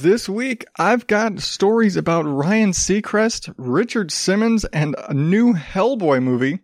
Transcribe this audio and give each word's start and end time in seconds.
This 0.00 0.28
week, 0.28 0.64
I've 0.78 1.08
got 1.08 1.40
stories 1.40 1.96
about 1.96 2.22
Ryan 2.22 2.70
Seacrest, 2.70 3.52
Richard 3.56 4.12
Simmons, 4.12 4.64
and 4.66 4.94
a 5.08 5.12
new 5.12 5.54
Hellboy 5.54 6.22
movie. 6.22 6.60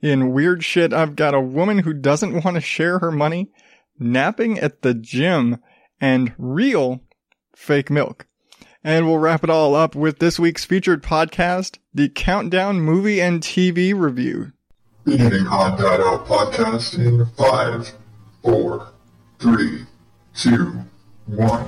In 0.00 0.32
weird 0.32 0.62
shit, 0.62 0.92
I've 0.92 1.16
got 1.16 1.34
a 1.34 1.40
woman 1.40 1.78
who 1.78 1.92
doesn't 1.92 2.44
want 2.44 2.54
to 2.54 2.60
share 2.60 3.00
her 3.00 3.10
money, 3.10 3.50
napping 3.98 4.60
at 4.60 4.82
the 4.82 4.94
gym, 4.94 5.58
and 6.00 6.34
real 6.38 7.00
fake 7.56 7.90
milk. 7.90 8.28
And 8.84 9.08
we'll 9.08 9.18
wrap 9.18 9.42
it 9.42 9.50
all 9.50 9.74
up 9.74 9.96
with 9.96 10.20
this 10.20 10.38
week's 10.38 10.64
featured 10.64 11.02
podcast, 11.02 11.78
the 11.92 12.10
Countdown 12.10 12.80
Movie 12.80 13.20
and 13.20 13.42
TV 13.42 13.92
Review. 13.92 14.52
Beginning 15.04 15.48
Odd 15.48 15.78
Dad 15.78 16.00
Out 16.00 16.26
podcast 16.26 16.96
in 16.96 17.26
five, 17.34 17.92
four, 18.40 18.92
three, 19.40 19.86
two, 20.32 20.84
one. 21.26 21.66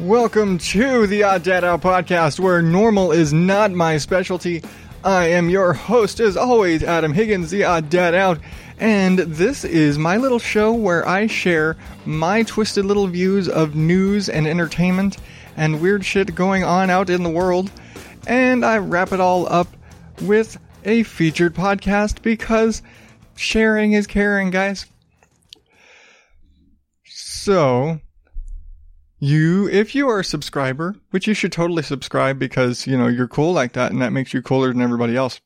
Welcome 0.00 0.56
to 0.56 1.06
the 1.06 1.24
Odd 1.24 1.42
Dad 1.42 1.62
Out 1.62 1.82
podcast, 1.82 2.40
where 2.40 2.62
normal 2.62 3.12
is 3.12 3.34
not 3.34 3.70
my 3.70 3.98
specialty. 3.98 4.62
I 5.04 5.26
am 5.26 5.50
your 5.50 5.74
host, 5.74 6.20
as 6.20 6.38
always, 6.38 6.82
Adam 6.82 7.12
Higgins, 7.12 7.50
the 7.50 7.64
Odd 7.64 7.90
Dad 7.90 8.14
Out, 8.14 8.38
and 8.78 9.18
this 9.18 9.62
is 9.62 9.98
my 9.98 10.16
little 10.16 10.38
show 10.38 10.72
where 10.72 11.06
I 11.06 11.26
share 11.26 11.76
my 12.06 12.44
twisted 12.44 12.86
little 12.86 13.08
views 13.08 13.46
of 13.46 13.74
news 13.74 14.30
and 14.30 14.46
entertainment 14.46 15.18
and 15.58 15.82
weird 15.82 16.02
shit 16.02 16.34
going 16.34 16.64
on 16.64 16.88
out 16.88 17.10
in 17.10 17.22
the 17.22 17.28
world, 17.28 17.70
and 18.26 18.64
I 18.64 18.78
wrap 18.78 19.12
it 19.12 19.20
all 19.20 19.52
up 19.52 19.68
with 20.22 20.56
a 20.86 21.02
featured 21.02 21.54
podcast 21.54 22.22
because 22.22 22.80
sharing 23.36 23.92
is 23.92 24.06
caring, 24.06 24.48
guys. 24.48 24.86
So, 27.04 28.00
you, 29.20 29.68
if 29.68 29.94
you 29.94 30.08
are 30.08 30.20
a 30.20 30.24
subscriber, 30.24 30.96
which 31.10 31.26
you 31.26 31.34
should 31.34 31.52
totally 31.52 31.82
subscribe 31.82 32.38
because, 32.38 32.86
you 32.86 32.96
know, 32.96 33.06
you're 33.06 33.28
cool 33.28 33.52
like 33.52 33.74
that 33.74 33.92
and 33.92 34.00
that 34.00 34.12
makes 34.12 34.32
you 34.32 34.42
cooler 34.42 34.72
than 34.72 34.82
everybody 34.82 35.14
else. 35.14 35.40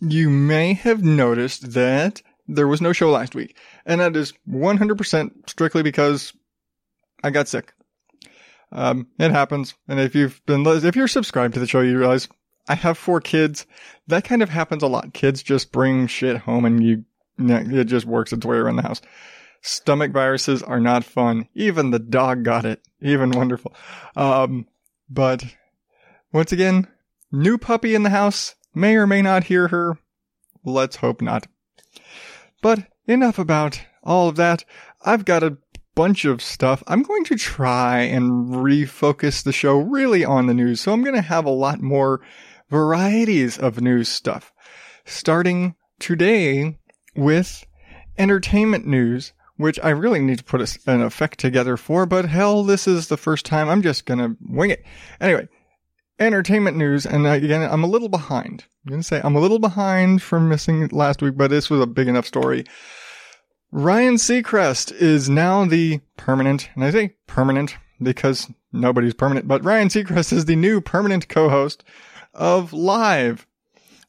You 0.00 0.28
may 0.28 0.74
have 0.74 1.02
noticed 1.02 1.72
that 1.72 2.20
there 2.48 2.68
was 2.68 2.80
no 2.80 2.92
show 2.92 3.10
last 3.10 3.34
week. 3.34 3.56
And 3.86 4.00
that 4.00 4.16
is 4.16 4.32
100% 4.50 5.48
strictly 5.48 5.82
because 5.82 6.32
I 7.22 7.30
got 7.30 7.48
sick. 7.48 7.72
Um, 8.72 9.06
it 9.18 9.30
happens. 9.30 9.74
And 9.86 10.00
if 10.00 10.16
you've 10.16 10.44
been, 10.46 10.66
if 10.66 10.96
you're 10.96 11.08
subscribed 11.08 11.54
to 11.54 11.60
the 11.60 11.68
show, 11.68 11.80
you 11.80 11.96
realize 11.96 12.28
I 12.68 12.74
have 12.74 12.98
four 12.98 13.20
kids. 13.20 13.64
That 14.08 14.24
kind 14.24 14.42
of 14.42 14.48
happens 14.48 14.82
a 14.82 14.88
lot. 14.88 15.14
Kids 15.14 15.42
just 15.42 15.70
bring 15.70 16.08
shit 16.08 16.38
home 16.38 16.64
and 16.64 16.84
you, 16.84 17.04
it 17.38 17.84
just 17.84 18.06
works 18.06 18.32
its 18.32 18.44
way 18.44 18.56
around 18.56 18.76
the 18.76 18.82
house. 18.82 19.00
Stomach 19.66 20.12
viruses 20.12 20.62
are 20.62 20.78
not 20.78 21.04
fun. 21.04 21.48
Even 21.54 21.90
the 21.90 21.98
dog 21.98 22.44
got 22.44 22.66
it. 22.66 22.82
Even 23.00 23.30
wonderful. 23.30 23.74
Um, 24.14 24.66
but 25.08 25.42
once 26.34 26.52
again, 26.52 26.86
new 27.32 27.56
puppy 27.56 27.94
in 27.94 28.02
the 28.02 28.10
house. 28.10 28.56
May 28.74 28.94
or 28.94 29.06
may 29.06 29.22
not 29.22 29.44
hear 29.44 29.68
her. 29.68 29.96
Let's 30.66 30.96
hope 30.96 31.22
not. 31.22 31.46
But 32.60 32.88
enough 33.06 33.38
about 33.38 33.80
all 34.02 34.28
of 34.28 34.36
that. 34.36 34.66
I've 35.02 35.24
got 35.24 35.42
a 35.42 35.56
bunch 35.94 36.26
of 36.26 36.42
stuff. 36.42 36.82
I'm 36.86 37.02
going 37.02 37.24
to 37.24 37.36
try 37.36 38.00
and 38.00 38.50
refocus 38.50 39.42
the 39.42 39.52
show 39.52 39.78
really 39.78 40.26
on 40.26 40.46
the 40.46 40.52
news. 40.52 40.82
So 40.82 40.92
I'm 40.92 41.02
going 41.02 41.16
to 41.16 41.22
have 41.22 41.46
a 41.46 41.50
lot 41.50 41.80
more 41.80 42.20
varieties 42.68 43.56
of 43.56 43.80
news 43.80 44.10
stuff. 44.10 44.52
Starting 45.06 45.74
today 45.98 46.78
with 47.16 47.64
entertainment 48.18 48.86
news 48.86 49.32
which 49.56 49.78
I 49.82 49.90
really 49.90 50.20
need 50.20 50.38
to 50.38 50.44
put 50.44 50.60
a, 50.60 50.90
an 50.90 51.02
effect 51.02 51.38
together 51.38 51.76
for, 51.76 52.06
but 52.06 52.26
hell, 52.26 52.64
this 52.64 52.86
is 52.86 53.08
the 53.08 53.16
first 53.16 53.46
time. 53.46 53.68
I'm 53.68 53.82
just 53.82 54.06
gonna 54.06 54.36
wing 54.40 54.70
it. 54.70 54.84
Anyway, 55.20 55.48
entertainment 56.18 56.76
news, 56.76 57.06
and 57.06 57.26
again, 57.26 57.62
I'm 57.62 57.84
a 57.84 57.88
little 57.88 58.08
behind. 58.08 58.64
I'm 58.84 58.90
gonna 58.90 59.02
say 59.02 59.20
I'm 59.22 59.36
a 59.36 59.40
little 59.40 59.58
behind 59.58 60.22
from 60.22 60.48
missing 60.48 60.88
last 60.88 61.22
week, 61.22 61.36
but 61.36 61.50
this 61.50 61.70
was 61.70 61.80
a 61.80 61.86
big 61.86 62.08
enough 62.08 62.26
story. 62.26 62.64
Ryan 63.70 64.14
Seacrest 64.14 64.92
is 64.92 65.28
now 65.28 65.64
the 65.64 66.00
permanent, 66.16 66.70
and 66.74 66.84
I 66.84 66.90
say 66.90 67.16
permanent 67.26 67.76
because 68.00 68.48
nobody's 68.72 69.14
permanent, 69.14 69.48
but 69.48 69.64
Ryan 69.64 69.88
Seacrest 69.88 70.32
is 70.32 70.44
the 70.44 70.56
new 70.56 70.80
permanent 70.80 71.28
co-host 71.28 71.82
of 72.32 72.72
Live 72.72 73.46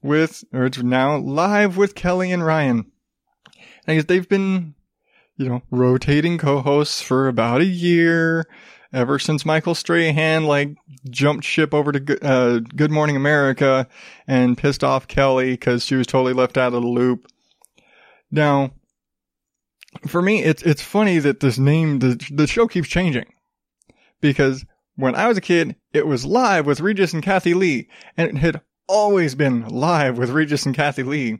with, 0.03 0.43
or 0.53 0.65
it's 0.65 0.77
now 0.77 1.17
Live 1.17 1.77
with 1.77 1.95
Kelly 1.95 2.31
and 2.31 2.45
Ryan. 2.45 2.91
I 3.87 3.95
guess 3.95 4.05
they've 4.05 4.27
been 4.27 4.74
you 5.37 5.49
know, 5.49 5.61
rotating 5.71 6.37
co-hosts 6.37 7.01
for 7.01 7.27
about 7.27 7.61
a 7.61 7.65
year, 7.65 8.45
ever 8.93 9.19
since 9.19 9.45
Michael 9.45 9.75
Strahan 9.75 10.45
like 10.45 10.75
jumped 11.09 11.43
ship 11.43 11.73
over 11.73 11.91
to 11.91 11.99
Good, 11.99 12.23
uh, 12.23 12.59
Good 12.59 12.91
Morning 12.91 13.15
America 13.15 13.87
and 14.27 14.57
pissed 14.57 14.83
off 14.83 15.07
Kelly 15.07 15.51
because 15.51 15.85
she 15.85 15.95
was 15.95 16.07
totally 16.07 16.33
left 16.33 16.57
out 16.57 16.73
of 16.73 16.81
the 16.81 16.87
loop. 16.87 17.27
Now, 18.31 18.71
for 20.07 20.21
me, 20.21 20.43
it's 20.43 20.63
it's 20.63 20.81
funny 20.81 21.19
that 21.19 21.41
this 21.41 21.57
name 21.57 21.99
the 21.99 22.21
the 22.31 22.47
show 22.47 22.67
keeps 22.67 22.87
changing. 22.87 23.25
Because 24.21 24.65
when 24.95 25.15
I 25.15 25.27
was 25.27 25.37
a 25.37 25.41
kid, 25.41 25.75
it 25.93 26.07
was 26.07 26.25
live 26.25 26.65
with 26.65 26.79
Regis 26.79 27.13
and 27.13 27.21
Kathie 27.21 27.53
Lee, 27.53 27.89
and 28.17 28.29
it 28.29 28.37
had 28.37 28.61
always 28.87 29.35
been 29.35 29.67
live 29.67 30.17
with 30.17 30.29
Regis 30.29 30.65
and 30.65 30.75
Kathie 30.75 31.03
Lee, 31.03 31.39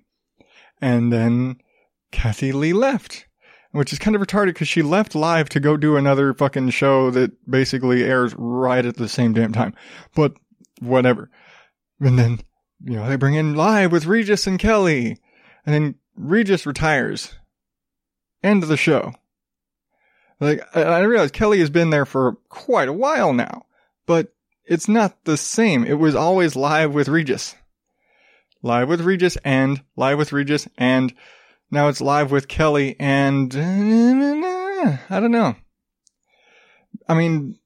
and 0.81 1.11
then 1.11 1.57
Kathie 2.11 2.51
Lee 2.51 2.73
left 2.73 3.27
which 3.75 3.91
is 3.91 3.99
kind 3.99 4.15
of 4.15 4.21
retarded 4.21 4.47
because 4.47 4.69
she 4.69 4.81
left 4.81 5.15
live 5.15 5.49
to 5.49 5.59
go 5.59 5.75
do 5.75 5.97
another 5.97 6.33
fucking 6.33 6.69
show 6.69 7.11
that 7.11 7.31
basically 7.49 8.05
airs 8.05 8.33
right 8.37 8.85
at 8.85 8.95
the 8.95 9.09
same 9.09 9.33
damn 9.33 9.51
time. 9.51 9.75
But 10.15 10.33
whatever. 10.79 11.29
And 11.99 12.17
then, 12.17 12.39
you 12.81 12.93
know, 12.95 13.09
they 13.09 13.17
bring 13.17 13.33
in 13.33 13.55
live 13.55 13.91
with 13.91 14.05
Regis 14.05 14.47
and 14.47 14.57
Kelly. 14.57 15.17
And 15.65 15.75
then 15.75 15.95
Regis 16.15 16.65
retires. 16.65 17.33
End 18.41 18.63
of 18.63 18.69
the 18.69 18.77
show. 18.77 19.13
Like, 20.39 20.61
I 20.73 20.99
realize 20.99 21.31
Kelly 21.31 21.59
has 21.59 21.69
been 21.69 21.89
there 21.89 22.05
for 22.05 22.37
quite 22.47 22.87
a 22.87 22.93
while 22.93 23.33
now, 23.33 23.65
but 24.05 24.33
it's 24.65 24.87
not 24.87 25.25
the 25.25 25.35
same. 25.35 25.83
It 25.83 25.99
was 25.99 26.15
always 26.15 26.55
live 26.55 26.93
with 26.93 27.09
Regis. 27.09 27.55
Live 28.61 28.87
with 28.87 29.01
Regis 29.01 29.37
and 29.43 29.83
live 29.97 30.17
with 30.17 30.31
Regis 30.31 30.65
and 30.77 31.13
now 31.75 31.89
it's 31.89 32.01
live 32.01 32.31
with 32.31 32.47
Kelly 32.47 32.95
and 32.99 33.53
uh, 33.53 34.97
I 35.09 35.19
don't 35.19 35.31
know. 35.31 35.55
I 37.07 37.13
mean, 37.13 37.59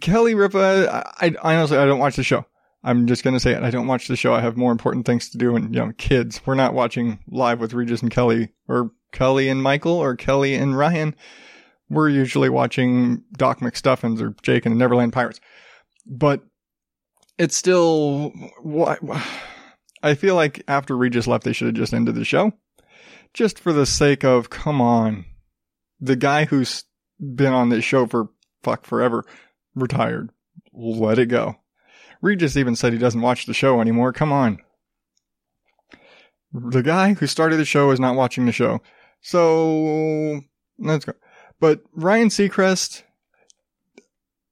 Kelly 0.00 0.34
Ripa, 0.34 1.12
I, 1.20 1.34
I 1.42 1.56
honestly, 1.56 1.76
I 1.76 1.84
don't 1.84 1.98
watch 1.98 2.16
the 2.16 2.24
show. 2.24 2.46
I'm 2.82 3.06
just 3.06 3.22
going 3.22 3.34
to 3.34 3.40
say 3.40 3.52
it. 3.52 3.62
I 3.62 3.70
don't 3.70 3.86
watch 3.86 4.08
the 4.08 4.16
show. 4.16 4.32
I 4.32 4.40
have 4.40 4.56
more 4.56 4.72
important 4.72 5.06
things 5.06 5.28
to 5.30 5.38
do 5.38 5.54
and, 5.54 5.72
you 5.72 5.80
know, 5.80 5.92
kids. 5.98 6.40
We're 6.46 6.54
not 6.54 6.74
watching 6.74 7.20
live 7.28 7.60
with 7.60 7.74
Regis 7.74 8.02
and 8.02 8.10
Kelly 8.10 8.48
or 8.68 8.90
Kelly 9.12 9.48
and 9.48 9.62
Michael 9.62 9.98
or 9.98 10.16
Kelly 10.16 10.54
and 10.54 10.76
Ryan. 10.76 11.14
We're 11.90 12.08
usually 12.08 12.48
watching 12.48 13.22
Doc 13.36 13.60
McStuffins 13.60 14.20
or 14.20 14.34
Jake 14.42 14.64
and 14.64 14.74
the 14.74 14.78
Neverland 14.78 15.12
Pirates. 15.12 15.40
But 16.06 16.42
it's 17.38 17.54
still, 17.54 18.32
I 20.02 20.14
feel 20.14 20.34
like 20.36 20.64
after 20.66 20.96
Regis 20.96 21.26
left, 21.26 21.44
they 21.44 21.52
should 21.52 21.66
have 21.66 21.76
just 21.76 21.92
ended 21.92 22.14
the 22.14 22.24
show 22.24 22.52
just 23.34 23.58
for 23.58 23.72
the 23.72 23.86
sake 23.86 24.24
of, 24.24 24.50
come 24.50 24.80
on. 24.80 25.24
The 26.00 26.16
guy 26.16 26.44
who's 26.44 26.84
been 27.18 27.52
on 27.52 27.68
this 27.68 27.84
show 27.84 28.06
for 28.06 28.28
fuck 28.62 28.84
forever 28.84 29.24
retired. 29.74 30.30
Let 30.72 31.18
it 31.18 31.26
go. 31.26 31.56
Regis 32.20 32.56
even 32.56 32.76
said 32.76 32.92
he 32.92 32.98
doesn't 32.98 33.20
watch 33.20 33.46
the 33.46 33.54
show 33.54 33.80
anymore. 33.80 34.12
Come 34.12 34.32
on. 34.32 34.58
The 36.52 36.82
guy 36.82 37.14
who 37.14 37.26
started 37.26 37.56
the 37.56 37.64
show 37.64 37.90
is 37.90 38.00
not 38.00 38.14
watching 38.14 38.46
the 38.46 38.52
show. 38.52 38.80
So 39.20 40.40
let's 40.78 41.04
go. 41.04 41.14
But 41.60 41.82
Ryan 41.94 42.28
Seacrest, 42.28 43.02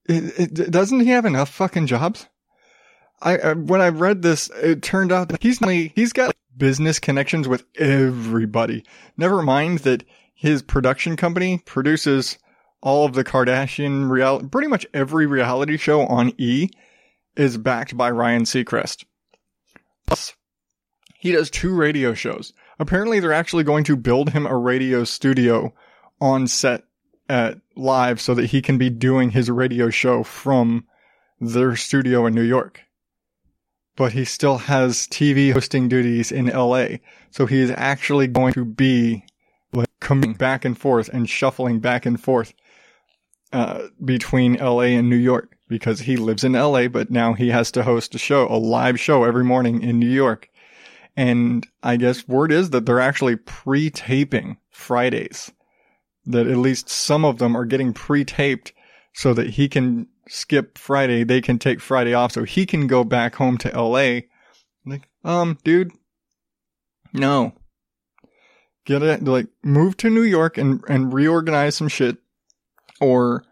it, 0.09 0.59
it, 0.59 0.71
doesn't 0.71 1.01
he 1.01 1.11
have 1.11 1.27
enough 1.27 1.51
fucking 1.51 1.87
jobs? 1.87 2.27
I, 3.21 3.37
I 3.37 3.53
when 3.53 3.81
I 3.81 3.89
read 3.89 4.23
this, 4.23 4.51
it 4.63 4.83
turned 4.83 5.13
out 5.13 5.29
that 5.29 5.43
he's 5.43 5.61
not, 5.61 5.71
he's 5.71 6.13
got 6.13 6.35
business 6.57 6.99
connections 6.99 7.49
with 7.49 7.65
everybody. 7.77 8.85
Never 9.17 9.43
mind 9.43 9.81
that 9.81 10.05
his 10.35 10.63
production 10.63 11.17
company 11.17 11.59
produces 11.59 12.39
all 12.83 13.05
of 13.05 13.13
the 13.13 13.25
Kardashian 13.25 14.11
real, 14.11 14.43
pretty 14.49 14.69
much 14.69 14.87
every 14.95 15.27
reality 15.27 15.77
show 15.77 16.07
on 16.07 16.33
E 16.39 16.69
is 17.37 17.59
backed 17.59 17.97
by 17.97 18.11
Ryan 18.11 18.45
Seacrest. 18.45 19.05
Plus, 20.07 20.35
he 21.19 21.33
does 21.33 21.51
two 21.51 21.75
radio 21.75 22.15
shows. 22.15 22.53
Apparently 22.79 23.21
they're 23.21 23.33
actually 23.33 23.65
going 23.65 23.85
to 23.85 23.97
build 23.97 24.31
him 24.31 24.47
a 24.47 24.57
radio 24.57 25.05
studio 25.05 25.75
on 26.21 26.47
set 26.47 26.85
at 27.29 27.59
live 27.77 28.21
so 28.21 28.35
that 28.35 28.47
he 28.47 28.63
can 28.63 28.79
be 28.79 28.91
doing 28.91 29.31
his 29.31 29.51
radio 29.51 29.91
show 29.91 30.23
from 30.23 30.87
their 31.39 31.77
studio 31.77 32.27
in 32.27 32.35
New 32.35 32.43
York. 32.43 32.81
But 33.97 34.13
he 34.13 34.25
still 34.25 34.59
has 34.59 35.07
TV 35.09 35.53
hosting 35.53 35.89
duties 35.89 36.33
in 36.33 36.47
LA. 36.47 36.97
So 37.31 37.47
he 37.47 37.61
is 37.61 37.73
actually 37.77 38.27
going 38.27 38.53
to 38.55 38.65
be 38.65 39.25
like 39.73 39.89
coming 40.01 40.35
back 40.35 40.65
and 40.65 40.77
forth 40.79 41.09
and 41.09 41.29
shuffling 41.29 41.81
back 41.81 42.07
and 42.07 42.21
forth 42.21 42.55
uh, 43.53 43.89
between 44.05 44.55
LA 44.55 44.95
and 44.97 45.09
New 45.09 45.17
York 45.17 45.57
because 45.69 46.01
he 46.01 46.17
lives 46.17 46.45
in 46.45 46.53
LA, 46.53 46.89
but 46.89 47.11
now 47.11 47.33
he 47.33 47.49
has 47.49 47.71
to 47.73 47.83
host 47.83 48.15
a 48.15 48.19
show, 48.19 48.47
a 48.49 48.59
live 48.59 48.99
show 48.99 49.25
every 49.25 49.45
morning 49.45 49.83
in 49.83 49.99
New 49.99 50.11
York. 50.11 50.49
And 51.17 51.67
I 51.83 51.97
guess 51.97 52.27
word 52.27 52.53
is 52.53 52.71
that 52.71 52.87
they're 52.87 53.01
actually 53.01 53.37
pre-taping 53.37 54.57
Fridays. 54.71 55.53
That 56.27 56.47
at 56.47 56.59
least 56.59 56.89
some 56.89 57.25
of 57.25 57.39
them 57.39 57.57
are 57.57 57.65
getting 57.65 57.93
pre-taped 57.93 58.73
so 59.13 59.35
that 59.35 59.51
he 59.51 59.69
can 59.69 60.07
skip 60.31 60.79
Friday. 60.79 61.25
They 61.25 61.41
can 61.41 61.59
take 61.59 61.81
Friday 61.81 62.15
off 62.15 62.33
so 62.33 62.45
he 62.45 62.65
can 62.65 62.87
go 62.87 63.05
back 63.05 63.35
home 63.35 63.59
to 63.59 63.69
LA. 63.69 64.21
Like, 64.87 65.09
um, 65.25 65.59
dude, 65.65 65.93
no. 67.13 67.53
Get 68.87 69.03
it, 69.03 69.25
like, 69.25 69.49
move 69.63 69.97
to 69.99 70.11
New 70.11 70.23
York 70.23 70.57
and, 70.57 70.83
and 70.89 71.13
reorganize 71.13 71.77
some 71.77 71.89
shit 71.89 72.17
or 73.01 73.45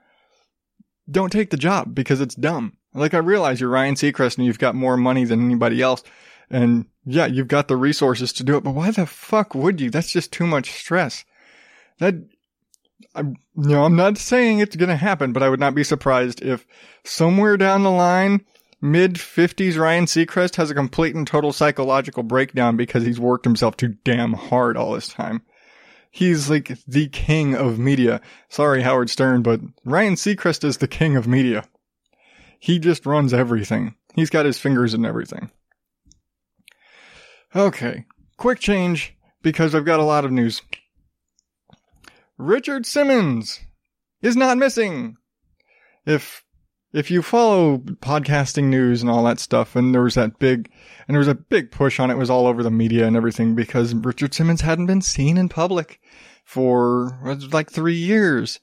don't 1.11 1.31
take 1.31 1.51
the 1.51 1.57
job 1.57 1.95
because 1.95 2.21
it's 2.21 2.35
dumb. 2.35 2.77
Like 2.95 3.15
I 3.15 3.19
realize 3.19 3.61
you're 3.61 3.71
Ryan 3.71 3.95
Seacrest 3.95 4.37
and 4.37 4.47
you've 4.47 4.59
got 4.59 4.75
more 4.75 4.97
money 4.97 5.25
than 5.25 5.45
anybody 5.45 5.83
else. 5.83 6.03
And 6.51 6.87
yeah, 7.05 7.27
you've 7.27 7.49
got 7.49 7.69
the 7.69 7.77
resources 7.77 8.33
to 8.35 8.45
do 8.45 8.57
it, 8.57 8.65
but 8.65 8.75
why 8.75 8.91
the 8.91 9.07
fuck 9.07 9.55
would 9.55 9.81
you? 9.81 9.91
That's 9.91 10.11
just 10.11 10.33
too 10.33 10.47
much 10.47 10.73
stress. 10.73 11.25
That, 11.99 12.15
I'm, 13.15 13.37
you 13.57 13.71
know, 13.71 13.85
I'm 13.85 13.97
not 13.97 14.19
saying 14.19 14.59
it's 14.59 14.77
going 14.77 14.89
to 14.89 14.97
happen, 14.97 15.33
but 15.33 15.43
I 15.43 15.49
would 15.49 15.61
not 15.61 15.75
be 15.75 15.85
surprised 15.85 16.43
if 16.43 16.67
somewhere 17.05 17.57
down 17.57 17.83
the 17.83 17.91
line, 17.91 18.45
mid 18.81 19.15
50s 19.15 19.79
Ryan 19.79 20.05
Seacrest 20.05 20.57
has 20.57 20.71
a 20.71 20.75
complete 20.75 21.15
and 21.15 21.27
total 21.27 21.53
psychological 21.53 22.23
breakdown 22.23 22.77
because 22.77 23.05
he's 23.05 23.21
worked 23.21 23.45
himself 23.45 23.77
too 23.77 23.97
damn 24.05 24.35
hard 24.35 24.77
all 24.77 24.93
this 24.93 25.09
time. 25.09 25.43
He's 26.11 26.49
like 26.49 26.79
the 26.87 27.09
king 27.09 27.55
of 27.55 27.79
media. 27.79 28.21
Sorry, 28.49 28.83
Howard 28.83 29.11
Stern, 29.11 29.43
but 29.43 29.61
Ryan 29.85 30.15
Seacrest 30.15 30.65
is 30.65 30.79
the 30.79 30.89
king 30.89 31.17
of 31.17 31.29
media. 31.29 31.65
He 32.59 32.79
just 32.79 33.07
runs 33.07 33.33
everything. 33.33 33.95
He's 34.15 34.31
got 34.31 34.47
his 34.47 34.59
fingers 34.59 34.95
in 34.95 35.05
everything. 35.05 35.51
Okay, 37.55 38.05
quick 38.37 38.59
change 38.59 39.15
because 39.43 39.75
I've 39.75 39.85
got 39.85 40.01
a 40.01 40.05
lot 40.05 40.25
of 40.25 40.33
news. 40.33 40.61
Richard 42.39 42.87
Simmons 42.87 43.61
is 44.23 44.37
not 44.37 44.59
missing. 44.59 45.17
If 46.07 46.45
if 46.93 47.11
you 47.11 47.21
follow 47.21 47.79
podcasting 47.79 48.65
news 48.65 49.03
and 49.03 49.11
all 49.11 49.25
that 49.25 49.41
stuff, 49.41 49.77
and 49.77 49.95
there 49.95 50.03
was 50.03 50.15
that 50.15 50.39
big, 50.39 50.71
and 51.07 51.15
there 51.15 51.19
was 51.19 51.29
a 51.29 51.35
big 51.35 51.71
push 51.71 52.01
on 52.01 52.11
it, 52.11 52.15
it 52.15 52.19
was 52.19 52.31
all 52.31 52.47
over 52.47 52.63
the 52.63 52.71
media 52.71 53.07
and 53.07 53.17
everything 53.17 53.55
because 53.55 53.95
Richard 53.95 54.33
Simmons 54.33 54.63
hadn't 54.63 54.87
been 54.87 55.03
seen 55.03 55.37
in 55.37 55.51
public 55.51 56.01
for 56.45 57.37
like 57.53 57.71
three 57.71 57.97
years. 57.97 58.61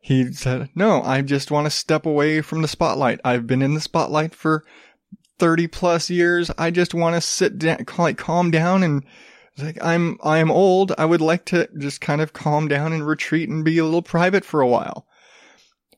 He 0.00 0.32
said, 0.32 0.70
no, 0.74 1.02
I 1.02 1.22
just 1.22 1.50
want 1.50 1.66
to 1.66 1.70
step 1.70 2.06
away 2.06 2.40
from 2.40 2.62
the 2.62 2.68
spotlight. 2.68 3.20
I've 3.24 3.46
been 3.46 3.62
in 3.62 3.74
the 3.74 3.80
spotlight 3.80 4.34
for 4.34 4.64
30 5.38 5.68
plus 5.68 6.10
years. 6.10 6.50
I 6.58 6.70
just 6.70 6.94
want 6.94 7.14
to 7.14 7.20
sit 7.20 7.58
down, 7.58 7.84
like 7.98 8.18
calm 8.18 8.50
down 8.50 8.82
and 8.82 9.04
like 9.62 9.82
I'm, 9.82 10.18
I 10.22 10.38
am 10.38 10.50
old. 10.50 10.92
I 10.98 11.04
would 11.04 11.20
like 11.20 11.44
to 11.46 11.68
just 11.78 12.00
kind 12.00 12.20
of 12.20 12.32
calm 12.32 12.68
down 12.68 12.92
and 12.92 13.06
retreat 13.06 13.48
and 13.48 13.64
be 13.64 13.78
a 13.78 13.84
little 13.84 14.02
private 14.02 14.44
for 14.44 14.60
a 14.60 14.68
while 14.68 15.06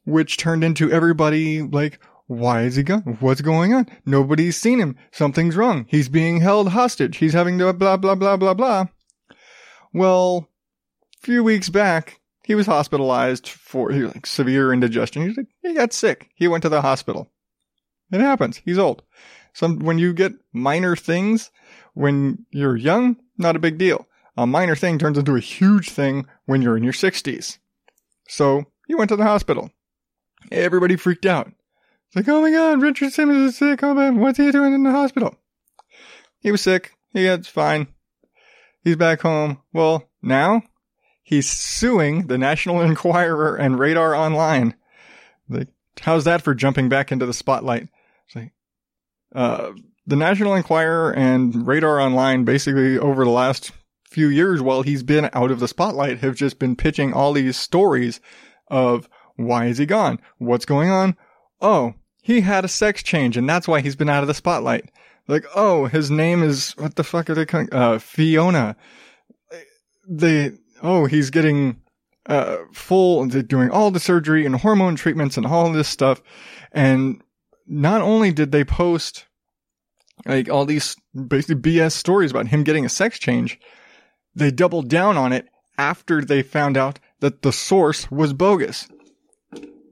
which 0.04 0.36
turned 0.36 0.64
into 0.64 0.90
everybody 0.90 1.62
like, 1.62 1.98
why 2.26 2.62
is 2.62 2.76
he 2.76 2.82
gone? 2.82 3.16
What's 3.20 3.40
going 3.40 3.74
on? 3.74 3.88
Nobody's 4.06 4.56
seen 4.56 4.78
him. 4.78 4.96
Something's 5.10 5.56
wrong. 5.56 5.86
He's 5.88 6.08
being 6.08 6.40
held 6.40 6.68
hostage. 6.68 7.18
He's 7.18 7.34
having 7.34 7.58
to 7.58 7.72
blah, 7.72 7.96
blah, 7.96 8.14
blah, 8.14 8.36
blah, 8.36 8.54
blah. 8.54 8.86
Well, 9.92 10.48
a 11.22 11.26
few 11.26 11.44
weeks 11.44 11.68
back, 11.68 12.20
he 12.44 12.54
was 12.54 12.66
hospitalized 12.66 13.48
for 13.48 13.92
like 13.92 14.26
severe 14.26 14.72
indigestion. 14.72 15.26
He's 15.26 15.36
like, 15.36 15.48
he 15.62 15.74
got 15.74 15.92
sick. 15.92 16.30
He 16.34 16.48
went 16.48 16.62
to 16.62 16.68
the 16.68 16.82
hospital. 16.82 17.30
It 18.10 18.20
happens. 18.20 18.62
He's 18.64 18.78
old. 18.78 19.02
Some, 19.52 19.80
when 19.80 19.98
you 19.98 20.14
get 20.14 20.32
minor 20.52 20.96
things, 20.96 21.50
when 21.94 22.46
you're 22.50 22.76
young, 22.76 23.16
not 23.42 23.56
a 23.56 23.60
big 23.60 23.78
deal. 23.78 24.06
A 24.36 24.46
minor 24.46 24.74
thing 24.74 24.98
turns 24.98 25.18
into 25.18 25.36
a 25.36 25.40
huge 25.40 25.90
thing 25.90 26.26
when 26.46 26.62
you're 26.62 26.76
in 26.76 26.84
your 26.84 26.92
sixties. 26.92 27.58
So 28.28 28.64
he 28.86 28.94
went 28.94 29.10
to 29.10 29.16
the 29.16 29.24
hospital. 29.24 29.70
Everybody 30.50 30.96
freaked 30.96 31.26
out. 31.26 31.52
It's 32.06 32.16
like, 32.16 32.28
oh 32.28 32.40
my 32.40 32.50
god, 32.50 32.82
Richard 32.82 33.12
Simmons 33.12 33.50
is 33.50 33.58
sick. 33.58 33.82
Oh 33.82 33.94
man, 33.94 34.18
what's 34.18 34.38
he 34.38 34.50
doing 34.50 34.74
in 34.74 34.82
the 34.82 34.90
hospital? 34.90 35.36
He 36.40 36.50
was 36.50 36.60
sick. 36.60 36.92
He 37.12 37.26
it's 37.26 37.48
fine. 37.48 37.88
He's 38.82 38.96
back 38.96 39.20
home. 39.20 39.58
Well, 39.72 40.08
now 40.22 40.62
he's 41.22 41.48
suing 41.48 42.26
the 42.26 42.38
National 42.38 42.80
Enquirer 42.82 43.56
and 43.56 43.78
Radar 43.78 44.14
Online. 44.14 44.74
Like, 45.48 45.68
how's 46.00 46.24
that 46.24 46.42
for 46.42 46.54
jumping 46.54 46.88
back 46.88 47.12
into 47.12 47.26
the 47.26 47.34
spotlight? 47.34 47.88
It's 48.26 48.36
like, 48.36 48.52
uh, 49.34 49.72
the 50.06 50.16
National 50.16 50.54
Enquirer 50.54 51.12
and 51.12 51.66
Radar 51.66 52.00
Online 52.00 52.44
basically 52.44 52.98
over 52.98 53.24
the 53.24 53.30
last 53.30 53.72
few 54.04 54.28
years 54.28 54.60
while 54.60 54.82
he's 54.82 55.02
been 55.02 55.30
out 55.32 55.50
of 55.50 55.60
the 55.60 55.68
spotlight 55.68 56.18
have 56.18 56.36
just 56.36 56.58
been 56.58 56.76
pitching 56.76 57.12
all 57.12 57.32
these 57.32 57.56
stories 57.56 58.20
of 58.68 59.08
why 59.36 59.66
is 59.66 59.78
he 59.78 59.86
gone? 59.86 60.20
What's 60.38 60.66
going 60.66 60.90
on? 60.90 61.16
Oh, 61.60 61.94
he 62.22 62.42
had 62.42 62.64
a 62.64 62.68
sex 62.68 63.02
change 63.02 63.36
and 63.36 63.48
that's 63.48 63.68
why 63.68 63.80
he's 63.80 63.96
been 63.96 64.10
out 64.10 64.22
of 64.22 64.28
the 64.28 64.34
spotlight. 64.34 64.90
Like, 65.28 65.46
oh, 65.54 65.86
his 65.86 66.10
name 66.10 66.42
is, 66.42 66.72
what 66.72 66.96
the 66.96 67.04
fuck 67.04 67.30
are 67.30 67.34
they 67.34 67.46
calling, 67.46 67.68
uh, 67.72 67.98
Fiona. 67.98 68.76
They, 70.08 70.52
oh, 70.82 71.06
he's 71.06 71.30
getting, 71.30 71.80
uh, 72.26 72.58
full, 72.72 73.24
doing 73.26 73.70
all 73.70 73.90
the 73.92 74.00
surgery 74.00 74.44
and 74.44 74.56
hormone 74.56 74.96
treatments 74.96 75.36
and 75.36 75.46
all 75.46 75.70
this 75.70 75.88
stuff. 75.88 76.20
And 76.72 77.22
not 77.66 78.02
only 78.02 78.32
did 78.32 78.50
they 78.50 78.64
post, 78.64 79.26
like, 80.24 80.50
all 80.50 80.64
these 80.64 80.96
basically 81.14 81.56
BS 81.56 81.92
stories 81.92 82.30
about 82.30 82.48
him 82.48 82.64
getting 82.64 82.84
a 82.84 82.90
sex 82.90 83.18
change, 83.18 83.58
they 84.34 84.50
doubled 84.50 84.88
down 84.88 85.16
on 85.16 85.32
it 85.32 85.48
after 85.78 86.22
they 86.22 86.42
found 86.42 86.76
out 86.76 86.98
that 87.20 87.42
the 87.42 87.52
source 87.52 88.10
was 88.10 88.32
bogus. 88.32 88.88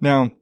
Now, 0.01 0.33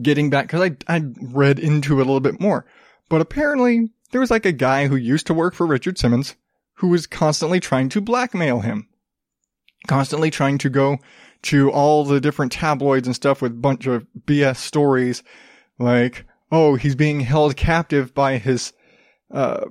getting 0.00 0.30
back, 0.30 0.48
cause 0.48 0.60
I, 0.60 0.76
I 0.88 1.02
read 1.20 1.58
into 1.58 1.98
it 1.98 2.02
a 2.02 2.04
little 2.04 2.20
bit 2.20 2.40
more, 2.40 2.66
but 3.08 3.20
apparently 3.20 3.90
there 4.10 4.20
was 4.20 4.30
like 4.30 4.46
a 4.46 4.52
guy 4.52 4.86
who 4.86 4.96
used 4.96 5.26
to 5.26 5.34
work 5.34 5.54
for 5.54 5.66
Richard 5.66 5.98
Simmons 5.98 6.36
who 6.78 6.88
was 6.88 7.06
constantly 7.06 7.60
trying 7.60 7.88
to 7.90 8.00
blackmail 8.00 8.60
him. 8.60 8.88
Constantly 9.86 10.30
trying 10.30 10.58
to 10.58 10.70
go 10.70 10.98
to 11.42 11.70
all 11.70 12.04
the 12.04 12.20
different 12.20 12.52
tabloids 12.52 13.06
and 13.06 13.14
stuff 13.14 13.42
with 13.42 13.52
a 13.52 13.56
bunch 13.56 13.86
of 13.86 14.06
BS 14.26 14.56
stories 14.56 15.22
like, 15.78 16.24
oh, 16.50 16.74
he's 16.76 16.94
being 16.94 17.20
held 17.20 17.56
captive 17.56 18.14
by 18.14 18.38
his, 18.38 18.72
uh, 19.30 19.66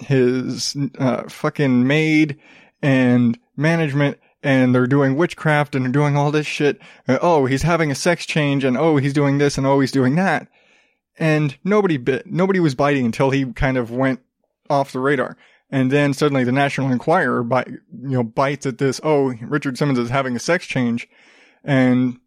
his, 0.00 0.76
uh, 0.98 1.28
fucking 1.28 1.86
maid 1.86 2.38
and 2.80 3.38
management 3.56 4.18
and 4.42 4.74
they're 4.74 4.86
doing 4.86 5.16
witchcraft 5.16 5.74
and 5.74 5.84
they're 5.84 5.92
doing 5.92 6.16
all 6.16 6.30
this 6.30 6.46
shit. 6.46 6.80
And, 7.06 7.18
oh, 7.22 7.46
he's 7.46 7.62
having 7.62 7.90
a 7.90 7.94
sex 7.94 8.26
change 8.26 8.64
and 8.64 8.76
oh, 8.76 8.96
he's 8.96 9.12
doing 9.12 9.38
this 9.38 9.56
and 9.56 9.66
oh, 9.66 9.80
he's 9.80 9.92
doing 9.92 10.16
that. 10.16 10.48
And 11.18 11.56
nobody 11.62 11.96
bit, 11.96 12.26
nobody 12.26 12.58
was 12.58 12.74
biting 12.74 13.04
until 13.04 13.30
he 13.30 13.52
kind 13.52 13.76
of 13.76 13.90
went 13.90 14.20
off 14.68 14.92
the 14.92 14.98
radar. 14.98 15.36
And 15.70 15.90
then 15.90 16.12
suddenly 16.12 16.44
the 16.44 16.52
National 16.52 16.90
Enquirer 16.90 17.42
bite, 17.42 17.68
you 17.68 17.80
know, 17.90 18.22
bites 18.22 18.66
at 18.66 18.78
this. 18.78 19.00
Oh, 19.02 19.32
Richard 19.40 19.78
Simmons 19.78 19.98
is 19.98 20.10
having 20.10 20.36
a 20.36 20.40
sex 20.40 20.66
change. 20.66 21.08
And 21.64 22.18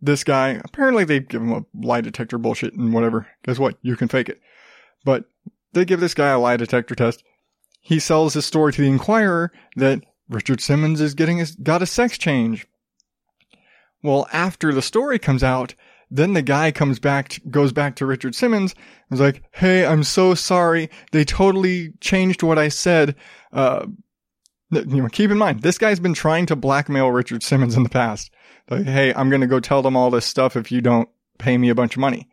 this 0.00 0.24
guy, 0.24 0.60
apparently 0.64 1.04
they 1.04 1.20
give 1.20 1.42
him 1.42 1.52
a 1.52 1.64
lie 1.74 2.00
detector 2.00 2.38
bullshit 2.38 2.74
and 2.74 2.92
whatever. 2.92 3.28
Guess 3.44 3.58
what? 3.58 3.78
You 3.82 3.96
can 3.96 4.08
fake 4.08 4.28
it. 4.28 4.40
But 5.04 5.24
they 5.74 5.84
give 5.84 6.00
this 6.00 6.14
guy 6.14 6.30
a 6.30 6.38
lie 6.38 6.56
detector 6.56 6.94
test. 6.94 7.22
He 7.80 7.98
sells 7.98 8.34
his 8.34 8.46
story 8.46 8.72
to 8.72 8.80
the 8.80 8.88
Enquirer 8.88 9.52
that 9.76 10.02
Richard 10.28 10.60
Simmons 10.60 11.00
is 11.00 11.14
getting 11.14 11.40
a, 11.40 11.46
got 11.62 11.82
a 11.82 11.86
sex 11.86 12.16
change. 12.16 12.66
Well, 14.02 14.26
after 14.32 14.72
the 14.72 14.82
story 14.82 15.18
comes 15.18 15.42
out, 15.42 15.74
then 16.10 16.32
the 16.32 16.42
guy 16.42 16.70
comes 16.70 16.98
back, 16.98 17.40
goes 17.50 17.72
back 17.72 17.96
to 17.96 18.06
Richard 18.06 18.34
Simmons 18.34 18.74
and 19.10 19.16
is 19.16 19.20
like, 19.20 19.42
Hey, 19.52 19.84
I'm 19.84 20.04
so 20.04 20.34
sorry. 20.34 20.90
They 21.12 21.24
totally 21.24 21.92
changed 22.00 22.42
what 22.42 22.58
I 22.58 22.68
said. 22.68 23.16
Uh, 23.52 23.86
you 24.70 25.02
know, 25.02 25.08
keep 25.08 25.30
in 25.30 25.38
mind, 25.38 25.62
this 25.62 25.78
guy's 25.78 26.00
been 26.00 26.14
trying 26.14 26.46
to 26.46 26.56
blackmail 26.56 27.10
Richard 27.10 27.42
Simmons 27.42 27.76
in 27.76 27.82
the 27.82 27.88
past. 27.88 28.30
Like, 28.70 28.84
Hey, 28.84 29.12
I'm 29.12 29.28
going 29.28 29.40
to 29.40 29.46
go 29.46 29.60
tell 29.60 29.82
them 29.82 29.96
all 29.96 30.10
this 30.10 30.26
stuff 30.26 30.56
if 30.56 30.70
you 30.70 30.80
don't 30.80 31.08
pay 31.38 31.58
me 31.58 31.68
a 31.68 31.74
bunch 31.74 31.96
of 31.96 32.00
money. 32.00 32.28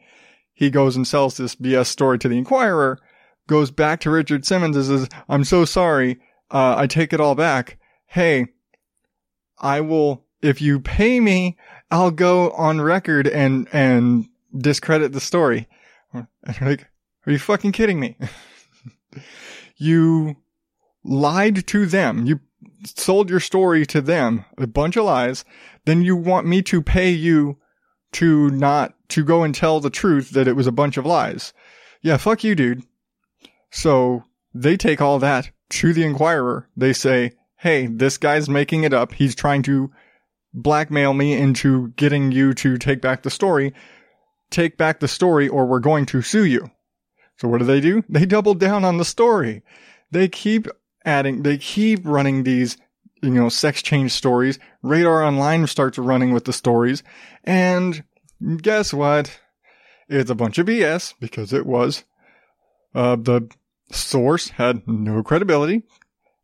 He 0.53 0.69
goes 0.69 0.95
and 0.95 1.07
sells 1.07 1.37
this 1.37 1.55
BS 1.55 1.87
story 1.87 2.19
to 2.19 2.29
the 2.29 2.37
Enquirer, 2.37 2.99
goes 3.51 3.69
back 3.69 3.99
to 3.99 4.09
Richard 4.09 4.45
Simmons 4.45 4.75
and 4.75 4.85
says, 4.85 5.09
I'm 5.29 5.43
so 5.43 5.65
sorry. 5.65 6.19
Uh, 6.49 6.75
I 6.77 6.87
take 6.87 7.13
it 7.13 7.19
all 7.19 7.35
back 7.35 7.77
hey, 8.11 8.45
I 9.57 9.79
will, 9.79 10.25
if 10.41 10.61
you 10.61 10.81
pay 10.81 11.21
me, 11.21 11.57
I'll 11.89 12.11
go 12.11 12.51
on 12.51 12.81
record 12.81 13.25
and, 13.25 13.69
and 13.71 14.27
discredit 14.55 15.13
the 15.13 15.21
story. 15.21 15.69
And 16.13 16.27
like, 16.59 16.87
Are 17.25 17.31
you 17.31 17.39
fucking 17.39 17.71
kidding 17.71 18.01
me? 18.01 18.17
you 19.77 20.35
lied 21.05 21.65
to 21.67 21.85
them. 21.85 22.25
You 22.25 22.41
sold 22.85 23.29
your 23.29 23.39
story 23.39 23.85
to 23.85 24.01
them, 24.01 24.43
a 24.57 24.67
bunch 24.67 24.97
of 24.97 25.05
lies. 25.05 25.45
Then 25.85 26.01
you 26.01 26.17
want 26.17 26.47
me 26.47 26.61
to 26.63 26.81
pay 26.81 27.11
you 27.11 27.59
to 28.13 28.49
not, 28.49 28.93
to 29.09 29.23
go 29.23 29.43
and 29.43 29.55
tell 29.55 29.79
the 29.79 29.89
truth 29.89 30.31
that 30.31 30.49
it 30.49 30.57
was 30.57 30.67
a 30.67 30.71
bunch 30.73 30.97
of 30.97 31.05
lies. 31.05 31.53
Yeah, 32.01 32.17
fuck 32.17 32.43
you, 32.43 32.55
dude. 32.55 32.83
So 33.71 34.25
they 34.53 34.77
take 34.77 35.01
all 35.01 35.19
that 35.19 35.49
to 35.69 35.93
the 35.93 36.03
Enquirer. 36.03 36.67
They 36.75 36.93
say, 36.93 37.31
Hey, 37.57 37.87
this 37.87 38.17
guy's 38.17 38.49
making 38.49 38.83
it 38.83 38.93
up. 38.93 39.13
He's 39.13 39.35
trying 39.35 39.63
to 39.63 39.91
blackmail 40.53 41.13
me 41.13 41.33
into 41.33 41.89
getting 41.89 42.31
you 42.31 42.53
to 42.55 42.77
take 42.77 43.01
back 43.01 43.23
the 43.23 43.29
story. 43.29 43.73
Take 44.49 44.77
back 44.77 44.99
the 44.99 45.07
story 45.07 45.47
or 45.47 45.65
we're 45.65 45.79
going 45.79 46.05
to 46.07 46.21
sue 46.21 46.43
you. 46.43 46.69
So 47.37 47.47
what 47.47 47.59
do 47.59 47.65
they 47.65 47.79
do? 47.79 48.03
They 48.09 48.25
double 48.25 48.53
down 48.53 48.83
on 48.83 48.97
the 48.97 49.05
story. 49.05 49.63
They 50.11 50.27
keep 50.27 50.67
adding, 51.05 51.43
they 51.43 51.57
keep 51.57 52.01
running 52.03 52.43
these, 52.43 52.77
you 53.21 53.29
know, 53.29 53.49
sex 53.49 53.81
change 53.81 54.11
stories. 54.11 54.59
Radar 54.81 55.23
Online 55.23 55.65
starts 55.67 55.97
running 55.97 56.33
with 56.33 56.45
the 56.45 56.53
stories. 56.53 57.03
And 57.43 58.03
guess 58.57 58.93
what? 58.93 59.39
It's 60.09 60.29
a 60.29 60.35
bunch 60.35 60.57
of 60.57 60.67
BS 60.67 61.13
because 61.19 61.53
it 61.53 61.65
was. 61.65 62.03
Uh, 62.93 63.15
the 63.15 63.49
source 63.91 64.49
had 64.49 64.87
no 64.87 65.23
credibility. 65.23 65.83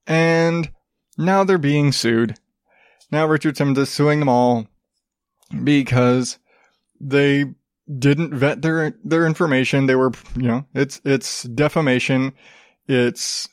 And 0.05 0.71
now 1.17 1.43
they're 1.43 1.57
being 1.57 1.91
sued. 1.91 2.37
Now 3.11 3.25
Richard 3.25 3.57
Simmons 3.57 3.77
is 3.77 3.89
suing 3.89 4.19
them 4.19 4.29
all 4.29 4.67
because 5.63 6.39
they 6.99 7.45
didn't 7.99 8.33
vet 8.33 8.61
their 8.61 8.93
their 9.03 9.25
information. 9.25 9.85
They 9.85 9.95
were, 9.95 10.11
you 10.35 10.47
know, 10.47 10.65
it's 10.73 11.01
it's 11.05 11.43
defamation. 11.43 12.33
It's 12.87 13.47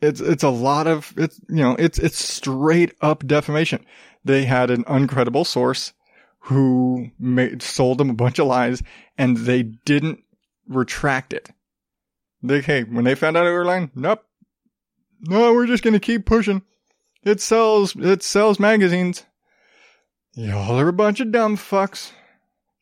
it's 0.00 0.20
it's 0.20 0.42
a 0.42 0.48
lot 0.48 0.86
of 0.86 1.12
it's 1.16 1.40
you 1.48 1.62
know 1.62 1.76
it's 1.78 1.98
it's 1.98 2.22
straight 2.22 2.94
up 3.00 3.26
defamation. 3.26 3.84
They 4.24 4.44
had 4.44 4.70
an 4.70 4.84
uncredible 4.84 5.46
source 5.46 5.92
who 6.40 7.10
made 7.18 7.62
sold 7.62 7.98
them 7.98 8.10
a 8.10 8.14
bunch 8.14 8.38
of 8.38 8.46
lies, 8.46 8.82
and 9.16 9.36
they 9.36 9.62
didn't 9.62 10.20
retract 10.66 11.32
it. 11.32 11.50
They 12.42 12.60
hey 12.60 12.84
when 12.84 13.04
they 13.04 13.14
found 13.14 13.36
out 13.36 13.44
they 13.44 13.50
were 13.50 13.64
lying, 13.64 13.90
nope, 13.94 14.24
no, 15.20 15.52
we're 15.52 15.66
just 15.66 15.82
gonna 15.82 16.00
keep 16.00 16.24
pushing. 16.26 16.62
It 17.24 17.40
sells 17.40 17.96
it 17.96 18.22
sells 18.22 18.60
magazines. 18.60 19.24
Y'all 20.34 20.78
are 20.78 20.88
a 20.88 20.92
bunch 20.92 21.20
of 21.20 21.32
dumb 21.32 21.56
fucks. 21.56 22.12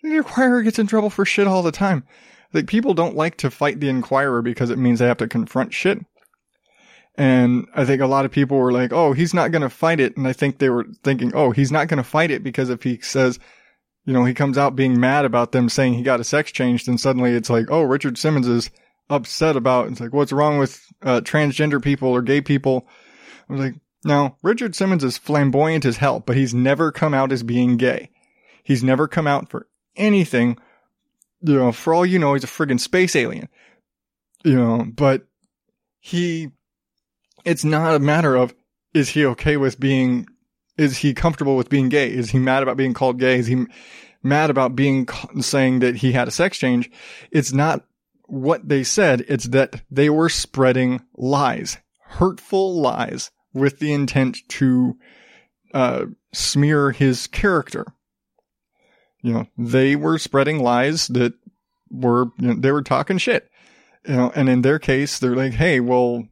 The 0.03 0.17
Enquirer 0.17 0.63
gets 0.63 0.79
in 0.79 0.87
trouble 0.87 1.11
for 1.11 1.25
shit 1.25 1.47
all 1.47 1.63
the 1.63 1.73
time. 1.73 2.05
Like 2.53 2.67
people 2.67 2.95
don't 2.95 3.17
like 3.17 3.37
to 3.39 3.51
fight 3.51 3.81
the 3.81 3.89
Enquirer 3.89 4.43
because 4.43 4.71
it 4.71 4.79
means 4.79 4.99
they 4.99 5.07
have 5.07 5.17
to 5.19 5.29
confront 5.29 5.73
shit. 5.73 6.05
And 7.17 7.67
I 7.75 7.85
think 7.87 8.03
a 8.03 8.07
lot 8.07 8.27
of 8.27 8.31
people 8.31 8.59
were 8.59 8.73
like, 8.73 8.93
"Oh, 8.93 9.15
he's 9.15 9.33
not 9.33 9.51
going 9.51 9.63
to 9.63 9.71
fight 9.71 10.01
it." 10.01 10.17
And 10.17 10.29
I 10.29 10.35
think 10.35 10.59
they 10.59 10.69
were 10.69 10.87
thinking, 11.03 11.33
"Oh, 11.35 11.51
he's 11.51 11.73
not 11.73 11.89
going 11.89 11.97
to 11.97 12.05
fight 12.05 12.31
it 12.31 12.43
because 12.43 12.69
if 12.69 12.83
he 12.83 13.01
says, 13.01 13.39
you 14.05 14.13
know, 14.13 14.25
he 14.25 14.35
comes 14.35 14.59
out 14.59 14.77
being 14.77 15.01
mad 15.01 15.25
about 15.25 15.53
them 15.53 15.69
saying 15.69 15.95
he 15.95 16.03
got 16.03 16.21
a 16.21 16.25
sex 16.25 16.53
change, 16.53 16.85
then 16.85 16.99
suddenly 16.99 17.33
it's 17.33 17.49
like, 17.49 17.71
"Oh, 17.71 17.83
Richard 17.83 18.19
Simmons 18.19 18.47
is 18.47 18.71
upset 19.11 19.57
about." 19.57 19.89
It's 19.89 20.01
like, 20.01 20.13
"What's 20.13 20.33
wrong 20.33 20.59
with 20.59 20.81
uh, 21.03 21.21
transgender 21.21 21.83
people 21.83 22.09
or 22.09 22.23
gay 22.23 22.41
people?" 22.41 22.89
I 23.49 23.53
was 23.53 23.61
like, 23.63 23.75
"No, 24.05 24.37
Richard 24.43 24.75
Simmons 24.75 25.05
is 25.05 25.19
flamboyant 25.19 25.85
as 25.85 25.97
hell, 25.97 26.21
but 26.21 26.37
he's 26.37 26.55
never 26.55 26.93
come 26.93 27.15
out 27.15 27.33
as 27.33 27.43
being 27.43 27.77
gay. 27.77 28.11
He's 28.63 28.83
never 28.83 29.07
come 29.07 29.27
out 29.27 29.49
for 29.49 29.69
anything. 29.95 30.59
You 31.43 31.55
know, 31.55 31.73
for 31.73 31.95
all 31.95 32.05
you 32.05 32.19
know, 32.19 32.35
he's 32.35 32.45
a 32.45 32.49
friggin' 32.49 32.81
space 32.81 33.15
alien. 33.15 33.49
You 34.45 34.55
know, 34.55 34.87
but 34.93 35.27
he, 36.01 36.51
it's 37.45 37.65
not 37.65 37.95
a 37.95 38.01
matter 38.01 38.37
of, 38.37 38.55
is 38.95 39.09
he 39.09 39.27
okay 39.27 39.57
with 39.57 39.79
being, 39.79 40.27
is 40.77 40.99
he 40.99 41.15
comfortable 41.15 41.57
with 41.57 41.69
being 41.69 41.89
gay? 41.89 42.13
Is 42.13 42.31
he 42.31 42.39
mad 42.39 42.63
about 42.63 42.77
being 42.77 42.95
called 42.95 43.19
gay? 43.19 43.39
Is 43.39 43.47
he 43.47 43.67
mad 44.23 44.51
about 44.51 44.77
being, 44.77 45.09
saying 45.41 45.81
that 45.81 45.97
he 45.97 46.13
had 46.13 46.29
a 46.29 46.33
sex 46.33 46.59
change? 46.59 46.91
It's 47.31 47.53
not 47.53 47.85
what 48.27 48.69
they 48.69 48.85
said. 48.85 49.25
It's 49.29 49.47
that 49.47 49.83
they 49.91 50.11
were 50.11 50.29
spreading 50.29 51.03
lies, 51.17 51.79
hurtful 52.01 52.81
lies 52.81 53.31
with 53.53 53.79
the 53.79 53.93
intent 53.93 54.39
to, 54.49 54.97
uh, 55.73 56.07
smear 56.33 56.91
his 56.91 57.27
character 57.27 57.87
you 59.27 59.33
know, 59.33 59.47
they 59.59 59.97
were 59.97 60.19
spreading 60.19 60.63
lies 60.63 61.09
that 61.09 61.35
were, 61.91 62.27
you 62.39 62.47
know, 62.47 62.55
they 62.55 62.71
were 62.71 62.83
talking 62.83 63.19
shit. 63.19 63.51
You 64.07 64.15
know, 64.15 64.33
and 64.37 64.49
in 64.49 64.63
their 64.63 64.79
case, 64.79 65.19
they're 65.19 65.35
like, 65.35 65.55
hey, 65.55 65.81
well, 65.81 66.29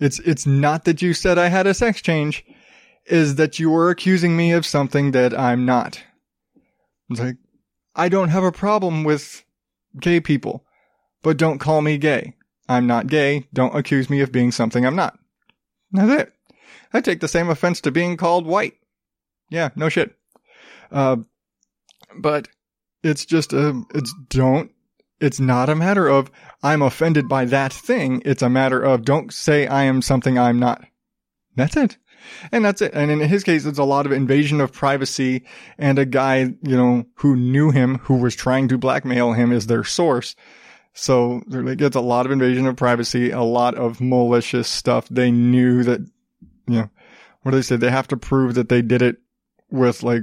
it's, 0.00 0.18
it's 0.20 0.46
not 0.46 0.86
that 0.86 1.02
you 1.02 1.12
said 1.12 1.36
I 1.36 1.48
had 1.48 1.66
a 1.66 1.74
sex 1.74 2.00
change, 2.00 2.46
is 3.04 3.34
that 3.34 3.58
you 3.58 3.68
were 3.68 3.90
accusing 3.90 4.38
me 4.38 4.52
of 4.52 4.64
something 4.64 5.10
that 5.10 5.38
I'm 5.38 5.66
not. 5.66 6.02
It's 7.10 7.20
like, 7.20 7.36
I 7.94 8.08
don't 8.08 8.30
have 8.30 8.44
a 8.44 8.52
problem 8.52 9.04
with 9.04 9.44
gay 10.00 10.18
people, 10.18 10.64
but 11.28 11.36
don't 11.36 11.58
call 11.58 11.82
me 11.82 11.98
gay. 11.98 12.32
I'm 12.70 12.86
not 12.86 13.06
gay. 13.06 13.46
Don't 13.52 13.76
accuse 13.76 14.08
me 14.08 14.22
of 14.22 14.32
being 14.32 14.50
something 14.50 14.86
I'm 14.86 14.96
not. 14.96 15.18
That's 15.92 16.22
it. 16.22 16.32
I 16.94 17.02
take 17.02 17.20
the 17.20 17.28
same 17.28 17.50
offense 17.50 17.82
to 17.82 17.90
being 17.90 18.16
called 18.16 18.46
white. 18.46 18.76
Yeah, 19.50 19.68
no 19.76 19.90
shit. 19.90 20.16
Uh, 20.90 21.16
but 22.18 22.48
it's 23.02 23.26
just 23.26 23.52
a, 23.52 23.82
it's 23.94 24.14
don't, 24.30 24.70
it's 25.20 25.38
not 25.38 25.68
a 25.68 25.74
matter 25.74 26.08
of 26.08 26.30
I'm 26.62 26.80
offended 26.80 27.28
by 27.28 27.44
that 27.44 27.74
thing. 27.74 28.22
It's 28.24 28.40
a 28.40 28.48
matter 28.48 28.82
of 28.82 29.04
don't 29.04 29.30
say 29.30 29.66
I 29.66 29.82
am 29.82 30.00
something 30.00 30.38
I'm 30.38 30.58
not. 30.58 30.82
That's 31.56 31.76
it. 31.76 31.98
And 32.50 32.64
that's 32.64 32.80
it. 32.80 32.94
And 32.94 33.10
in 33.10 33.20
his 33.20 33.44
case, 33.44 33.66
it's 33.66 33.78
a 33.78 33.84
lot 33.84 34.06
of 34.06 34.12
invasion 34.12 34.62
of 34.62 34.72
privacy 34.72 35.44
and 35.76 35.98
a 35.98 36.06
guy, 36.06 36.54
you 36.62 36.76
know, 36.78 37.04
who 37.16 37.36
knew 37.36 37.70
him, 37.70 37.98
who 37.98 38.16
was 38.16 38.34
trying 38.34 38.68
to 38.68 38.78
blackmail 38.78 39.34
him 39.34 39.52
is 39.52 39.66
their 39.66 39.84
source. 39.84 40.34
So 40.94 41.42
it 41.48 41.78
gets 41.78 41.96
a 41.96 42.00
lot 42.00 42.26
of 42.26 42.32
invasion 42.32 42.66
of 42.66 42.76
privacy, 42.76 43.30
a 43.30 43.42
lot 43.42 43.76
of 43.76 44.00
malicious 44.00 44.68
stuff. 44.68 45.08
They 45.08 45.30
knew 45.30 45.84
that, 45.84 46.00
you 46.66 46.74
know, 46.74 46.90
what 47.42 47.52
do 47.52 47.58
they 47.58 47.62
say? 47.62 47.76
They 47.76 47.90
have 47.90 48.08
to 48.08 48.16
prove 48.16 48.54
that 48.54 48.68
they 48.68 48.82
did 48.82 49.02
it 49.02 49.16
with 49.70 50.02
like, 50.02 50.22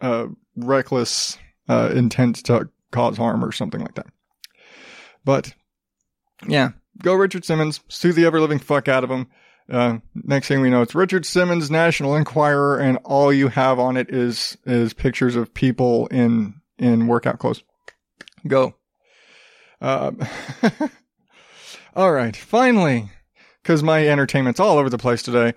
uh, 0.00 0.26
reckless 0.56 1.38
uh, 1.68 1.90
intent 1.94 2.36
to 2.46 2.68
cause 2.90 3.16
harm 3.16 3.44
or 3.44 3.52
something 3.52 3.80
like 3.80 3.94
that. 3.94 4.06
But 5.24 5.54
yeah, 6.46 6.70
go 7.02 7.14
Richard 7.14 7.44
Simmons, 7.44 7.80
sue 7.88 8.12
the 8.12 8.24
ever 8.24 8.40
living 8.40 8.58
fuck 8.58 8.88
out 8.88 9.04
of 9.04 9.10
him. 9.10 9.28
Uh, 9.70 9.98
next 10.14 10.48
thing 10.48 10.60
we 10.60 10.70
know, 10.70 10.82
it's 10.82 10.96
Richard 10.96 11.24
Simmons 11.24 11.70
National 11.70 12.16
Enquirer, 12.16 12.78
and 12.78 12.98
all 13.04 13.32
you 13.32 13.48
have 13.48 13.78
on 13.78 13.96
it 13.96 14.10
is 14.10 14.56
is 14.66 14.92
pictures 14.92 15.36
of 15.36 15.54
people 15.54 16.08
in 16.08 16.54
in 16.78 17.06
workout 17.06 17.38
clothes. 17.38 17.62
Go. 18.46 18.74
Uh, 19.80 20.12
all 21.96 22.12
right, 22.12 22.36
finally, 22.36 23.10
because 23.62 23.82
my 23.82 24.06
entertainment's 24.06 24.60
all 24.60 24.78
over 24.78 24.90
the 24.90 24.98
place 24.98 25.22
today. 25.22 25.54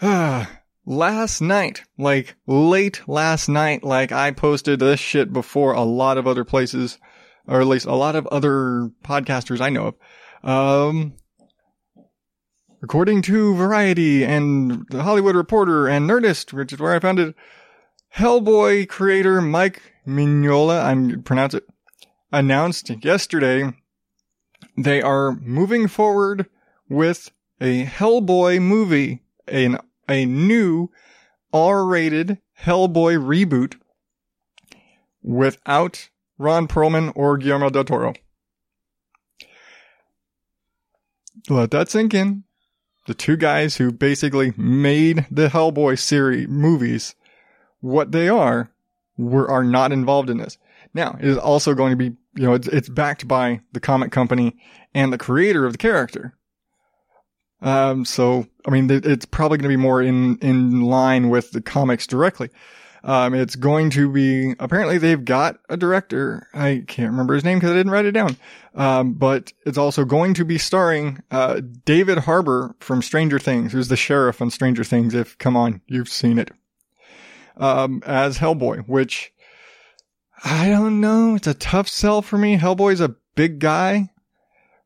last 0.86 1.40
night, 1.40 1.82
like 1.98 2.34
late 2.46 3.06
last 3.06 3.48
night, 3.48 3.84
like 3.84 4.10
I 4.10 4.30
posted 4.30 4.80
this 4.80 5.00
shit 5.00 5.32
before 5.32 5.72
a 5.72 5.82
lot 5.82 6.18
of 6.18 6.26
other 6.26 6.44
places, 6.44 6.98
or 7.46 7.60
at 7.60 7.66
least 7.66 7.86
a 7.86 7.94
lot 7.94 8.16
of 8.16 8.26
other 8.28 8.90
podcasters 9.04 9.60
I 9.60 9.70
know 9.70 9.94
of. 10.42 10.50
Um, 10.50 11.14
according 12.82 13.22
to 13.22 13.54
Variety 13.54 14.24
and 14.24 14.86
the 14.90 15.02
Hollywood 15.02 15.36
Reporter 15.36 15.88
and 15.88 16.08
Nerdist, 16.08 16.52
which 16.52 16.72
is 16.72 16.78
where 16.78 16.94
I 16.94 17.00
found 17.00 17.18
it, 17.18 17.34
Hellboy 18.16 18.88
creator 18.88 19.40
Mike 19.40 19.82
Mignola, 20.06 20.82
I'm 20.84 21.22
pronounce 21.22 21.54
it, 21.54 21.64
announced 22.32 22.90
yesterday 23.04 23.72
they 24.76 25.02
are 25.02 25.32
moving 25.36 25.88
forward 25.88 26.46
with 26.88 27.30
a 27.60 27.84
Hellboy 27.84 28.60
movie, 28.60 29.22
an 29.46 29.78
a 30.08 30.24
new 30.24 30.90
R-rated 31.52 32.38
Hellboy 32.62 33.18
reboot 33.18 33.76
without 35.22 36.08
Ron 36.38 36.68
Perlman 36.68 37.12
or 37.14 37.36
Guillermo 37.36 37.70
del 37.70 37.84
Toro. 37.84 38.14
Let 41.48 41.70
that 41.70 41.88
sink 41.88 42.14
in. 42.14 42.44
The 43.06 43.14
two 43.14 43.36
guys 43.36 43.76
who 43.76 43.90
basically 43.90 44.52
made 44.56 45.26
the 45.30 45.48
Hellboy 45.48 45.98
series 45.98 46.46
movies 46.48 47.14
what 47.80 48.12
they 48.12 48.28
are 48.28 48.70
were 49.16 49.50
are 49.50 49.64
not 49.64 49.92
involved 49.92 50.28
in 50.28 50.38
this. 50.38 50.58
Now, 50.94 51.16
it 51.20 51.26
is 51.26 51.38
also 51.38 51.74
going 51.74 51.90
to 51.90 51.96
be, 51.96 52.16
you 52.34 52.46
know, 52.46 52.54
it's, 52.54 52.68
it's 52.68 52.88
backed 52.88 53.28
by 53.28 53.60
the 53.72 53.80
comic 53.80 54.12
company 54.12 54.56
and 54.94 55.12
the 55.12 55.18
creator 55.18 55.66
of 55.66 55.72
the 55.72 55.78
character. 55.78 56.34
Um, 57.60 58.04
so, 58.04 58.46
I 58.66 58.70
mean, 58.70 58.88
it's 58.90 59.26
probably 59.26 59.58
going 59.58 59.70
to 59.70 59.76
be 59.76 59.82
more 59.82 60.00
in, 60.00 60.38
in 60.38 60.82
line 60.82 61.28
with 61.28 61.50
the 61.50 61.60
comics 61.60 62.06
directly. 62.06 62.50
Um, 63.04 63.32
it's 63.34 63.56
going 63.56 63.90
to 63.90 64.10
be, 64.10 64.54
apparently 64.58 64.98
they've 64.98 65.24
got 65.24 65.58
a 65.68 65.76
director. 65.76 66.48
I 66.52 66.84
can't 66.86 67.10
remember 67.10 67.34
his 67.34 67.44
name 67.44 67.58
because 67.58 67.70
I 67.70 67.76
didn't 67.76 67.92
write 67.92 68.06
it 68.06 68.12
down. 68.12 68.36
Um, 68.74 69.14
but 69.14 69.52
it's 69.66 69.78
also 69.78 70.04
going 70.04 70.34
to 70.34 70.44
be 70.44 70.58
starring, 70.58 71.22
uh, 71.30 71.60
David 71.84 72.18
Harbour 72.18 72.74
from 72.80 73.02
Stranger 73.02 73.38
Things, 73.38 73.72
who's 73.72 73.88
the 73.88 73.96
sheriff 73.96 74.42
on 74.42 74.50
Stranger 74.50 74.84
Things. 74.84 75.14
If, 75.14 75.38
come 75.38 75.56
on, 75.56 75.80
you've 75.86 76.08
seen 76.08 76.38
it. 76.38 76.50
Um, 77.56 78.02
as 78.06 78.38
Hellboy, 78.38 78.88
which 78.88 79.32
I 80.44 80.68
don't 80.68 81.00
know. 81.00 81.34
It's 81.34 81.46
a 81.46 81.54
tough 81.54 81.88
sell 81.88 82.22
for 82.22 82.38
me. 82.38 82.56
Hellboy's 82.56 83.00
a 83.00 83.16
big 83.34 83.58
guy. 83.58 84.10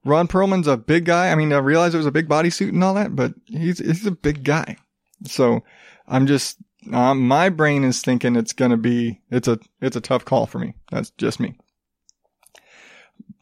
Ron 0.04 0.26
Perlman's 0.28 0.66
a 0.66 0.76
big 0.76 1.04
guy. 1.04 1.30
I 1.30 1.34
mean, 1.34 1.52
I 1.52 1.58
realize 1.58 1.94
it 1.94 1.98
was 1.98 2.06
a 2.06 2.12
big 2.12 2.28
bodysuit 2.28 2.70
and 2.70 2.82
all 2.82 2.94
that, 2.94 3.14
but 3.14 3.34
he's, 3.46 3.78
he's 3.78 4.06
a 4.06 4.10
big 4.10 4.44
guy. 4.44 4.76
So 5.26 5.62
I'm 6.08 6.26
just, 6.26 6.58
um, 6.92 7.26
my 7.28 7.48
brain 7.48 7.84
is 7.84 8.02
thinking 8.02 8.34
it's 8.34 8.52
to 8.52 8.76
be, 8.76 9.20
it's 9.30 9.46
a, 9.46 9.58
it's 9.80 9.96
a 9.96 10.00
tough 10.00 10.24
call 10.24 10.46
for 10.46 10.58
me. 10.58 10.74
That's 10.90 11.10
just 11.10 11.38
me. 11.38 11.56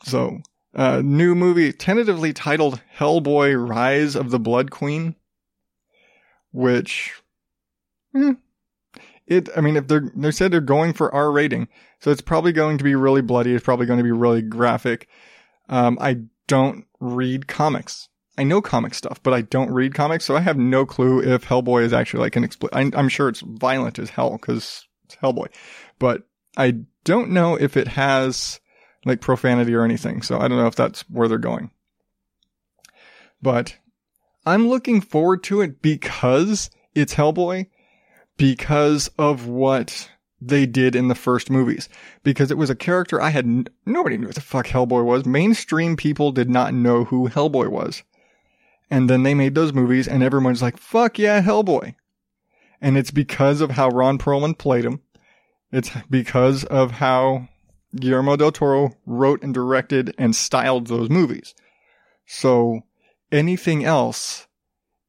So, 0.04 0.38
uh, 0.74 1.02
new 1.04 1.34
movie 1.34 1.72
tentatively 1.72 2.32
titled 2.32 2.80
Hellboy 2.98 3.68
Rise 3.68 4.14
of 4.14 4.30
the 4.30 4.38
Blood 4.38 4.70
Queen, 4.70 5.16
which, 6.52 7.14
eh, 8.14 8.34
it, 9.26 9.48
I 9.56 9.60
mean, 9.60 9.76
if 9.76 9.88
they're, 9.88 10.10
they 10.14 10.30
said 10.30 10.50
they're 10.50 10.60
going 10.60 10.92
for 10.92 11.14
R 11.14 11.30
rating, 11.32 11.68
so 12.00 12.10
it's 12.10 12.20
probably 12.20 12.52
going 12.52 12.78
to 12.78 12.84
be 12.84 12.94
really 12.94 13.22
bloody. 13.22 13.54
It's 13.54 13.64
probably 13.64 13.86
going 13.86 13.98
to 13.98 14.04
be 14.04 14.12
really 14.12 14.42
graphic. 14.42 15.08
Um, 15.68 15.98
I 16.00 16.22
don't 16.46 16.86
read 16.98 17.46
comics. 17.46 18.08
I 18.38 18.44
know 18.44 18.62
comic 18.62 18.94
stuff, 18.94 19.22
but 19.22 19.34
I 19.34 19.42
don't 19.42 19.70
read 19.70 19.94
comics, 19.94 20.24
so 20.24 20.36
I 20.36 20.40
have 20.40 20.56
no 20.56 20.86
clue 20.86 21.20
if 21.20 21.44
Hellboy 21.44 21.82
is 21.84 21.92
actually 21.92 22.20
like 22.20 22.36
an 22.36 22.46
expl- 22.46 22.94
I'm 22.96 23.08
sure 23.08 23.28
it's 23.28 23.40
violent 23.40 23.98
as 23.98 24.10
hell 24.10 24.32
because 24.32 24.86
it's 25.04 25.16
Hellboy, 25.16 25.48
but 25.98 26.22
I 26.56 26.80
don't 27.04 27.30
know 27.30 27.56
if 27.56 27.76
it 27.76 27.88
has 27.88 28.60
like 29.04 29.20
profanity 29.20 29.74
or 29.74 29.84
anything. 29.84 30.22
So 30.22 30.38
I 30.38 30.48
don't 30.48 30.58
know 30.58 30.66
if 30.66 30.76
that's 30.76 31.02
where 31.10 31.28
they're 31.28 31.38
going. 31.38 31.70
But 33.42 33.76
I'm 34.46 34.68
looking 34.68 35.00
forward 35.00 35.42
to 35.44 35.60
it 35.60 35.82
because 35.82 36.70
it's 36.94 37.14
Hellboy, 37.14 37.68
because 38.36 39.08
of 39.18 39.46
what 39.46 40.10
they 40.40 40.66
did 40.66 40.96
in 40.96 41.08
the 41.08 41.14
first 41.14 41.50
movies 41.50 41.88
because 42.22 42.50
it 42.50 42.58
was 42.58 42.70
a 42.70 42.74
character 42.74 43.20
I 43.20 43.30
had 43.30 43.44
n- 43.44 43.66
nobody 43.84 44.16
knew 44.16 44.26
what 44.26 44.34
the 44.34 44.40
fuck 44.40 44.66
Hellboy 44.66 45.04
was. 45.04 45.26
Mainstream 45.26 45.96
people 45.96 46.32
did 46.32 46.48
not 46.48 46.74
know 46.74 47.04
who 47.04 47.28
Hellboy 47.28 47.68
was. 47.68 48.02
And 48.90 49.08
then 49.08 49.22
they 49.22 49.34
made 49.34 49.54
those 49.54 49.72
movies 49.72 50.08
and 50.08 50.22
everyone's 50.22 50.62
like, 50.62 50.76
fuck 50.76 51.18
yeah, 51.18 51.42
Hellboy. 51.42 51.94
And 52.80 52.96
it's 52.96 53.10
because 53.10 53.60
of 53.60 53.72
how 53.72 53.88
Ron 53.90 54.18
Perlman 54.18 54.56
played 54.56 54.84
him. 54.84 55.00
It's 55.70 55.90
because 56.08 56.64
of 56.64 56.92
how 56.92 57.48
Guillermo 57.94 58.36
del 58.36 58.52
Toro 58.52 58.92
wrote 59.06 59.42
and 59.42 59.52
directed 59.52 60.14
and 60.18 60.34
styled 60.34 60.86
those 60.86 61.10
movies. 61.10 61.54
So 62.26 62.80
anything 63.30 63.84
else 63.84 64.46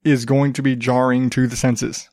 is 0.04 0.26
going 0.26 0.54
to 0.54 0.62
be 0.62 0.76
jarring 0.76 1.30
to 1.32 1.48
the 1.48 1.56
senses. 1.56 2.10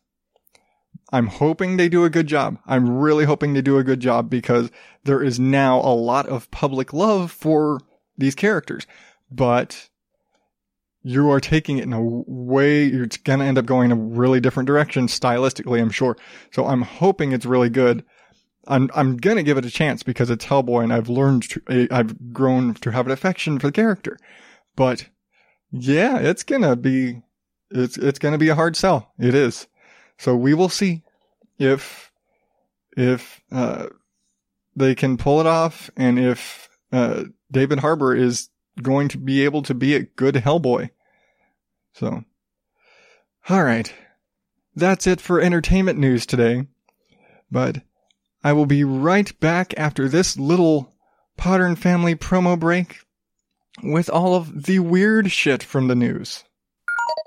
I'm 1.10 1.28
hoping 1.28 1.76
they 1.76 1.88
do 1.88 2.04
a 2.04 2.10
good 2.10 2.26
job. 2.26 2.58
I'm 2.66 2.98
really 2.98 3.24
hoping 3.24 3.54
they 3.54 3.62
do 3.62 3.78
a 3.78 3.84
good 3.84 4.00
job 4.00 4.28
because 4.28 4.70
there 5.04 5.22
is 5.22 5.40
now 5.40 5.80
a 5.80 5.94
lot 5.94 6.26
of 6.26 6.50
public 6.50 6.92
love 6.92 7.32
for 7.32 7.80
these 8.18 8.34
characters, 8.34 8.86
but 9.30 9.88
you 11.02 11.30
are 11.30 11.40
taking 11.40 11.78
it 11.78 11.84
in 11.84 11.92
a 11.92 12.02
way, 12.02 12.86
it's 12.86 13.16
going 13.16 13.38
to 13.38 13.44
end 13.44 13.56
up 13.56 13.64
going 13.64 13.90
a 13.90 13.96
really 13.96 14.40
different 14.40 14.66
direction 14.66 15.06
stylistically, 15.06 15.80
I'm 15.80 15.90
sure. 15.90 16.16
So 16.52 16.66
I'm 16.66 16.82
hoping 16.82 17.32
it's 17.32 17.46
really 17.46 17.70
good. 17.70 18.04
I'm, 18.66 18.90
I'm 18.94 19.16
going 19.16 19.38
to 19.38 19.42
give 19.42 19.56
it 19.56 19.64
a 19.64 19.70
chance 19.70 20.02
because 20.02 20.28
it's 20.28 20.44
Hellboy 20.44 20.82
and 20.82 20.92
I've 20.92 21.08
learned 21.08 21.48
to, 21.50 21.62
eh, 21.70 21.86
I've 21.90 22.34
grown 22.34 22.74
to 22.74 22.90
have 22.90 23.06
an 23.06 23.12
affection 23.12 23.58
for 23.58 23.68
the 23.68 23.72
character. 23.72 24.18
But 24.76 25.06
yeah, 25.70 26.18
it's 26.18 26.42
going 26.42 26.62
to 26.62 26.76
be, 26.76 27.22
it's, 27.70 27.96
it's 27.96 28.18
going 28.18 28.32
to 28.32 28.38
be 28.38 28.50
a 28.50 28.54
hard 28.54 28.76
sell. 28.76 29.14
It 29.18 29.34
is. 29.34 29.66
So 30.18 30.36
we 30.36 30.52
will 30.52 30.68
see 30.68 31.02
if 31.58 32.10
if 32.96 33.40
uh, 33.52 33.86
they 34.74 34.94
can 34.94 35.16
pull 35.16 35.40
it 35.40 35.46
off, 35.46 35.90
and 35.96 36.18
if 36.18 36.68
uh, 36.92 37.24
David 37.50 37.78
Harbour 37.78 38.14
is 38.14 38.50
going 38.82 39.08
to 39.08 39.18
be 39.18 39.44
able 39.44 39.62
to 39.62 39.74
be 39.74 39.94
a 39.94 40.02
good 40.02 40.34
Hellboy. 40.34 40.90
So, 41.94 42.24
all 43.48 43.62
right, 43.62 43.92
that's 44.74 45.06
it 45.06 45.20
for 45.20 45.40
entertainment 45.40 45.98
news 45.98 46.26
today. 46.26 46.66
But 47.50 47.82
I 48.42 48.52
will 48.52 48.66
be 48.66 48.84
right 48.84 49.38
back 49.40 49.74
after 49.76 50.08
this 50.08 50.36
little 50.36 50.94
Potter 51.36 51.64
and 51.64 51.78
Family 51.78 52.14
promo 52.14 52.58
break 52.58 52.98
with 53.82 54.10
all 54.10 54.34
of 54.34 54.64
the 54.64 54.80
weird 54.80 55.30
shit 55.30 55.62
from 55.62 55.88
the 55.88 55.94
news. 55.94 56.44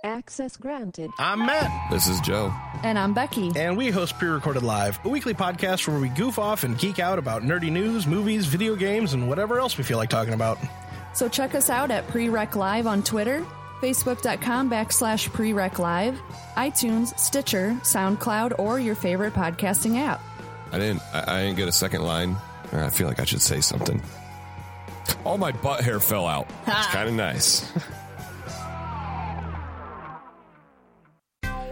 Access 0.04 0.58
granted. 0.58 1.12
I'm 1.20 1.40
Matt. 1.46 1.92
This 1.92 2.08
is 2.08 2.20
Joe. 2.22 2.54
And 2.84 2.98
I'm 2.98 3.14
Becky. 3.14 3.52
And 3.56 3.78
we 3.78 3.90
host 3.90 4.18
Pre 4.18 4.30
Recorded 4.30 4.64
Live, 4.64 5.00
a 5.06 5.10
weekly 5.10 5.34
podcast 5.34 5.88
where 5.88 6.00
we 6.00 6.10
goof 6.10 6.40
off 6.40 6.64
and 6.64 6.78
geek 6.78 7.00
out 7.00 7.20
about 7.20 7.44
nerdy 7.44 7.72
news, 7.72 8.08
movies, 8.08 8.46
video 8.46 8.76
games, 8.76 9.14
and 9.14 9.30
whatever 9.30 9.60
else 9.60 9.78
we 9.78 9.84
feel 9.84 9.98
like 9.98 10.10
talking 10.10 10.34
about. 10.34 10.58
So 11.14 11.28
check 11.30 11.56
us 11.56 11.70
out 11.70 11.92
at 11.92 12.08
Pre 12.08 12.30
Rec 12.30 12.56
Live 12.56 12.88
on 12.88 13.04
Twitter, 13.04 13.46
Facebook.com 13.82 14.70
backslash 14.70 15.30
Prereq 15.30 15.78
Live, 15.78 16.20
iTunes, 16.56 17.18
Stitcher, 17.20 17.78
SoundCloud, 17.82 18.58
or 18.60 18.80
your 18.80 18.96
favorite 18.96 19.34
podcasting 19.34 19.98
app. 19.98 20.22
I 20.72 20.80
didn't. 20.80 21.02
I, 21.14 21.38
I 21.38 21.44
didn't 21.44 21.58
get 21.58 21.68
a 21.68 21.72
second 21.74 22.02
line. 22.04 22.36
I 22.72 22.90
feel 22.90 23.08
like 23.08 23.20
I 23.20 23.26
should 23.26 23.42
say 23.42 23.60
something. 23.62 24.02
All 25.26 25.38
my 25.38 25.52
butt 25.52 25.84
hair 25.84 26.00
fell 26.00 26.26
out. 26.26 26.48
It's 26.66 26.88
kind 26.88 27.10
of 27.10 27.14
nice. 27.14 27.70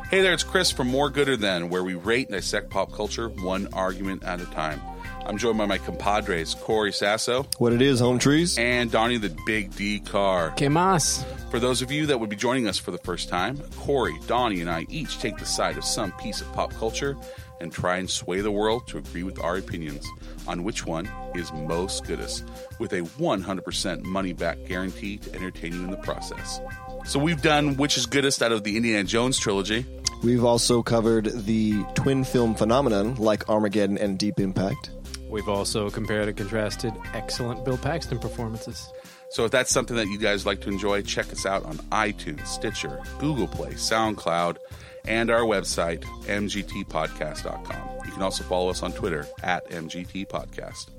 Hey 0.09 0.21
there, 0.21 0.33
it's 0.33 0.43
Chris 0.43 0.71
from 0.71 0.87
More 0.87 1.11
Gooder 1.11 1.37
Than, 1.37 1.69
where 1.69 1.83
we 1.83 1.93
rate 1.93 2.29
and 2.29 2.35
dissect 2.35 2.71
pop 2.71 2.91
culture 2.91 3.29
one 3.29 3.67
argument 3.73 4.23
at 4.23 4.41
a 4.41 4.45
time. 4.45 4.81
I'm 5.23 5.37
joined 5.37 5.59
by 5.59 5.67
my 5.67 5.77
compadres, 5.77 6.55
Corey 6.55 6.91
Sasso 6.91 7.45
What 7.59 7.73
it 7.73 7.81
is, 7.83 7.99
home 7.99 8.17
trees? 8.17 8.57
and 8.57 8.89
Donnie 8.89 9.19
the 9.19 9.35
Big 9.45 9.75
D 9.75 9.99
Car. 9.99 10.49
Que 10.51 10.67
más? 10.67 11.23
For 11.51 11.59
those 11.59 11.83
of 11.83 11.91
you 11.91 12.07
that 12.07 12.19
would 12.19 12.29
be 12.29 12.35
joining 12.35 12.67
us 12.67 12.79
for 12.79 12.89
the 12.89 12.97
first 12.99 13.29
time, 13.29 13.57
Corey, 13.77 14.15
Donnie, 14.25 14.61
and 14.61 14.69
I 14.69 14.87
each 14.89 15.19
take 15.19 15.37
the 15.37 15.45
side 15.45 15.77
of 15.77 15.83
some 15.85 16.11
piece 16.13 16.41
of 16.41 16.51
pop 16.53 16.73
culture 16.73 17.15
and 17.61 17.71
try 17.71 17.97
and 17.97 18.09
sway 18.09 18.41
the 18.41 18.51
world 18.51 18.87
to 18.87 18.97
agree 18.97 19.23
with 19.23 19.39
our 19.43 19.57
opinions 19.57 20.07
on 20.47 20.63
which 20.63 20.87
one 20.87 21.07
is 21.35 21.53
most 21.53 22.07
goodest, 22.07 22.45
with 22.79 22.93
a 22.93 23.01
100% 23.01 24.01
money 24.03 24.33
back 24.33 24.57
guarantee 24.65 25.17
to 25.17 25.35
entertain 25.35 25.73
you 25.73 25.83
in 25.83 25.91
the 25.91 25.97
process. 25.97 26.61
So 27.09 27.17
we've 27.17 27.41
done 27.41 27.75
which 27.77 27.97
is 27.97 28.05
goodest 28.05 28.43
out 28.43 28.51
of 28.51 28.63
the 28.63 28.77
Indiana 28.77 29.03
Jones 29.03 29.39
trilogy. 29.39 29.83
We've 30.21 30.43
also 30.43 30.83
covered 30.83 31.25
the 31.25 31.83
twin 31.95 32.23
film 32.23 32.53
phenomenon 32.53 33.15
like 33.15 33.49
Armageddon 33.49 33.97
and 33.97 34.19
Deep 34.19 34.39
Impact. 34.39 34.91
We've 35.27 35.49
also 35.49 35.89
compared 35.89 36.27
and 36.27 36.37
contrasted 36.37 36.93
excellent 37.15 37.65
Bill 37.65 37.79
Paxton 37.79 38.19
performances. 38.19 38.93
So 39.31 39.43
if 39.43 39.49
that's 39.49 39.71
something 39.71 39.95
that 39.95 40.05
you 40.05 40.19
guys 40.19 40.45
like 40.45 40.61
to 40.61 40.69
enjoy, 40.69 41.01
check 41.01 41.31
us 41.31 41.47
out 41.47 41.65
on 41.65 41.77
iTunes, 41.89 42.45
Stitcher, 42.45 43.01
Google 43.17 43.47
Play, 43.47 43.71
SoundCloud, 43.71 44.57
and 45.05 45.31
our 45.31 45.41
website, 45.41 46.03
mgtpodcast.com. 46.27 48.05
You 48.05 48.11
can 48.11 48.21
also 48.21 48.43
follow 48.43 48.69
us 48.69 48.83
on 48.83 48.91
Twitter 48.91 49.25
at 49.41 49.67
mgtpodcast. 49.71 50.91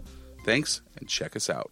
Thanks, 0.44 0.82
and 0.98 1.08
check 1.08 1.36
us 1.36 1.48
out. 1.48 1.70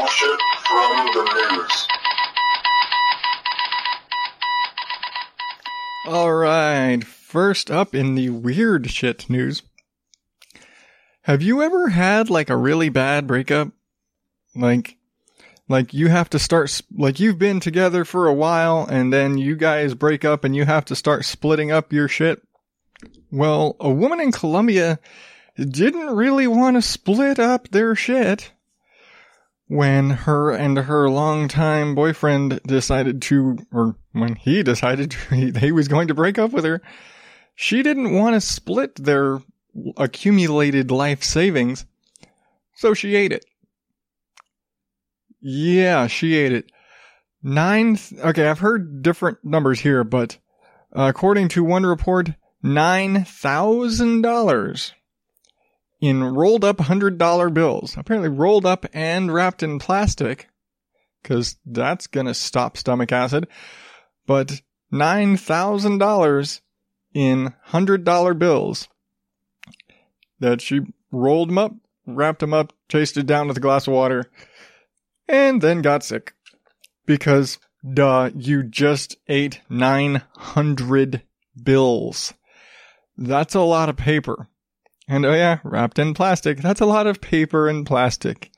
Bullshit 0.00 0.40
from 0.66 1.06
the 1.12 1.50
news. 1.52 1.88
All 6.06 6.32
right. 6.32 7.04
First 7.04 7.70
up 7.70 7.94
in 7.94 8.14
the 8.14 8.30
weird 8.30 8.90
shit 8.90 9.28
news. 9.28 9.62
Have 11.22 11.42
you 11.42 11.60
ever 11.60 11.90
had 11.90 12.30
like 12.30 12.48
a 12.48 12.56
really 12.56 12.88
bad 12.88 13.26
breakup? 13.26 13.72
Like, 14.56 14.96
like 15.68 15.92
you 15.92 16.08
have 16.08 16.30
to 16.30 16.38
start, 16.38 16.80
like 16.96 17.20
you've 17.20 17.38
been 17.38 17.60
together 17.60 18.06
for 18.06 18.26
a 18.26 18.34
while 18.34 18.86
and 18.90 19.12
then 19.12 19.36
you 19.36 19.54
guys 19.54 19.92
break 19.92 20.24
up 20.24 20.44
and 20.44 20.56
you 20.56 20.64
have 20.64 20.86
to 20.86 20.96
start 20.96 21.26
splitting 21.26 21.72
up 21.72 21.92
your 21.92 22.08
shit? 22.08 22.40
Well, 23.30 23.76
a 23.78 23.90
woman 23.90 24.20
in 24.20 24.32
Colombia 24.32 24.98
didn't 25.56 26.16
really 26.16 26.46
want 26.46 26.76
to 26.76 26.82
split 26.82 27.38
up 27.38 27.68
their 27.68 27.94
shit 27.94 28.50
when 29.70 30.10
her 30.10 30.50
and 30.50 30.76
her 30.76 31.08
longtime 31.08 31.94
boyfriend 31.94 32.60
decided 32.66 33.22
to, 33.22 33.56
or 33.72 33.96
when 34.12 34.34
he 34.34 34.62
decided 34.62 35.12
to, 35.12 35.34
he, 35.58 35.72
was 35.72 35.88
going 35.88 36.08
to 36.08 36.14
break 36.14 36.38
up 36.38 36.50
with 36.50 36.64
her, 36.64 36.82
she 37.54 37.82
didn't 37.82 38.12
want 38.12 38.34
to 38.34 38.40
split 38.40 38.96
their 38.96 39.40
accumulated 39.96 40.90
life 40.90 41.22
savings, 41.22 41.86
so 42.74 42.94
she 42.94 43.14
ate 43.14 43.32
it. 43.32 43.44
Yeah, 45.40 46.08
she 46.08 46.36
ate 46.36 46.52
it. 46.52 46.72
Nine, 47.42 47.96
th- 47.96 48.20
okay, 48.20 48.48
I've 48.48 48.58
heard 48.58 49.02
different 49.02 49.38
numbers 49.42 49.80
here, 49.80 50.04
but 50.04 50.36
According 50.92 51.48
to 51.50 51.62
one 51.64 51.86
report, 51.86 52.30
$9,000 52.64 54.92
in 56.00 56.24
rolled 56.24 56.64
up 56.64 56.78
$100 56.78 57.54
bills. 57.54 57.96
Apparently 57.96 58.28
rolled 58.28 58.66
up 58.66 58.86
and 58.92 59.32
wrapped 59.32 59.62
in 59.62 59.78
plastic 59.78 60.48
because 61.22 61.56
that's 61.66 62.06
going 62.06 62.26
to 62.26 62.34
stop 62.34 62.76
stomach 62.76 63.12
acid. 63.12 63.46
But 64.26 64.62
$9,000 64.92 66.60
in 67.12 67.54
$100 67.68 68.38
bills 68.38 68.88
that 70.38 70.60
she 70.60 70.80
rolled 71.10 71.50
them 71.50 71.58
up, 71.58 71.74
wrapped 72.06 72.40
them 72.40 72.54
up, 72.54 72.72
chased 72.88 73.16
it 73.16 73.26
down 73.26 73.48
with 73.48 73.56
a 73.56 73.60
glass 73.60 73.86
of 73.86 73.92
water, 73.94 74.30
and 75.28 75.60
then 75.60 75.82
got 75.82 76.02
sick. 76.02 76.34
Because, 77.06 77.58
duh, 77.94 78.30
you 78.34 78.62
just 78.62 79.16
ate 79.28 79.60
900 79.68 81.22
bills. 81.62 82.34
That's 83.16 83.54
a 83.54 83.60
lot 83.60 83.88
of 83.88 83.96
paper. 83.96 84.48
And 85.10 85.26
oh 85.26 85.34
yeah, 85.34 85.58
wrapped 85.64 85.98
in 85.98 86.14
plastic. 86.14 86.58
That's 86.58 86.80
a 86.80 86.86
lot 86.86 87.08
of 87.08 87.20
paper 87.20 87.68
and 87.68 87.84
plastic. 87.84 88.52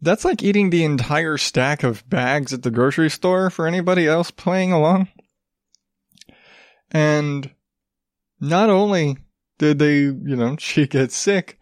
That's 0.00 0.24
like 0.24 0.40
eating 0.40 0.70
the 0.70 0.84
entire 0.84 1.36
stack 1.36 1.82
of 1.82 2.08
bags 2.08 2.52
at 2.52 2.62
the 2.62 2.70
grocery 2.70 3.10
store 3.10 3.50
for 3.50 3.66
anybody 3.66 4.06
else 4.06 4.30
playing 4.30 4.70
along. 4.70 5.08
And 6.92 7.50
not 8.40 8.70
only 8.70 9.16
did 9.58 9.80
they, 9.80 9.96
you 9.96 10.36
know, 10.36 10.54
she 10.60 10.86
get 10.86 11.10
sick, 11.10 11.58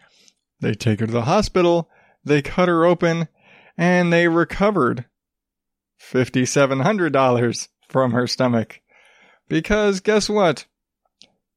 they 0.61 0.75
take 0.75 1.01
her 1.01 1.07
to 1.07 1.13
the 1.13 1.23
hospital, 1.23 1.89
they 2.23 2.43
cut 2.43 2.69
her 2.69 2.85
open, 2.85 3.29
and 3.79 4.13
they 4.13 4.29
recovered 4.29 5.07
$5,700 6.03 7.69
from 7.89 8.13
her 8.13 8.27
stomach. 8.27 8.83
Because 9.49 10.01
guess 10.01 10.29
what? 10.29 10.67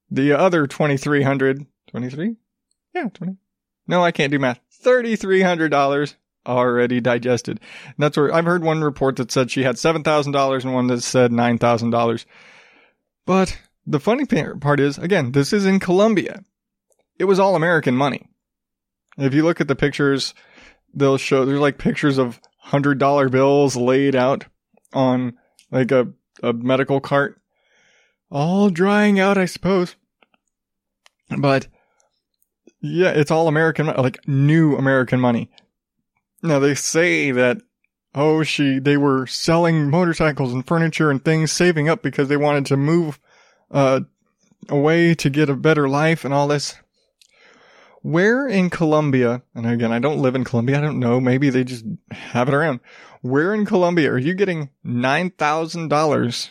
The 0.10 0.32
other 0.32 0.68
2300 0.68 1.66
23? 1.93 2.36
Yeah, 2.95 3.10
20. 3.13 3.38
No, 3.88 4.03
I 4.03 4.12
can't 4.12 4.32
do 4.32 4.39
math. 4.39 4.60
$3,300 4.84 6.15
already 6.47 6.99
digested. 6.99 7.60
And 7.86 7.95
that's 7.99 8.17
where 8.17 8.34
I've 8.34 8.45
heard 8.45 8.63
one 8.63 8.82
report 8.82 9.17
that 9.17 9.32
said 9.32 9.51
she 9.51 9.62
had 9.62 9.75
$7,000 9.75 10.63
and 10.63 10.73
one 10.73 10.88
that 10.88 11.01
said 11.01 11.29
$9,000. 11.29 12.25
But 13.27 13.60
the 13.86 13.99
funny 13.99 14.25
part 14.25 14.79
is, 14.79 14.97
again, 14.97 15.34
this 15.34 15.53
is 15.53 15.67
in 15.67 15.79
Colombia. 15.79 16.43
It 17.19 17.25
was 17.25 17.39
all 17.39 17.56
American 17.56 17.95
money. 17.95 18.27
If 19.19 19.36
you 19.36 19.43
look 19.43 19.62
at 19.62 19.67
the 19.67 19.75
pictures, 19.75 20.34
they'll 20.95 21.19
show, 21.19 21.45
there's 21.45 21.60
like 21.60 21.77
pictures 21.77 22.17
of 22.17 22.41
hundred 22.58 22.97
dollar 22.97 23.29
bills 23.29 23.75
laid 23.75 24.15
out 24.15 24.45
on 24.93 25.38
like 25.69 25.91
a, 25.91 26.08
a 26.41 26.53
medical 26.53 26.99
cart. 26.99 27.39
All 28.32 28.71
drying 28.71 29.19
out, 29.19 29.38
I 29.38 29.45
suppose. 29.45 29.95
But 31.38 31.67
yeah, 32.84 33.12
it's 33.12 33.32
all 33.32 33.48
American, 33.48 33.88
like 33.88 34.28
new 34.28 34.76
American 34.76 35.19
money. 35.19 35.50
Now 36.43 36.60
they 36.60 36.76
say 36.76 37.32
that, 37.32 37.62
oh, 38.13 38.43
she, 38.43 38.78
they 38.78 38.98
were 38.98 39.26
selling 39.26 39.89
motorcycles 39.89 40.52
and 40.52 40.67
furniture 40.67 41.10
and 41.10 41.24
things, 41.24 41.54
saving 41.54 41.88
up 41.88 42.04
because 42.04 42.28
they 42.28 42.36
wanted 42.36 42.65
to 42.67 42.78
move, 42.78 43.19
uh, 43.72 44.02
away 44.67 45.15
to 45.15 45.30
get 45.30 45.50
a 45.50 45.56
better 45.56 45.88
life 45.88 46.26
and 46.26 46.34
all 46.34 46.50
this. 46.50 46.76
Where 48.02 48.50
in 48.50 48.69
Colombia, 48.69 49.43
and 49.56 49.65
again, 49.65 49.93
I 49.93 50.00
don't 50.00 50.22
live 50.22 50.36
in 50.36 50.43
Colombia, 50.43 50.78
I 50.78 50.82
don't 50.82 51.00
know, 51.00 51.22
maybe 51.22 51.50
they 51.50 51.63
just 51.63 51.86
have 52.12 52.50
it 52.50 52.54
around. 52.54 52.82
Where 53.22 53.54
in 53.54 53.65
Colombia 53.65 54.12
are 54.12 54.17
you 54.17 54.34
getting 54.34 54.72
$9,000 54.86 56.50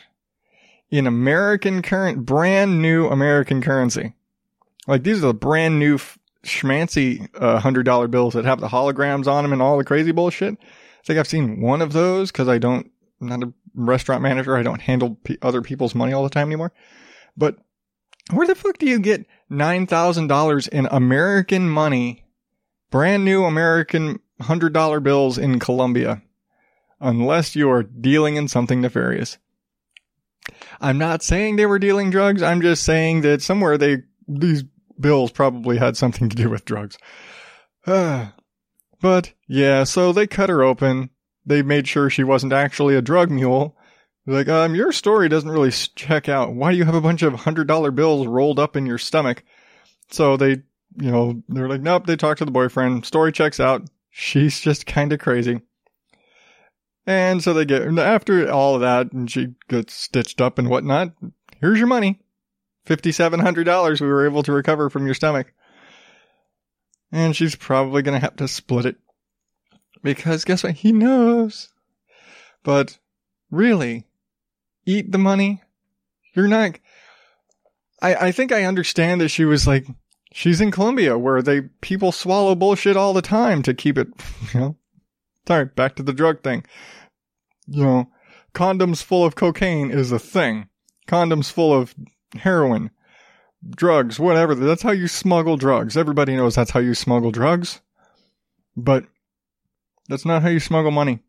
in 0.91 1.07
American 1.07 1.83
current, 1.83 2.25
brand 2.25 2.81
new 2.81 3.09
American 3.09 3.61
currency? 3.61 4.15
Like 4.87 5.03
these 5.03 5.19
are 5.19 5.29
the 5.29 5.35
brand 5.35 5.79
new 5.79 5.99
schmancy 6.45 7.29
uh, 7.35 7.61
hundred 7.61 7.85
dollar 7.85 8.09
bills 8.09 8.35
that 8.35 8.45
have 8.45 8.61
the 8.61 8.69
holograms 8.69 9.27
on 9.27 9.45
them 9.45 9.53
and 9.53 9.63
all 9.63 9.79
the 9.79 9.85
crazy 9.85 10.13
bullshit. 10.13 10.55
I 10.55 11.07
think 11.07 11.19
I've 11.19 11.29
seen 11.29 11.61
one 11.61 11.83
of 11.83 11.93
those 11.93 12.31
because 12.31 12.49
I 12.49 12.59
don't, 12.59 12.91
I'm 13.21 13.29
not 13.29 13.43
a 13.43 13.53
restaurant 13.75 14.23
manager. 14.23 14.57
I 14.57 14.63
don't 14.63 14.81
handle 14.81 15.19
p- 15.25 15.39
other 15.43 15.63
people's 15.63 15.95
money 15.95 16.13
all 16.13 16.23
the 16.23 16.31
time 16.31 16.49
anymore. 16.49 16.73
But 17.37 17.57
where 18.31 18.47
the 18.47 18.55
fuck 18.55 18.79
do 18.79 18.87
you 18.87 18.99
get 18.99 19.27
nine 19.49 19.87
thousand 19.87 20.29
dollars 20.29 20.69
in 20.69 20.87
American 20.91 21.69
money, 21.69 22.25
brand 22.91 23.25
new 23.25 23.45
American 23.45 24.21
hundred 24.41 24.73
dollar 24.73 25.01
bills 25.01 25.39
in 25.39 25.59
Colombia, 25.59 26.23
unless 27.01 27.57
you 27.57 27.71
are 27.71 27.83
dealing 27.83 28.37
in 28.37 28.49
something 28.49 28.81
nefarious? 28.81 29.39
I'm 30.81 30.99
not 30.99 31.23
saying 31.23 31.57
they 31.57 31.67
were 31.67 31.79
dealing 31.79 32.11
drugs. 32.11 32.43
I'm 32.43 32.63
just 32.63 32.83
saying 32.83 33.21
that 33.23 33.43
somewhere 33.43 33.79
they 33.79 33.99
these 34.27 34.65
bills 35.03 35.31
probably 35.31 35.77
had 35.77 35.97
something 35.97 36.29
to 36.29 36.37
do 36.37 36.49
with 36.49 36.65
drugs. 36.65 36.97
but 37.85 39.33
yeah, 39.49 39.85
so 39.85 40.13
they 40.13 40.27
cut 40.27 40.49
her 40.49 40.63
open. 40.63 41.11
They 41.45 41.63
made 41.63 41.89
sure 41.89 42.09
she 42.09 42.25
wasn't 42.25 42.53
actually 42.53 42.95
a 42.95 43.03
drug 43.03 43.31
mule. 43.31 43.77
Like, 44.27 44.49
um, 44.49 44.75
your 44.75 44.93
story 44.93 45.29
doesn't 45.29 45.51
really 45.51 45.73
check 45.73 46.29
out. 46.29 46.55
Why 46.55 46.71
do 46.71 46.79
you 46.79 46.85
have 46.85 46.95
a 46.95 47.01
bunch 47.01 47.23
of 47.23 47.35
hundred 47.35 47.67
dollar 47.67 47.91
bills 47.91 48.27
rolled 48.27 48.61
up 48.61 48.77
in 48.77 48.87
your 48.87 48.99
stomach? 48.99 49.43
So 50.11 50.37
they, 50.37 50.63
you 50.97 51.11
know, 51.11 51.43
they're 51.49 51.69
like, 51.69 51.81
nope. 51.81 52.07
They 52.07 52.17
talk 52.17 52.39
to 52.39 52.45
the 52.45 52.53
boyfriend. 52.53 53.05
Story 53.05 53.33
checks 53.33 53.59
out. 53.59 53.83
She's 54.11 54.61
just 54.61 54.87
kind 54.87 55.13
of 55.13 55.19
crazy. 55.19 55.61
And 57.05 57.43
so 57.43 57.53
they 57.53 57.65
get 57.65 57.83
after 57.99 58.49
all 58.51 58.77
of 58.77 58.83
that, 58.83 59.13
and 59.13 59.29
she 59.29 59.55
gets 59.69 59.93
stitched 59.93 60.41
up 60.41 60.59
and 60.59 60.69
whatnot. 60.69 61.13
Here's 61.61 61.79
your 61.79 61.89
money. 61.89 62.21
$5,700 62.87 64.01
we 64.01 64.07
were 64.07 64.27
able 64.27 64.43
to 64.43 64.53
recover 64.53 64.91
from 64.91 65.07
your 65.07 65.15
stomach. 65.15 65.53
And 67.11 67.37
she's 67.37 67.55
probably 67.55 68.03
going 68.03 68.19
to 68.19 68.25
have 68.25 68.37
to 68.37 68.49
split 68.49 68.87
it. 68.87 68.97
Because 70.03 70.45
guess 70.45 70.65
what? 70.65 70.75
He 70.75 70.93
knows. 70.93 71.69
But 72.65 72.99
really, 73.51 74.07
eat 74.87 75.13
the 75.13 75.19
money. 75.19 75.63
You're 76.35 76.49
not. 76.49 76.79
I, 78.01 78.15
I 78.15 78.33
think 78.33 78.51
I 78.51 78.65
understand 78.65 79.21
that 79.21 79.29
she 79.29 79.45
was 79.45 79.67
like, 79.67 79.87
she's 80.33 80.61
in 80.61 80.71
Colombia 80.71 81.17
where 81.17 81.43
they, 81.43 81.63
people 81.81 82.11
swallow 82.11 82.55
bullshit 82.55 82.97
all 82.97 83.13
the 83.13 83.23
time 83.23 83.63
to 83.63 83.75
keep 83.75 83.99
it, 83.99 84.09
you 84.55 84.61
know. 84.61 84.77
Sorry, 85.47 85.67
back 85.67 85.97
to 85.97 86.03
the 86.03 86.13
drug 86.13 86.43
thing. 86.43 86.65
You 87.67 87.85
know, 87.85 88.11
condoms 88.55 89.03
full 89.03 89.25
of 89.25 89.35
cocaine 89.35 89.91
is 89.91 90.13
a 90.13 90.19
thing. 90.19 90.69
Condoms 91.09 91.51
full 91.51 91.73
of 91.73 91.95
heroin, 92.37 92.91
drugs, 93.69 94.19
whatever. 94.19 94.55
That's 94.55 94.83
how 94.83 94.93
you 94.93 95.09
smuggle 95.09 95.57
drugs. 95.57 95.97
Everybody 95.97 96.37
knows 96.37 96.55
that's 96.55 96.71
how 96.71 96.81
you 96.81 96.95
smuggle 96.95 97.31
drugs. 97.31 97.81
But 98.77 99.05
that's 100.09 100.25
not 100.25 100.43
how 100.43 100.49
you 100.49 100.61
smuggle 100.61 100.91
money. 100.91 101.21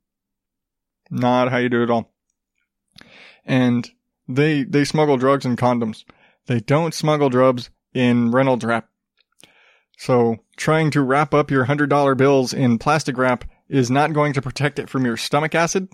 Not 1.09 1.49
how 1.49 1.57
you 1.57 1.69
do 1.69 1.83
it 1.83 1.89
all. 1.89 2.11
And 3.45 3.89
they 4.27 4.63
they 4.63 4.85
smuggle 4.85 5.17
drugs 5.17 5.45
in 5.45 5.55
condoms. 5.55 6.05
They 6.47 6.59
don't 6.59 6.93
smuggle 6.93 7.29
drugs 7.29 7.69
in 7.93 8.31
Reynolds 8.31 8.65
wrap. 8.65 8.89
So 9.97 10.37
trying 10.57 10.91
to 10.91 11.01
wrap 11.01 11.33
up 11.33 11.51
your 11.51 11.65
hundred 11.65 11.89
dollar 11.89 12.15
bills 12.15 12.53
in 12.53 12.79
plastic 12.79 13.17
wrap 13.17 13.45
is 13.69 13.91
not 13.91 14.13
going 14.13 14.33
to 14.33 14.41
protect 14.41 14.79
it 14.79 14.89
from 14.89 15.05
your 15.05 15.17
stomach 15.17 15.55
acid 15.55 15.89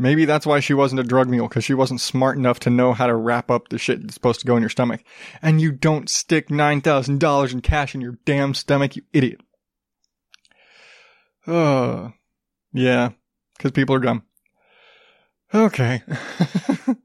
Maybe 0.00 0.24
that's 0.24 0.46
why 0.46 0.60
she 0.60 0.72
wasn't 0.72 1.00
a 1.00 1.04
drug 1.04 1.28
mule, 1.28 1.46
because 1.46 1.62
she 1.62 1.74
wasn't 1.74 2.00
smart 2.00 2.38
enough 2.38 2.58
to 2.60 2.70
know 2.70 2.94
how 2.94 3.06
to 3.06 3.14
wrap 3.14 3.50
up 3.50 3.68
the 3.68 3.76
shit 3.76 4.00
that's 4.00 4.14
supposed 4.14 4.40
to 4.40 4.46
go 4.46 4.56
in 4.56 4.62
your 4.62 4.70
stomach. 4.70 5.04
And 5.42 5.60
you 5.60 5.72
don't 5.72 6.08
stick 6.08 6.48
$9,000 6.48 7.52
in 7.52 7.60
cash 7.60 7.94
in 7.94 8.00
your 8.00 8.18
damn 8.24 8.54
stomach, 8.54 8.96
you 8.96 9.02
idiot. 9.12 9.42
Oh, 11.46 12.14
yeah, 12.72 13.10
because 13.58 13.72
people 13.72 13.94
are 13.94 14.00
dumb. 14.00 14.22
Okay. 15.52 16.02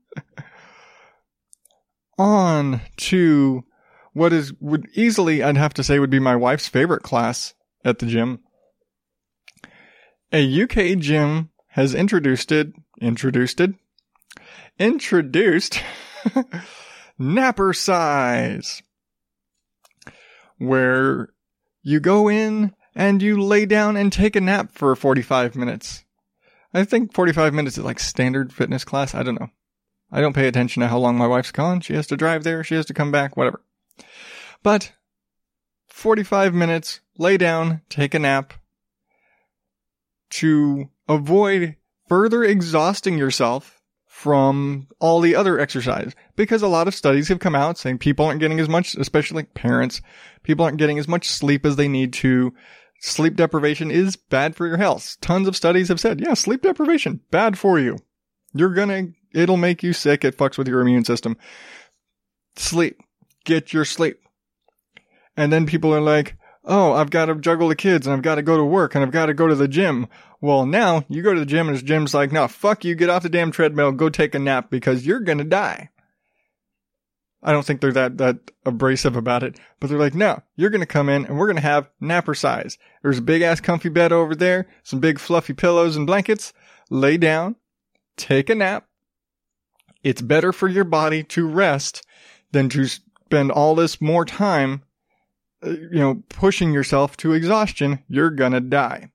On 2.18 2.80
to 2.96 3.66
what 4.14 4.32
is, 4.32 4.54
would 4.62 4.88
easily, 4.94 5.44
I'd 5.44 5.58
have 5.58 5.74
to 5.74 5.84
say, 5.84 6.00
would 6.00 6.10
be 6.10 6.20
my 6.20 6.38
wife's 6.38 6.70
favorite 6.70 7.04
class 7.04 7.56
at 7.84 8.00
the 8.00 8.06
gym. 8.06 8.40
A 10.32 10.64
UK 10.64 10.98
gym 10.98 11.50
has 11.76 11.94
introduced 11.94 12.54
it, 12.54 12.72
introduced 13.02 13.60
it, 13.60 13.74
introduced 14.80 15.82
Napercise, 17.20 18.82
where 20.58 21.30
you 21.82 22.00
go 22.00 22.30
in 22.30 22.74
and 22.96 23.22
you 23.22 23.42
lay 23.42 23.66
down 23.66 23.98
and 23.98 24.12
take 24.12 24.36
a 24.36 24.42
nap 24.42 24.72
for 24.72 24.96
45 24.96 25.56
minutes. 25.56 26.04
I 26.74 26.84
think 26.84 27.14
45 27.14 27.54
minutes 27.54 27.78
is 27.78 27.84
like 27.84 28.00
standard 28.00 28.52
fitness 28.52 28.84
class. 28.84 29.16
I 29.16 29.24
don't 29.24 29.40
know. 29.40 29.50
I 30.12 30.22
don't 30.22 30.34
pay 30.34 30.48
attention 30.48 30.82
to 30.82 30.88
how 30.88 30.98
long 30.98 31.18
my 31.18 31.28
wife's 31.28 31.52
gone. 31.52 31.82
She 31.82 31.94
has 31.96 32.08
to 32.08 32.18
drive 32.18 32.44
there. 32.44 32.64
She 32.64 32.76
has 32.76 32.86
to 32.88 32.94
come 32.94 33.12
back, 33.12 33.36
whatever. 33.36 33.62
But 34.64 34.94
45 35.88 36.54
minutes, 36.54 37.02
lay 37.18 37.38
down, 37.38 37.82
take 37.90 38.14
a 38.14 38.20
nap 38.20 38.54
to 40.32 40.90
avoid 41.08 41.76
further 42.08 42.44
exhausting 42.44 43.18
yourself 43.18 43.82
from 44.06 44.88
all 45.00 45.20
the 45.20 45.36
other 45.36 45.60
exercise 45.60 46.16
because 46.36 46.62
a 46.62 46.68
lot 46.68 46.88
of 46.88 46.96
studies 46.96 47.28
have 47.28 47.40
come 47.40 47.54
out 47.54 47.78
saying 47.78 47.98
people 47.98 48.26
aren't 48.26 48.40
getting 48.40 48.60
as 48.60 48.70
much, 48.70 48.96
especially 48.96 49.44
parents, 49.44 50.02
people 50.42 50.64
aren't 50.64 50.78
getting 50.78 50.98
as 50.98 51.08
much 51.08 51.28
sleep 51.28 51.66
as 51.66 51.76
they 51.76 51.88
need 51.88 52.14
to. 52.14 52.54
Sleep 53.02 53.36
deprivation 53.36 53.92
is 53.92 54.16
bad 54.16 54.56
for 54.56 54.66
your 54.66 54.78
health. 54.78 55.18
Tons 55.20 55.48
of 55.48 55.56
studies 55.56 55.90
have 55.90 56.00
said, 56.00 56.22
yeah, 56.22 56.34
sleep 56.34 56.62
deprivation, 56.62 57.20
bad 57.30 57.58
for 57.58 57.78
you. 57.78 57.98
You're 58.54 58.74
gonna, 58.74 59.08
it'll 59.34 59.58
make 59.58 59.84
you 59.84 59.92
sick. 59.92 60.24
It 60.24 60.38
fucks 60.38 60.58
with 60.58 60.70
your 60.70 60.80
immune 60.80 61.04
system. 61.04 61.38
Sleep. 62.56 62.98
Get 63.44 63.74
your 63.74 63.84
sleep. 63.86 64.20
And 65.36 65.52
then 65.52 65.66
people 65.66 65.94
are 65.94 66.02
like, 66.02 66.38
oh, 66.66 66.94
I've 66.94 67.10
got 67.10 67.26
to 67.26 67.36
juggle 67.36 67.68
the 67.68 67.76
kids 67.76 68.08
and 68.08 68.14
I've 68.14 68.22
got 68.22 68.36
to 68.36 68.42
go 68.42 68.58
to 68.58 68.66
work 68.66 68.96
and 68.96 69.04
I've 69.04 69.12
got 69.12 69.28
to 69.28 69.34
go 69.34 69.48
to 69.48 69.56
the 69.56 69.68
gym. 69.68 70.08
Well, 70.42 70.66
now 70.66 71.04
you 71.08 71.22
go 71.22 71.34
to 71.34 71.40
the 71.40 71.46
gym 71.46 71.68
and 71.68 71.78
the 71.78 71.82
gym's 71.82 72.14
like, 72.14 72.32
no, 72.32 72.48
fuck 72.48 72.84
you, 72.84 72.96
get 72.96 73.10
off 73.10 73.24
the 73.24 73.30
damn 73.30 73.52
treadmill, 73.52 73.92
go 73.92 74.10
take 74.10 74.36
a 74.36 74.40
nap 74.40 74.70
because 74.70 75.06
you're 75.06 75.20
gonna 75.20 75.44
die. 75.44 75.90
I 77.42 77.52
don't 77.52 77.66
think 77.66 77.80
they're 77.80 77.92
that, 77.94 78.18
that 78.18 78.38
abrasive 78.66 79.16
about 79.16 79.44
it, 79.44 79.60
but 79.80 79.90
they're 79.90 80.00
like, 80.00 80.16
no, 80.16 80.42
you're 80.56 80.72
gonna 80.72 80.86
come 80.86 81.10
in 81.10 81.26
and 81.26 81.38
we're 81.38 81.48
gonna 81.48 81.62
have 81.62 81.90
napercise. 82.02 82.78
There's 83.04 83.20
a 83.20 83.24
big 83.24 83.44
ass 83.44 83.62
comfy 83.62 83.90
bed 83.90 84.12
over 84.12 84.36
there, 84.36 84.68
some 84.84 85.00
big 85.00 85.20
fluffy 85.20 85.54
pillows 85.54 85.96
and 85.96 86.08
blankets. 86.08 86.54
Lay 86.90 87.18
down, 87.18 87.56
take 88.18 88.50
a 88.50 88.56
nap. 88.56 88.88
It's 90.04 90.22
better 90.22 90.54
for 90.54 90.68
your 90.68 90.84
body 90.84 91.24
to 91.24 91.48
rest 91.48 92.06
than 92.52 92.70
to 92.70 92.86
spend 92.86 93.52
all 93.52 93.74
this 93.74 94.00
more 94.00 94.26
time, 94.26 94.84
you 95.66 96.00
know, 96.00 96.24
pushing 96.30 96.74
yourself 96.74 97.18
to 97.18 97.34
exhaustion. 97.34 98.04
You're 98.08 98.32
gonna 98.32 98.62
die. 98.62 99.12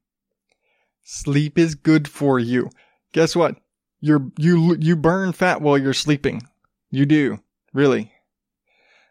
Sleep 1.03 1.59
is 1.59 1.75
good 1.75 2.09
for 2.09 2.39
you. 2.39 2.71
Guess 3.13 3.35
what? 3.35 3.57
You're, 4.01 4.31
you, 4.39 4.77
you 4.79 4.97
burn 4.97 5.33
fat 5.33 5.61
while 5.61 5.77
you're 5.77 5.93
sleeping. 5.93 6.43
You 6.91 7.07
do. 7.07 7.41
Really. 7.73 8.13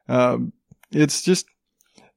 Um, 0.08 0.54
it's 0.92 1.22
just, 1.22 1.46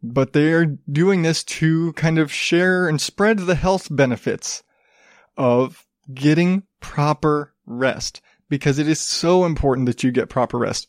but 0.03 0.33
they're 0.33 0.67
doing 0.91 1.23
this 1.23 1.45
to 1.45 1.93
kind 1.93 2.19
of 2.19 2.33
share 2.33 2.89
and 2.89 3.01
spread 3.01 3.41
the 3.41 3.55
health 3.55 3.89
benefits 3.91 4.63
of 5.37 5.87
getting 6.13 6.65
proper 6.81 7.55
rest 7.67 8.21
because 8.49 8.79
it 8.79 8.89
is 8.89 9.01
so 9.01 9.45
important 9.45 9.87
that 9.87 10.03
you 10.03 10.11
get 10.11 10.29
proper 10.29 10.59
rest. 10.59 10.89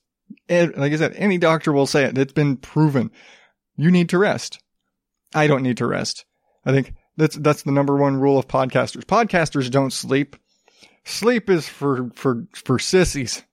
And 0.50 0.76
like 0.76 0.94
I 0.94 0.96
said, 0.96 1.14
any 1.16 1.38
doctor 1.38 1.72
will 1.72 1.88
say 1.88 2.06
it. 2.06 2.18
It's 2.18 2.34
been 2.34 2.58
proven. 2.58 3.12
You 3.76 3.92
need 3.92 4.10
to 4.10 4.18
rest. 4.18 4.60
I 5.34 5.48
don't 5.48 5.64
need 5.64 5.78
to 5.78 5.88
rest. 5.88 6.26
I 6.66 6.72
think 6.72 6.94
that's 7.18 7.36
that's 7.36 7.64
the 7.64 7.72
number 7.72 7.96
one 7.96 8.20
rule 8.20 8.38
of 8.38 8.48
podcasters. 8.48 9.04
Podcasters 9.04 9.70
don't 9.70 9.94
sleep. 9.94 10.36
Sleep 11.06 11.50
is 11.50 11.68
for 11.68 12.10
for 12.16 12.46
for 12.54 12.80
sissies. 12.80 13.44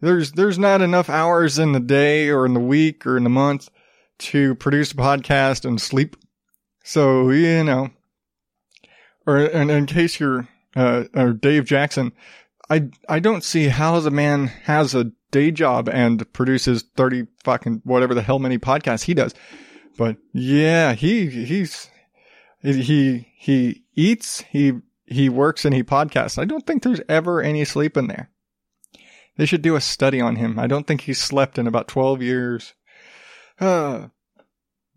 There's 0.00 0.32
there's 0.32 0.58
not 0.58 0.82
enough 0.82 1.08
hours 1.08 1.58
in 1.58 1.72
the 1.72 1.80
day 1.80 2.28
or 2.28 2.44
in 2.46 2.54
the 2.54 2.60
week 2.60 3.06
or 3.06 3.16
in 3.16 3.24
the 3.24 3.30
month 3.30 3.70
to 4.18 4.54
produce 4.56 4.92
a 4.92 4.96
podcast 4.96 5.64
and 5.64 5.80
sleep. 5.80 6.16
So 6.84 7.30
you 7.30 7.64
know, 7.64 7.90
or 9.26 9.38
in, 9.38 9.70
in 9.70 9.86
case 9.86 10.20
you're 10.20 10.48
uh, 10.76 11.04
or 11.14 11.32
Dave 11.32 11.64
Jackson, 11.64 12.12
I 12.68 12.90
I 13.08 13.20
don't 13.20 13.44
see 13.44 13.68
how 13.68 14.00
the 14.00 14.10
man 14.10 14.46
has 14.46 14.94
a 14.94 15.12
day 15.30 15.50
job 15.50 15.88
and 15.88 16.30
produces 16.32 16.82
thirty 16.96 17.26
fucking 17.44 17.82
whatever 17.84 18.14
the 18.14 18.22
hell 18.22 18.38
many 18.38 18.58
podcasts 18.58 19.04
he 19.04 19.14
does. 19.14 19.34
But 19.96 20.16
yeah, 20.32 20.94
he 20.94 21.26
he's 21.28 21.88
he 22.62 23.32
he 23.38 23.84
eats, 23.94 24.40
he 24.50 24.74
he 25.06 25.28
works 25.28 25.64
and 25.64 25.74
he 25.74 25.82
podcasts. 25.82 26.38
I 26.38 26.44
don't 26.44 26.66
think 26.66 26.82
there's 26.82 27.00
ever 27.08 27.40
any 27.40 27.64
sleep 27.64 27.96
in 27.96 28.08
there. 28.08 28.30
They 29.36 29.46
should 29.46 29.62
do 29.62 29.76
a 29.76 29.80
study 29.80 30.20
on 30.20 30.36
him. 30.36 30.58
I 30.58 30.66
don't 30.66 30.86
think 30.86 31.02
he's 31.02 31.20
slept 31.20 31.58
in 31.58 31.66
about 31.66 31.88
12 31.88 32.22
years. 32.22 32.74
Uh, 33.60 34.08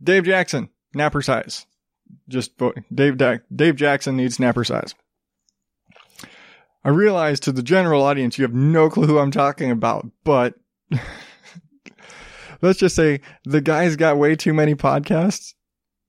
Dave 0.02 0.24
Jackson, 0.24 0.70
napercise. 0.96 1.66
Just 2.28 2.54
Dave 2.94 3.18
Dave 3.18 3.76
Jackson 3.76 4.18
needs 4.18 4.38
napercise. 4.38 4.96
I 6.84 6.89
realize 6.89 7.39
to 7.42 7.52
the 7.52 7.63
general 7.63 8.04
audience 8.04 8.38
you 8.38 8.44
have 8.44 8.54
no 8.54 8.89
clue 8.89 9.06
who 9.06 9.20
I'm 9.20 9.32
talking 9.32 9.70
about, 9.70 10.10
but 10.24 10.56
let's 12.62 12.80
just 12.80 12.96
say 12.96 13.22
the 13.44 13.62
guy's 13.62 13.96
got 13.96 14.18
way 14.18 14.36
too 14.36 14.54
many 14.54 14.76
podcasts 14.76 15.54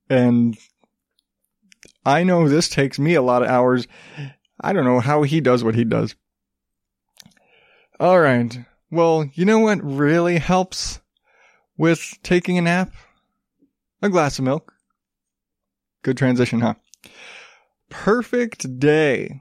and 0.09 0.56
I 2.04 2.22
know 2.24 2.48
this 2.48 2.68
takes 2.68 2.98
me 2.98 3.14
a 3.14 3.22
lot 3.22 3.42
of 3.42 3.48
hours. 3.48 3.87
I 4.61 4.72
don't 4.72 4.85
know 4.85 5.00
how 5.00 5.22
he 5.22 5.40
does 5.40 5.62
what 5.62 5.74
he 5.74 5.85
does. 5.85 6.14
All 7.98 8.20
right. 8.20 8.59
Well, 8.90 9.28
you 9.35 9.44
know 9.44 9.59
what 9.59 9.83
really 9.83 10.38
helps 10.38 11.00
with 11.76 12.18
taking 12.22 12.59
a 12.59 12.62
nap? 12.62 12.92
A 14.02 14.09
glass 14.09 14.38
of 14.38 14.44
milk. 14.44 14.72
Good 16.02 16.16
transition, 16.16 16.61
huh? 16.61 16.74
Perfect 17.90 18.78
day 18.78 19.40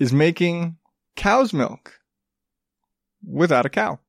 is 0.00 0.12
making 0.12 0.76
cow's 1.14 1.52
milk 1.52 2.00
without 3.24 3.66
a 3.66 3.68
cow. 3.68 4.00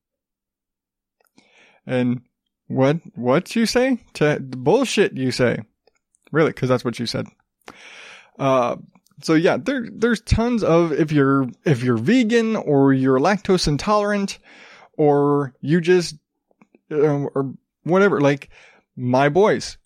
And 1.85 2.21
what 2.67 2.97
what 3.15 3.55
you 3.55 3.65
say? 3.65 3.99
To 4.13 4.39
bullshit 4.39 5.17
you 5.17 5.31
say. 5.31 5.59
Really, 6.31 6.51
because 6.51 6.69
that's 6.69 6.85
what 6.85 6.97
you 6.97 7.05
said. 7.05 7.27
Uh, 8.39 8.77
so 9.21 9.33
yeah, 9.33 9.57
there, 9.57 9.85
there's 9.91 10.21
tons 10.21 10.63
of, 10.63 10.93
if 10.93 11.11
you're, 11.11 11.49
if 11.65 11.83
you're 11.83 11.97
vegan 11.97 12.55
or 12.55 12.93
you're 12.93 13.19
lactose 13.19 13.67
intolerant 13.67 14.39
or 14.93 15.53
you 15.59 15.81
just, 15.81 16.15
uh, 16.89 16.95
or 16.95 17.53
whatever, 17.83 18.21
like 18.21 18.49
my 18.95 19.27
boys 19.27 19.77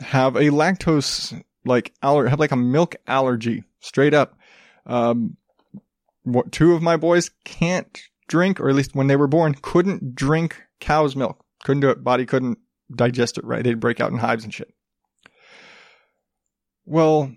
have 0.00 0.36
a 0.36 0.50
lactose, 0.50 1.42
like, 1.64 1.92
aller, 2.02 2.28
have 2.28 2.38
like 2.38 2.52
a 2.52 2.56
milk 2.56 2.94
allergy 3.08 3.64
straight 3.80 4.14
up. 4.14 4.38
Um, 4.86 5.36
two 6.50 6.74
of 6.74 6.82
my 6.82 6.96
boys 6.96 7.30
can't 7.44 8.00
drink, 8.28 8.60
or 8.60 8.68
at 8.68 8.74
least 8.74 8.94
when 8.94 9.06
they 9.06 9.16
were 9.16 9.26
born, 9.26 9.54
couldn't 9.60 10.14
drink 10.14 10.62
cow's 10.80 11.16
milk. 11.16 11.44
Couldn't 11.64 11.80
do 11.80 11.90
it. 11.90 12.04
Body 12.04 12.26
couldn't 12.26 12.58
digest 12.94 13.38
it 13.38 13.44
right. 13.44 13.64
They'd 13.64 13.80
break 13.80 14.00
out 14.00 14.12
in 14.12 14.18
hives 14.18 14.44
and 14.44 14.54
shit. 14.54 14.72
Well, 16.84 17.32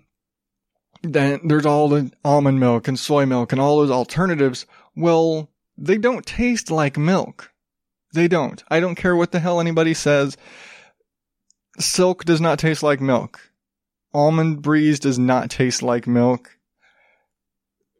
then 1.02 1.40
there's 1.44 1.66
all 1.66 1.88
the 1.88 2.10
almond 2.24 2.60
milk 2.60 2.88
and 2.88 2.98
soy 2.98 3.26
milk 3.26 3.52
and 3.52 3.60
all 3.60 3.78
those 3.78 3.90
alternatives. 3.90 4.66
Well, 4.96 5.50
they 5.76 5.98
don't 5.98 6.24
taste 6.24 6.70
like 6.70 6.96
milk. 6.96 7.52
They 8.14 8.28
don't. 8.28 8.62
I 8.68 8.80
don't 8.80 8.94
care 8.94 9.16
what 9.16 9.32
the 9.32 9.40
hell 9.40 9.60
anybody 9.60 9.94
says. 9.94 10.36
Silk 11.78 12.24
does 12.24 12.40
not 12.40 12.58
taste 12.58 12.82
like 12.82 13.00
milk. 13.00 13.40
Almond 14.14 14.62
breeze 14.62 15.00
does 15.00 15.18
not 15.18 15.50
taste 15.50 15.82
like 15.82 16.06
milk. 16.06 16.58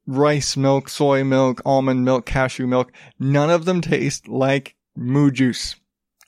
Rice 0.06 0.56
milk, 0.56 0.88
soy 0.88 1.24
milk, 1.24 1.62
almond 1.64 2.04
milk, 2.04 2.26
cashew 2.26 2.66
milk, 2.66 2.92
none 3.18 3.50
of 3.50 3.64
them 3.64 3.80
taste 3.80 4.28
like 4.28 4.74
moo 4.96 5.30
juice. 5.30 5.76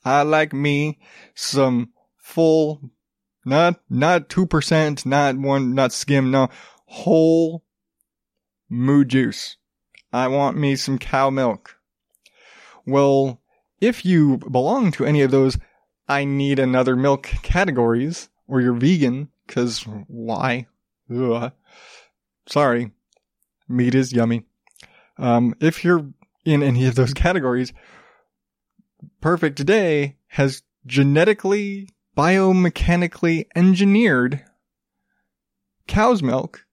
I 0.05 0.23
like 0.23 0.53
me 0.53 0.99
some 1.35 1.91
full 2.17 2.91
not, 3.45 3.81
not 3.91 4.29
2%, 4.29 5.07
not 5.07 5.37
one, 5.37 5.75
not 5.75 5.93
skim, 5.93 6.31
no. 6.31 6.49
Whole 6.87 7.65
moo 8.69 9.05
juice. 9.05 9.57
I 10.13 10.29
want 10.29 10.57
me 10.57 10.77
some 10.77 10.99
cow 10.99 11.31
milk. 11.31 11.77
Well, 12.87 13.41
if 13.81 14.05
you 14.05 14.39
belong 14.39 14.93
to 14.93 15.05
any 15.05 15.23
of 15.23 15.31
those, 15.31 15.59
I 16.09 16.25
need 16.25 16.59
another 16.59 16.97
milk 16.97 17.25
categories, 17.43 18.29
or 18.47 18.61
you're 18.61 18.75
vegan, 18.75 19.31
cause 19.49 19.85
why? 20.07 20.67
Ugh. 21.15 21.53
Sorry. 22.47 22.93
Meat 23.69 23.95
is 23.95 24.13
yummy. 24.13 24.45
Um, 25.19 25.55
if 25.61 25.85
you're 25.85 26.07
in 26.45 26.63
any 26.63 26.87
of 26.87 26.95
those 26.95 27.15
categories, 27.15 27.73
Perfect 29.21 29.65
Day 29.65 30.17
has 30.29 30.63
genetically 30.87 31.89
biomechanically 32.17 33.47
engineered 33.55 34.45
cow's 35.87 36.23
milk 36.23 36.67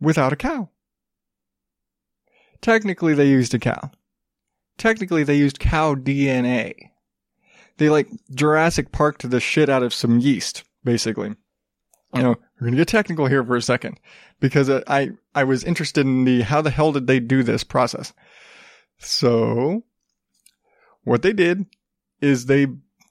without 0.00 0.32
a 0.32 0.36
cow. 0.36 0.70
Technically, 2.60 3.14
they 3.14 3.28
used 3.28 3.54
a 3.54 3.58
cow. 3.58 3.90
Technically, 4.76 5.24
they 5.24 5.36
used 5.36 5.58
cow 5.58 5.94
DNA. 5.94 6.74
They 7.78 7.88
like 7.88 8.08
Jurassic 8.34 8.90
Park 8.90 9.18
to 9.18 9.28
the 9.28 9.40
shit 9.40 9.68
out 9.68 9.82
of 9.82 9.94
some 9.94 10.18
yeast, 10.18 10.64
basically. 10.84 11.34
You 12.14 12.22
know, 12.22 12.36
we're 12.58 12.68
gonna 12.68 12.76
get 12.76 12.88
technical 12.88 13.26
here 13.26 13.44
for 13.44 13.56
a 13.56 13.62
second 13.62 14.00
because 14.40 14.70
I 14.70 15.10
I 15.34 15.44
was 15.44 15.64
interested 15.64 16.06
in 16.06 16.24
the 16.24 16.42
how 16.42 16.62
the 16.62 16.70
hell 16.70 16.92
did 16.92 17.06
they 17.06 17.20
do 17.20 17.42
this 17.42 17.64
process. 17.64 18.12
So, 18.98 19.84
what 21.04 21.22
they 21.22 21.32
did 21.32 21.66
is 22.20 22.46
they 22.46 22.66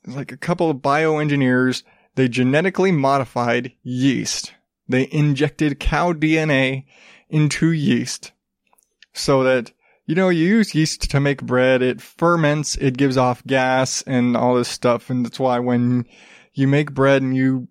like 0.06 0.32
a 0.32 0.38
couple 0.38 0.70
of 0.70 0.78
bioengineers, 0.78 1.84
they 2.16 2.28
genetically 2.28 2.92
modified 2.92 3.72
yeast. 3.84 4.54
They 4.90 5.10
injected 5.12 5.80
cow 5.80 6.14
DNA 6.14 6.86
into 7.30 7.72
yeast 7.72 8.32
so 9.14 9.44
that 9.44 9.72
you 10.06 10.16
know 10.16 10.30
you 10.30 10.48
use 10.48 10.74
yeast 10.74 11.10
to 11.12 11.20
make 11.20 11.44
bread. 11.44 11.82
It 11.82 12.02
ferments, 12.02 12.76
it 12.78 12.98
gives 12.98 13.18
off 13.18 13.46
gas 13.46 14.02
and 14.04 14.38
all 14.38 14.56
this 14.56 14.70
stuff, 14.70 15.10
and 15.10 15.26
that's 15.26 15.40
why 15.40 15.60
when 15.60 16.06
you 16.58 16.68
make 16.68 16.94
bread 16.94 17.22
and 17.22 17.36
you 17.36 17.68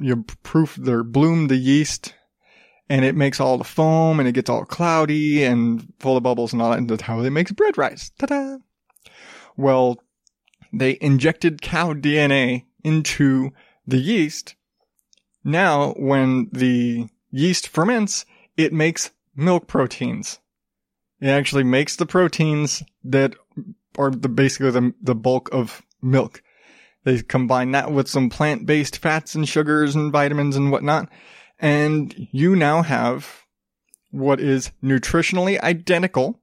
you 0.00 0.24
proof 0.42 0.78
or 0.88 1.02
bloom 1.02 1.48
the 1.48 1.56
yeast 1.56 2.14
and 2.88 3.04
it 3.04 3.14
makes 3.14 3.40
all 3.40 3.58
the 3.58 3.64
foam 3.64 4.18
and 4.18 4.28
it 4.28 4.32
gets 4.32 4.50
all 4.50 4.64
cloudy 4.64 5.44
and 5.44 5.92
full 5.98 6.16
of 6.16 6.22
bubbles 6.22 6.52
and 6.52 6.60
all 6.60 6.70
that. 6.70 6.78
And 6.78 6.88
that's 6.88 7.02
how 7.02 7.22
they 7.22 7.30
makes 7.30 7.52
bread 7.52 7.78
rise. 7.78 8.10
Ta-da! 8.18 8.58
Well, 9.56 10.02
they 10.72 10.98
injected 11.00 11.62
cow 11.62 11.92
DNA 11.92 12.64
into 12.82 13.52
the 13.86 13.98
yeast. 13.98 14.56
Now, 15.44 15.92
when 15.92 16.48
the 16.52 17.08
yeast 17.30 17.68
ferments, 17.68 18.24
it 18.56 18.72
makes 18.72 19.10
milk 19.34 19.66
proteins. 19.66 20.38
It 21.20 21.28
actually 21.28 21.64
makes 21.64 21.96
the 21.96 22.06
proteins 22.06 22.82
that 23.04 23.34
are 23.96 24.10
the, 24.10 24.28
basically 24.28 24.70
the, 24.70 24.94
the 25.00 25.14
bulk 25.14 25.48
of 25.52 25.82
milk. 26.00 26.42
They 27.04 27.22
combine 27.22 27.72
that 27.72 27.92
with 27.92 28.08
some 28.08 28.30
plant-based 28.30 28.98
fats 28.98 29.34
and 29.34 29.48
sugars 29.48 29.94
and 29.94 30.12
vitamins 30.12 30.56
and 30.56 30.70
whatnot. 30.70 31.08
And 31.58 32.14
you 32.30 32.54
now 32.54 32.82
have 32.82 33.42
what 34.10 34.40
is 34.40 34.70
nutritionally 34.82 35.60
identical 35.60 36.40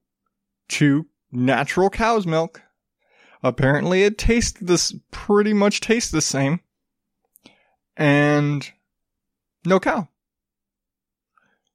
to 0.69 1.06
natural 1.32 1.89
cow's 1.89 2.26
milk. 2.26 2.62
Apparently 3.41 4.04
it 4.04 4.17
tastes 4.17 4.60
this 4.60 4.93
pretty 5.12 5.54
much 5.54 5.82
tastes 5.82 6.12
the 6.12 6.22
same. 6.22 6.60
And 7.95 8.69
no 9.65 9.80
cow. 9.80 10.08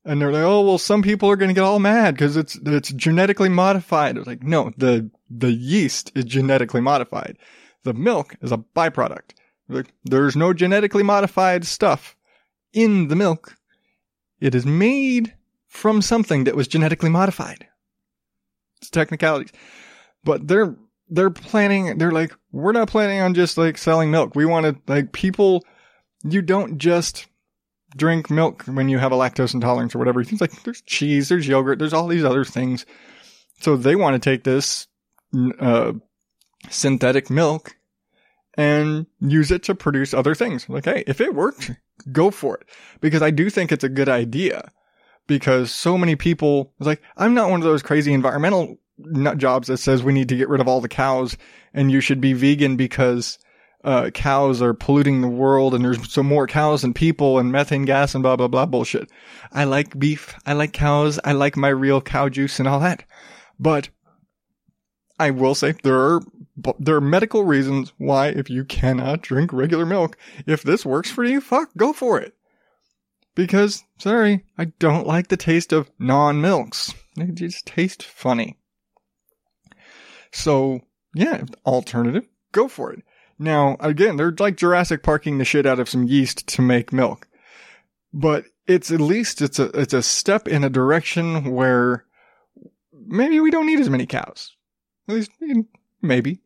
And 0.05 0.21
they're 0.21 0.33
like, 0.33 0.43
oh 0.43 0.61
well, 0.63 0.79
some 0.79 1.03
people 1.03 1.31
are 1.31 1.37
going 1.37 1.49
to 1.49 1.55
get 1.55 1.65
all 1.65 1.79
mad 1.79 2.15
because 2.15 2.37
it's 2.37 2.59
it's 2.67 2.91
genetically 2.93 3.49
modified. 3.49 4.19
It's 4.19 4.27
like, 4.27 4.43
no, 4.43 4.73
the 4.77 5.11
the 5.31 5.53
yeast 5.53 6.13
is 6.15 6.25
genetically 6.25 6.83
modified. 6.83 7.39
The 7.85 7.95
milk 7.95 8.35
is 8.43 8.53
a 8.53 8.59
byproduct. 8.59 9.33
There's 10.05 10.37
no 10.37 10.53
genetically 10.53 11.03
modified 11.03 11.65
stuff 11.65 12.17
in 12.73 13.09
the 13.09 13.17
milk. 13.17 13.55
It 14.41 14.55
is 14.55 14.67
made 14.67 15.35
from 15.69 16.03
something 16.03 16.45
that 16.45 16.57
was 16.57 16.69
genetically 16.69 17.11
modified. 17.11 17.67
It's 18.81 18.91
technicalities, 18.91 19.53
but 20.23 20.47
they're 20.47 20.77
they're 21.09 21.31
planning. 21.31 21.99
They're 21.99 22.11
like, 22.11 22.35
we're 22.53 22.73
not 22.73 22.89
planning 22.89 23.21
on 23.21 23.35
just 23.35 23.57
like 23.57 23.79
selling 23.79 24.11
milk. 24.11 24.35
We 24.35 24.47
want 24.47 24.67
to 24.67 24.93
like 24.93 25.13
people. 25.13 25.65
You 26.25 26.43
don't 26.43 26.79
just 26.79 27.27
drink 27.97 28.31
milk 28.31 28.65
when 28.65 28.89
you 28.89 28.99
have 28.99 29.13
a 29.13 29.17
lactose 29.17 29.55
intolerance 29.55 29.95
or 29.95 29.99
whatever. 29.99 30.21
It's 30.21 30.41
like 30.41 30.63
there's 30.63 30.83
cheese, 30.83 31.29
there's 31.29 31.47
yogurt, 31.47 31.79
there's 31.79 31.93
all 31.93 32.09
these 32.09 32.25
other 32.25 32.45
things. 32.45 32.87
So 33.61 33.77
they 33.77 33.95
want 33.95 34.15
to 34.15 34.31
take 34.31 34.45
this 34.45 34.89
uh, 35.61 35.93
synthetic 36.71 37.31
milk 37.31 37.77
and 38.57 39.07
use 39.21 39.51
it 39.51 39.63
to 39.65 39.75
produce 39.75 40.15
other 40.15 40.35
things. 40.35 40.69
Like, 40.69 40.85
hey, 40.85 41.05
if 41.07 41.21
it 41.21 41.35
works, 41.35 41.71
go 42.13 42.31
for 42.31 42.57
it. 42.57 42.69
Because 43.01 43.23
I 43.23 43.31
do 43.31 43.51
think 43.51 43.73
it's 43.73 43.85
a 43.85 43.89
good 43.89 44.09
idea. 44.09 44.71
Because 45.27 45.71
so 45.71 45.97
many 45.97 46.17
people, 46.17 46.73
like, 46.79 47.03
I'm 47.17 47.35
not 47.35 47.51
one 47.51 47.61
of 47.61 47.65
those 47.65 47.83
crazy 47.83 48.13
environmental 48.13 48.79
nut 48.99 49.39
jobs 49.39 49.69
that 49.69 49.79
says 49.79 50.03
we 50.03 50.13
need 50.13 50.29
to 50.29 50.37
get 50.37 50.49
rid 50.49 50.61
of 50.61 50.69
all 50.69 50.81
the 50.81 50.89
cows 50.89 51.37
and 51.73 51.91
you 51.91 52.01
should 52.01 52.21
be 52.21 52.33
vegan 52.33 52.77
because 52.77 53.39
uh, 53.83 54.11
cows 54.11 54.63
are 54.63 54.73
polluting 54.73 55.21
the 55.21 55.29
world 55.29 55.75
and 55.75 55.85
there's 55.85 56.11
so 56.11 56.23
more 56.23 56.47
cows 56.47 56.83
than 56.83 56.95
people 56.95 57.39
and 57.39 57.53
methane 57.53 57.85
gas 57.85 58.15
and 58.15 58.23
blah, 58.23 58.37
blah, 58.37 58.49
blah 58.49 58.67
bullshit. 58.67 59.11
I 59.53 59.65
like 59.65 59.99
beef. 59.99 60.35
I 60.47 60.53
like 60.53 60.73
cows. 60.73 61.19
I 61.25 61.33
like 61.33 61.57
my 61.57 61.69
real 61.69 62.01
cow 62.01 62.29
juice 62.29 62.59
and 62.59 62.69
all 62.69 62.81
that. 62.81 63.05
But 63.59 63.89
I 65.19 65.31
will 65.31 65.55
say 65.55 65.73
there 65.83 65.99
are, 65.99 66.21
there 66.79 66.97
are 66.97 67.01
medical 67.01 67.45
reasons 67.45 67.93
why 67.99 68.29
if 68.29 68.51
you 68.51 68.65
cannot 68.65 69.23
drink 69.23 69.53
regular 69.53 69.87
milk, 69.87 70.17
if 70.47 70.63
this 70.63 70.85
works 70.85 71.11
for 71.11 71.25
you, 71.25 71.41
fuck, 71.41 71.71
go 71.77 71.93
for 71.93 72.21
it. 72.21 72.35
Because, 73.35 73.83
sorry, 73.99 74.45
I 74.57 74.67
don't 74.67 75.07
like 75.07 75.29
the 75.29 75.37
taste 75.37 75.73
of 75.73 75.91
non-milks. 75.99 76.95
They 77.17 77.27
just 77.27 77.67
taste 77.67 78.03
funny. 78.03 78.59
So, 80.33 80.81
yeah, 81.15 81.45
alternative, 81.65 82.29
go 82.53 82.69
for 82.69 82.93
it. 82.93 83.03
Now, 83.39 83.77
again, 83.81 84.17
they're 84.17 84.35
like 84.39 84.57
Jurassic 84.57 85.03
Parking 85.03 85.39
the 85.39 85.45
shit 85.45 85.67
out 85.67 85.81
of 85.81 85.89
some 85.89 86.05
yeast 86.05 86.47
to 86.49 86.63
make 86.63 86.93
milk. 86.93 87.29
But 88.13 88.45
it's 88.67 88.91
at 88.91 89.01
least 89.01 89.43
it's 89.43 89.59
a 89.59 89.65
it's 89.79 89.93
a 89.93 90.03
step 90.03 90.49
in 90.49 90.65
a 90.65 90.71
direction 90.71 91.53
where 91.53 92.05
maybe 93.07 93.41
we 93.41 93.51
don't 93.51 93.67
need 93.67 93.81
as 93.81 93.91
many 93.91 94.07
cows. 94.07 94.57
At 95.09 95.15
least 95.15 95.31
maybe. 96.03 96.41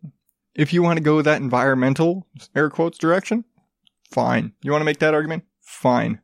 If 0.55 0.73
you 0.73 0.83
want 0.83 0.97
to 0.97 1.03
go 1.03 1.23
that 1.23 1.41
environmental 1.41 2.27
air 2.55 2.71
quotes 2.71 2.99
direction, 2.99 3.45
fine. 4.11 4.53
You 4.63 4.73
want 4.73 4.81
to 4.81 4.87
make 4.87 4.99
that 4.99 5.15
argument? 5.15 5.45
Fine. 5.61 6.21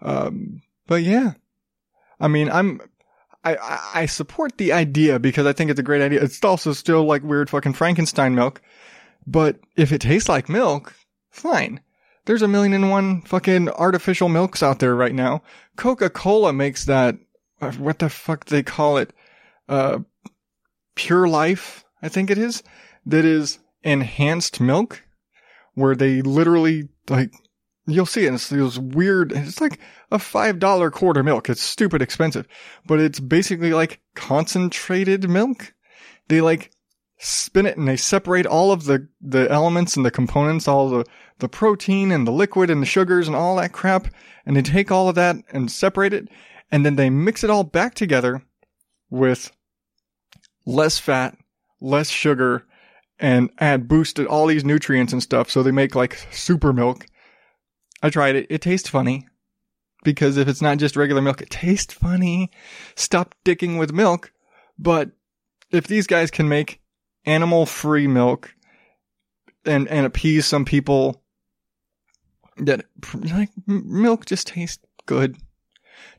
Um, 0.00 0.62
but 0.86 1.02
yeah. 1.02 1.32
I 2.18 2.28
mean, 2.28 2.50
I'm 2.50 2.80
I, 3.44 3.80
I 3.94 4.06
support 4.06 4.58
the 4.58 4.72
idea 4.72 5.18
because 5.18 5.46
I 5.46 5.52
think 5.52 5.70
it's 5.70 5.80
a 5.80 5.84
great 5.84 6.02
idea. 6.02 6.22
It's 6.22 6.42
also 6.44 6.72
still 6.72 7.04
like 7.04 7.22
weird 7.22 7.48
fucking 7.48 7.72
Frankenstein 7.72 8.34
milk. 8.34 8.60
But 9.26 9.60
if 9.76 9.92
it 9.92 10.00
tastes 10.00 10.28
like 10.28 10.48
milk, 10.48 10.94
fine. 11.30 11.80
There's 12.26 12.42
a 12.42 12.48
million 12.48 12.74
and 12.74 12.90
one 12.90 13.22
fucking 13.22 13.70
artificial 13.70 14.28
milks 14.28 14.62
out 14.62 14.78
there 14.78 14.94
right 14.94 15.14
now. 15.14 15.42
Coca-Cola 15.76 16.52
makes 16.52 16.84
that, 16.84 17.16
uh, 17.60 17.72
what 17.72 17.98
the 17.98 18.10
fuck 18.10 18.44
they 18.44 18.62
call 18.62 18.98
it? 18.98 19.12
Uh, 19.68 20.00
pure 20.94 21.28
life, 21.28 21.84
I 22.02 22.08
think 22.08 22.30
it 22.30 22.38
is, 22.38 22.62
that 23.06 23.24
is 23.24 23.58
enhanced 23.82 24.60
milk, 24.60 25.02
where 25.74 25.94
they 25.94 26.22
literally, 26.22 26.88
like, 27.08 27.32
you'll 27.86 28.06
see 28.06 28.26
it, 28.26 28.34
it's 28.34 28.48
those 28.48 28.78
weird, 28.78 29.32
it's 29.32 29.60
like 29.60 29.78
a 30.10 30.18
$5 30.18 30.92
quarter 30.92 31.22
milk. 31.22 31.48
It's 31.48 31.62
stupid 31.62 32.02
expensive, 32.02 32.46
but 32.86 33.00
it's 33.00 33.20
basically 33.20 33.72
like 33.72 34.00
concentrated 34.14 35.28
milk. 35.28 35.74
They 36.28 36.40
like 36.40 36.70
spin 37.18 37.66
it 37.66 37.76
and 37.76 37.86
they 37.86 37.96
separate 37.96 38.46
all 38.46 38.72
of 38.72 38.84
the, 38.84 39.08
the 39.20 39.50
elements 39.50 39.96
and 39.96 40.06
the 40.06 40.10
components, 40.10 40.66
all 40.66 40.88
the, 40.88 41.04
the 41.38 41.48
protein 41.48 42.10
and 42.10 42.26
the 42.26 42.32
liquid 42.32 42.70
and 42.70 42.82
the 42.82 42.86
sugars 42.86 43.26
and 43.26 43.36
all 43.36 43.56
that 43.56 43.72
crap. 43.72 44.08
And 44.46 44.56
they 44.56 44.62
take 44.62 44.90
all 44.90 45.08
of 45.08 45.14
that 45.16 45.36
and 45.52 45.70
separate 45.70 46.12
it. 46.12 46.28
And 46.72 46.86
then 46.86 46.96
they 46.96 47.10
mix 47.10 47.44
it 47.44 47.50
all 47.50 47.64
back 47.64 47.94
together 47.94 48.42
with 49.10 49.50
less 50.66 50.98
fat, 50.98 51.36
less 51.80 52.08
sugar, 52.08 52.66
and 53.18 53.50
add 53.58 53.88
boosted 53.88 54.26
all 54.26 54.46
these 54.46 54.64
nutrients 54.64 55.12
and 55.12 55.22
stuff. 55.22 55.50
So 55.50 55.62
they 55.62 55.70
make 55.70 55.94
like 55.94 56.26
super 56.30 56.72
milk. 56.72 57.06
I 58.02 58.10
tried 58.10 58.36
it. 58.36 58.46
It 58.48 58.62
tastes 58.62 58.88
funny 58.88 59.28
because 60.02 60.36
if 60.36 60.48
it's 60.48 60.62
not 60.62 60.78
just 60.78 60.96
regular 60.96 61.20
milk, 61.22 61.42
it 61.42 61.50
tastes 61.50 61.92
funny. 61.92 62.50
Stop 62.94 63.34
dicking 63.44 63.78
with 63.78 63.92
milk. 63.92 64.32
But 64.78 65.10
if 65.70 65.86
these 65.86 66.06
guys 66.06 66.30
can 66.30 66.48
make 66.48 66.80
animal 67.26 67.66
free 67.66 68.06
milk 68.06 68.54
and, 69.64 69.86
and 69.88 70.06
appease 70.06 70.46
some 70.46 70.64
people 70.64 71.22
that 72.56 72.84
like 73.32 73.50
milk 73.66 74.26
just 74.26 74.46
tastes 74.46 74.84
good. 75.06 75.36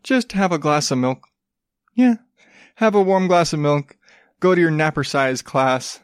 Just 0.03 0.31
have 0.33 0.51
a 0.51 0.59
glass 0.59 0.91
of 0.91 0.97
milk. 0.97 1.27
Yeah. 1.95 2.15
Have 2.75 2.95
a 2.95 3.01
warm 3.01 3.27
glass 3.27 3.53
of 3.53 3.59
milk. 3.59 3.97
Go 4.41 4.53
to 4.53 4.59
your 4.59 4.71
napercise 4.71 5.41
class. 5.41 6.01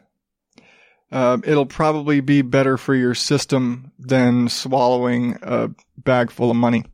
Uh, 1.12 1.38
it'll 1.44 1.66
probably 1.66 2.20
be 2.20 2.40
better 2.40 2.78
for 2.78 2.94
your 2.94 3.14
system 3.14 3.92
than 3.98 4.48
swallowing 4.48 5.36
a 5.42 5.70
bag 5.96 6.30
full 6.30 6.50
of 6.50 6.56
money. 6.56 6.84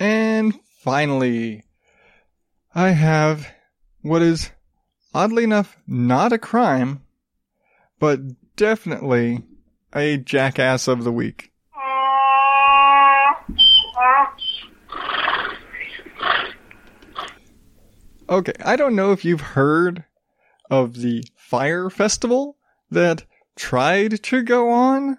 And 0.00 0.58
finally, 0.80 1.64
I 2.74 2.90
have 2.90 3.46
what 4.00 4.22
is 4.22 4.50
oddly 5.14 5.44
enough 5.44 5.76
not 5.86 6.32
a 6.32 6.38
crime, 6.38 7.02
but 7.98 8.20
definitely 8.56 9.42
a 9.92 10.16
jackass 10.16 10.88
of 10.88 11.04
the 11.04 11.12
week. 11.12 11.51
Okay, 18.32 18.54
I 18.64 18.76
don't 18.76 18.96
know 18.96 19.12
if 19.12 19.26
you've 19.26 19.42
heard 19.42 20.04
of 20.70 21.02
the 21.02 21.22
Fyre 21.36 21.90
Festival 21.90 22.56
that 22.90 23.24
tried 23.56 24.22
to 24.22 24.42
go 24.42 24.70
on 24.70 25.18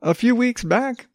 a 0.00 0.14
few 0.14 0.36
weeks 0.36 0.62
back. 0.62 1.08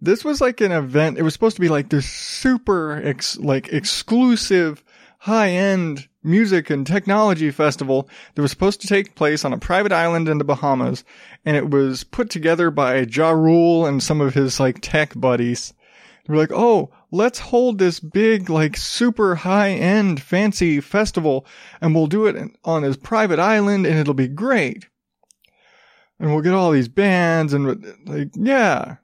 This 0.00 0.24
was 0.24 0.40
like 0.40 0.60
an 0.60 0.70
event. 0.70 1.18
It 1.18 1.22
was 1.22 1.32
supposed 1.32 1.56
to 1.56 1.60
be 1.60 1.68
like 1.68 1.88
this 1.88 2.08
super 2.08 3.02
ex- 3.04 3.36
like 3.38 3.72
exclusive 3.72 4.84
high 5.18 5.50
end 5.50 6.06
music 6.22 6.70
and 6.70 6.86
technology 6.86 7.50
festival 7.50 8.08
that 8.36 8.42
was 8.42 8.52
supposed 8.52 8.80
to 8.82 8.86
take 8.86 9.16
place 9.16 9.44
on 9.44 9.52
a 9.52 9.58
private 9.58 9.90
island 9.90 10.28
in 10.28 10.38
the 10.38 10.44
Bahamas. 10.44 11.02
And 11.44 11.56
it 11.56 11.68
was 11.68 12.04
put 12.04 12.30
together 12.30 12.70
by 12.70 13.00
Ja 13.00 13.30
Rule 13.30 13.86
and 13.86 14.00
some 14.00 14.20
of 14.20 14.34
his 14.34 14.60
like 14.60 14.78
tech 14.80 15.14
buddies. 15.16 15.74
They 16.28 16.32
were 16.32 16.38
like, 16.38 16.52
Oh, 16.52 16.90
let's 17.10 17.38
hold 17.38 17.78
this 17.78 18.00
big, 18.00 18.48
like 18.48 18.76
super 18.76 19.34
high 19.36 19.70
end 19.70 20.22
fancy 20.22 20.80
festival 20.80 21.46
and 21.80 21.94
we'll 21.94 22.06
do 22.06 22.26
it 22.26 22.50
on 22.64 22.82
this 22.82 22.96
private 22.96 23.38
island 23.38 23.86
and 23.86 23.98
it'll 23.98 24.14
be 24.14 24.28
great. 24.28 24.86
And 26.18 26.30
we'll 26.30 26.42
get 26.42 26.54
all 26.54 26.70
these 26.70 26.88
bands 26.88 27.52
and 27.52 27.84
like, 28.06 28.30
yeah. 28.34 28.96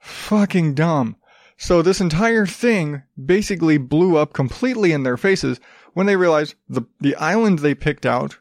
Fucking 0.00 0.74
dumb. 0.74 1.16
So 1.56 1.80
this 1.80 2.00
entire 2.00 2.46
thing 2.46 3.02
basically 3.22 3.78
blew 3.78 4.16
up 4.16 4.32
completely 4.32 4.92
in 4.92 5.04
their 5.04 5.16
faces 5.16 5.60
when 5.92 6.06
they 6.06 6.16
realized 6.16 6.54
the, 6.68 6.82
the 7.00 7.14
island 7.16 7.60
they 7.60 7.74
picked 7.74 8.06
out 8.06 8.38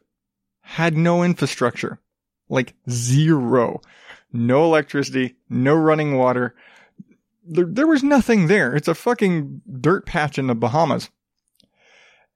had 0.61 0.97
no 0.97 1.21
infrastructure. 1.21 1.99
Like 2.49 2.73
zero. 2.89 3.81
No 4.33 4.63
electricity, 4.63 5.35
no 5.49 5.75
running 5.75 6.17
water. 6.17 6.55
There, 7.51 7.65
there 7.65 7.87
was 7.87 8.01
nothing 8.01 8.47
there. 8.47 8.75
It's 8.75 8.87
a 8.87 8.95
fucking 8.95 9.61
dirt 9.79 10.05
patch 10.05 10.39
in 10.39 10.47
the 10.47 10.55
Bahamas. 10.55 11.09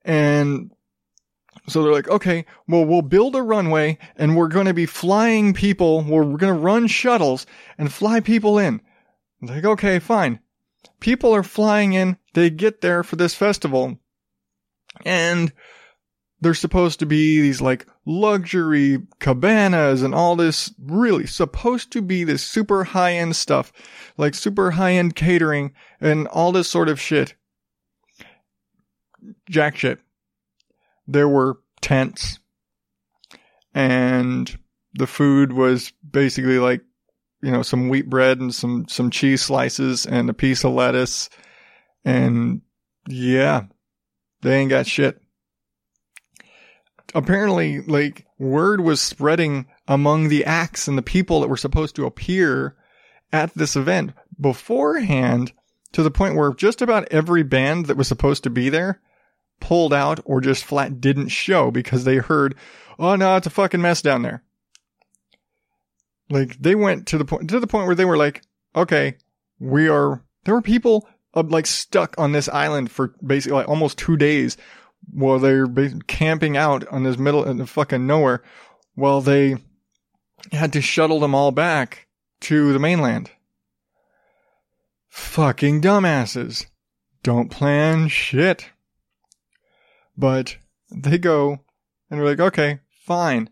And 0.03 0.71
so 1.67 1.81
they're 1.81 1.93
like, 1.93 2.09
okay, 2.09 2.45
well, 2.67 2.85
we'll 2.85 3.01
build 3.01 3.35
a 3.35 3.41
runway 3.41 3.97
and 4.17 4.35
we're 4.35 4.49
going 4.49 4.65
to 4.65 4.73
be 4.73 4.85
flying 4.85 5.53
people. 5.53 6.01
We're, 6.03 6.23
going 6.37 6.53
to 6.53 6.59
run 6.59 6.87
shuttles 6.87 7.45
and 7.77 7.91
fly 7.91 8.19
people 8.19 8.59
in. 8.59 8.81
Like, 9.41 9.63
okay, 9.63 9.99
fine. 9.99 10.39
People 10.99 11.33
are 11.33 11.43
flying 11.43 11.93
in. 11.93 12.17
They 12.33 12.49
get 12.49 12.81
there 12.81 13.03
for 13.03 13.15
this 13.15 13.33
festival 13.33 13.97
and 15.05 15.51
they're 16.45 16.53
supposed 16.53 16.99
to 16.99 17.07
be 17.07 17.41
these 17.41 17.59
like 17.59 17.87
luxury 18.05 19.01
cabanas 19.19 20.03
and 20.03 20.13
all 20.13 20.35
this 20.35 20.71
really 20.79 21.25
supposed 21.25 21.91
to 21.91 22.03
be 22.03 22.23
this 22.23 22.43
super 22.43 22.83
high 22.83 23.13
end 23.13 23.35
stuff, 23.35 23.73
like 24.15 24.35
super 24.35 24.69
high 24.69 24.91
end 24.91 25.15
catering 25.15 25.73
and 25.99 26.27
all 26.27 26.51
this 26.51 26.69
sort 26.69 26.87
of 26.87 27.01
shit. 27.01 27.33
Jack 29.49 29.75
shit. 29.75 29.99
There 31.07 31.27
were 31.27 31.57
tents 31.81 32.37
and 33.73 34.55
the 34.93 35.07
food 35.07 35.51
was 35.51 35.93
basically 36.07 36.59
like, 36.59 36.81
you 37.41 37.49
know, 37.49 37.63
some 37.63 37.89
wheat 37.89 38.07
bread 38.07 38.39
and 38.39 38.53
some, 38.53 38.85
some 38.87 39.09
cheese 39.09 39.41
slices 39.41 40.05
and 40.05 40.29
a 40.29 40.33
piece 40.33 40.63
of 40.63 40.73
lettuce. 40.73 41.27
And 42.03 42.61
yeah, 43.07 43.63
they 44.43 44.59
ain't 44.59 44.69
got 44.69 44.85
shit 44.85 45.19
apparently 47.15 47.79
like 47.81 48.27
word 48.37 48.81
was 48.81 49.01
spreading 49.01 49.65
among 49.87 50.27
the 50.27 50.45
acts 50.45 50.87
and 50.87 50.97
the 50.97 51.01
people 51.01 51.39
that 51.39 51.47
were 51.47 51.57
supposed 51.57 51.95
to 51.95 52.05
appear 52.05 52.75
at 53.31 53.53
this 53.55 53.75
event 53.75 54.11
beforehand 54.39 55.53
to 55.93 56.03
the 56.03 56.11
point 56.11 56.35
where 56.35 56.53
just 56.53 56.81
about 56.81 57.07
every 57.11 57.41
band 57.41 57.85
that 57.85 57.95
was 57.95 58.07
supposed 58.07 58.43
to 58.43 58.49
be 58.49 58.67
there 58.69 59.01
pulled 59.61 59.93
out 59.93 60.19
or 60.25 60.41
just 60.41 60.65
flat 60.65 60.99
didn't 60.99 61.29
show 61.29 61.71
because 61.71 62.03
they 62.03 62.17
heard, 62.17 62.53
oh 62.99 63.15
no, 63.15 63.37
it's 63.37 63.47
a 63.47 63.49
fucking 63.49 63.81
mess 63.81 64.01
down 64.01 64.21
there. 64.21 64.43
Like 66.29 66.57
they 66.59 66.75
went 66.75 67.07
to 67.07 67.17
the 67.17 67.25
point 67.25 67.49
to 67.49 67.61
the 67.61 67.67
point 67.67 67.85
where 67.85 67.95
they 67.95 68.05
were 68.05 68.17
like, 68.17 68.41
okay, 68.75 69.15
we 69.59 69.87
are. 69.87 70.21
There 70.43 70.53
were 70.53 70.61
people 70.61 71.07
uh, 71.33 71.43
like 71.47 71.65
stuck 71.65 72.15
on 72.17 72.33
this 72.33 72.49
island 72.49 72.91
for 72.91 73.15
basically 73.25 73.57
like 73.59 73.69
almost 73.69 73.97
two 73.97 74.17
days 74.17 74.57
while 75.11 75.39
they're 75.39 75.67
camping 76.07 76.57
out 76.57 76.87
on 76.89 77.03
this 77.03 77.17
middle 77.17 77.43
the 77.53 77.67
fucking 77.67 78.05
nowhere 78.05 78.43
while 78.95 79.21
they 79.21 79.57
had 80.51 80.73
to 80.73 80.81
shuttle 80.81 81.19
them 81.19 81.35
all 81.35 81.51
back 81.51 82.07
to 82.41 82.73
the 82.73 82.79
mainland. 82.79 83.31
Fucking 85.09 85.81
dumbasses. 85.81 86.65
Don't 87.23 87.49
plan 87.49 88.07
shit. 88.07 88.69
But 90.17 90.57
they 90.91 91.17
go 91.17 91.59
and 92.09 92.19
they're 92.19 92.27
like, 92.27 92.39
okay, 92.39 92.79
fine. 93.05 93.49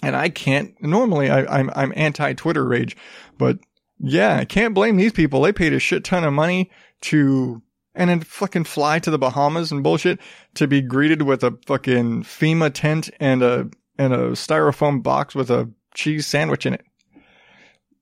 and 0.02 0.16
I 0.16 0.30
can't. 0.30 0.74
Normally, 0.82 1.30
I, 1.30 1.46
I'm 1.60 1.70
I'm 1.76 1.94
anti 1.96 2.34
Twitter 2.34 2.66
rage, 2.66 2.98
but 3.38 3.60
yeah, 4.00 4.38
I 4.38 4.46
can't 4.46 4.74
blame 4.74 4.98
these 4.98 5.14
people. 5.14 5.42
They 5.42 5.54
paid 5.54 5.74
a 5.74 5.80
shit 5.80 6.04
ton 6.04 6.24
of 6.24 6.34
money 6.34 6.72
to 7.02 7.62
and 7.94 8.10
then 8.10 8.22
fucking 8.22 8.64
fly 8.64 9.00
to 9.00 9.12
the 9.12 9.20
Bahamas 9.20 9.72
and 9.72 9.84
bullshit 9.84 10.20
to 10.56 10.68
be 10.68 10.82
greeted 10.82 11.24
with 11.24 11.44
a 11.44 11.58
fucking 11.66 12.24
FEMA 12.24 12.72
tent 12.74 13.10
and 13.20 13.44
a 13.44 13.70
and 13.98 14.14
a 14.14 14.32
styrofoam 14.32 15.04
box 15.04 15.36
with 15.36 15.52
a 15.52 15.70
cheese 15.94 16.26
sandwich 16.26 16.66
in 16.66 16.74
it. 16.74 16.86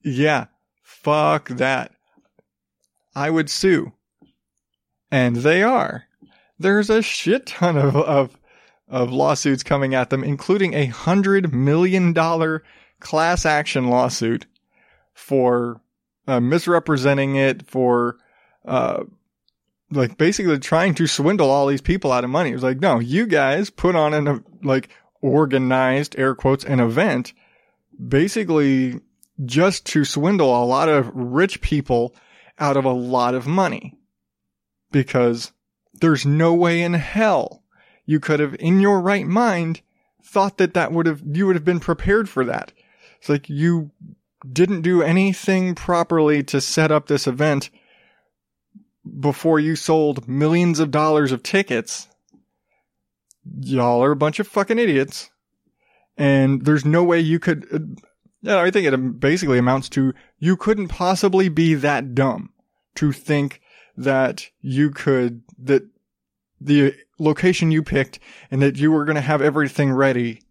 Yeah, 0.03 0.45
fuck 0.81 1.49
that. 1.49 1.91
I 3.15 3.29
would 3.29 3.49
sue. 3.49 3.91
And 5.11 5.37
they 5.37 5.63
are. 5.63 6.05
There's 6.59 6.89
a 6.89 7.01
shit 7.01 7.47
ton 7.47 7.77
of, 7.77 7.95
of 7.95 8.38
of 8.89 9.11
lawsuits 9.11 9.63
coming 9.63 9.93
at 9.93 10.09
them, 10.09 10.23
including 10.23 10.73
a 10.73 10.87
hundred 10.87 11.53
million 11.53 12.11
dollar 12.11 12.63
class 12.99 13.45
action 13.45 13.87
lawsuit 13.87 14.45
for 15.13 15.81
uh, 16.27 16.39
misrepresenting 16.39 17.35
it, 17.35 17.67
for 17.67 18.17
uh, 18.65 19.03
like 19.91 20.17
basically 20.17 20.57
trying 20.59 20.93
to 20.95 21.07
swindle 21.07 21.49
all 21.49 21.67
these 21.67 21.81
people 21.81 22.11
out 22.11 22.23
of 22.23 22.29
money. 22.29 22.49
It 22.49 22.55
was 22.55 22.63
like, 22.63 22.79
no, 22.79 22.99
you 22.99 23.25
guys 23.25 23.69
put 23.69 23.95
on 23.95 24.13
an 24.13 24.43
like 24.63 24.89
organized 25.21 26.17
air 26.17 26.35
quotes 26.35 26.63
an 26.63 26.79
event, 26.79 27.33
basically 28.07 28.99
just 29.45 29.85
to 29.87 30.03
swindle 30.03 30.63
a 30.63 30.65
lot 30.65 30.89
of 30.89 31.09
rich 31.13 31.61
people 31.61 32.15
out 32.57 32.75
of 32.75 32.85
a 32.85 32.91
lot 32.91 33.35
of 33.35 33.47
money, 33.47 33.97
because 34.91 35.51
there's 36.01 36.25
no 36.25 36.53
way 36.53 36.81
in 36.81 36.93
hell 36.93 37.63
you 38.09 38.19
could 38.19 38.39
have, 38.39 38.55
in 38.59 38.79
your 38.79 38.99
right 39.01 39.27
mind, 39.27 39.81
thought 40.23 40.57
that 40.57 40.73
that 40.73 40.91
would 40.91 41.05
have, 41.05 41.21
you 41.23 41.45
would 41.45 41.55
have 41.55 41.63
been 41.63 41.79
prepared 41.79 42.27
for 42.27 42.43
that. 42.43 42.73
It's 43.19 43.29
like 43.29 43.47
you 43.47 43.91
didn't 44.51 44.81
do 44.81 45.03
anything 45.03 45.75
properly 45.75 46.41
to 46.45 46.59
set 46.59 46.91
up 46.91 47.05
this 47.05 47.27
event 47.27 47.69
before 49.19 49.59
you 49.59 49.75
sold 49.75 50.27
millions 50.27 50.79
of 50.79 50.89
dollars 50.89 51.31
of 51.31 51.43
tickets. 51.43 52.07
Y'all 53.61 54.03
are 54.03 54.13
a 54.13 54.15
bunch 54.15 54.39
of 54.39 54.47
fucking 54.47 54.79
idiots. 54.79 55.29
And 56.17 56.65
there's 56.65 56.85
no 56.85 57.03
way 57.03 57.19
you 57.19 57.37
could, 57.37 57.67
uh, 57.71 57.77
yeah, 58.41 58.57
I 58.57 58.71
think 58.71 58.87
it 58.87 59.19
basically 59.19 59.59
amounts 59.59 59.87
to 59.89 60.15
you 60.39 60.57
couldn't 60.57 60.87
possibly 60.87 61.47
be 61.47 61.75
that 61.75 62.15
dumb 62.15 62.53
to 62.95 63.11
think 63.11 63.61
that 63.95 64.49
you 64.61 64.89
could, 64.89 65.43
that 65.59 65.83
the 66.61 66.95
location 67.17 67.71
you 67.71 67.83
picked 67.83 68.19
and 68.51 68.61
that 68.61 68.77
you 68.77 68.91
were 68.91 69.05
going 69.05 69.15
to 69.15 69.21
have 69.21 69.41
everything 69.41 69.91
ready. 69.91 70.41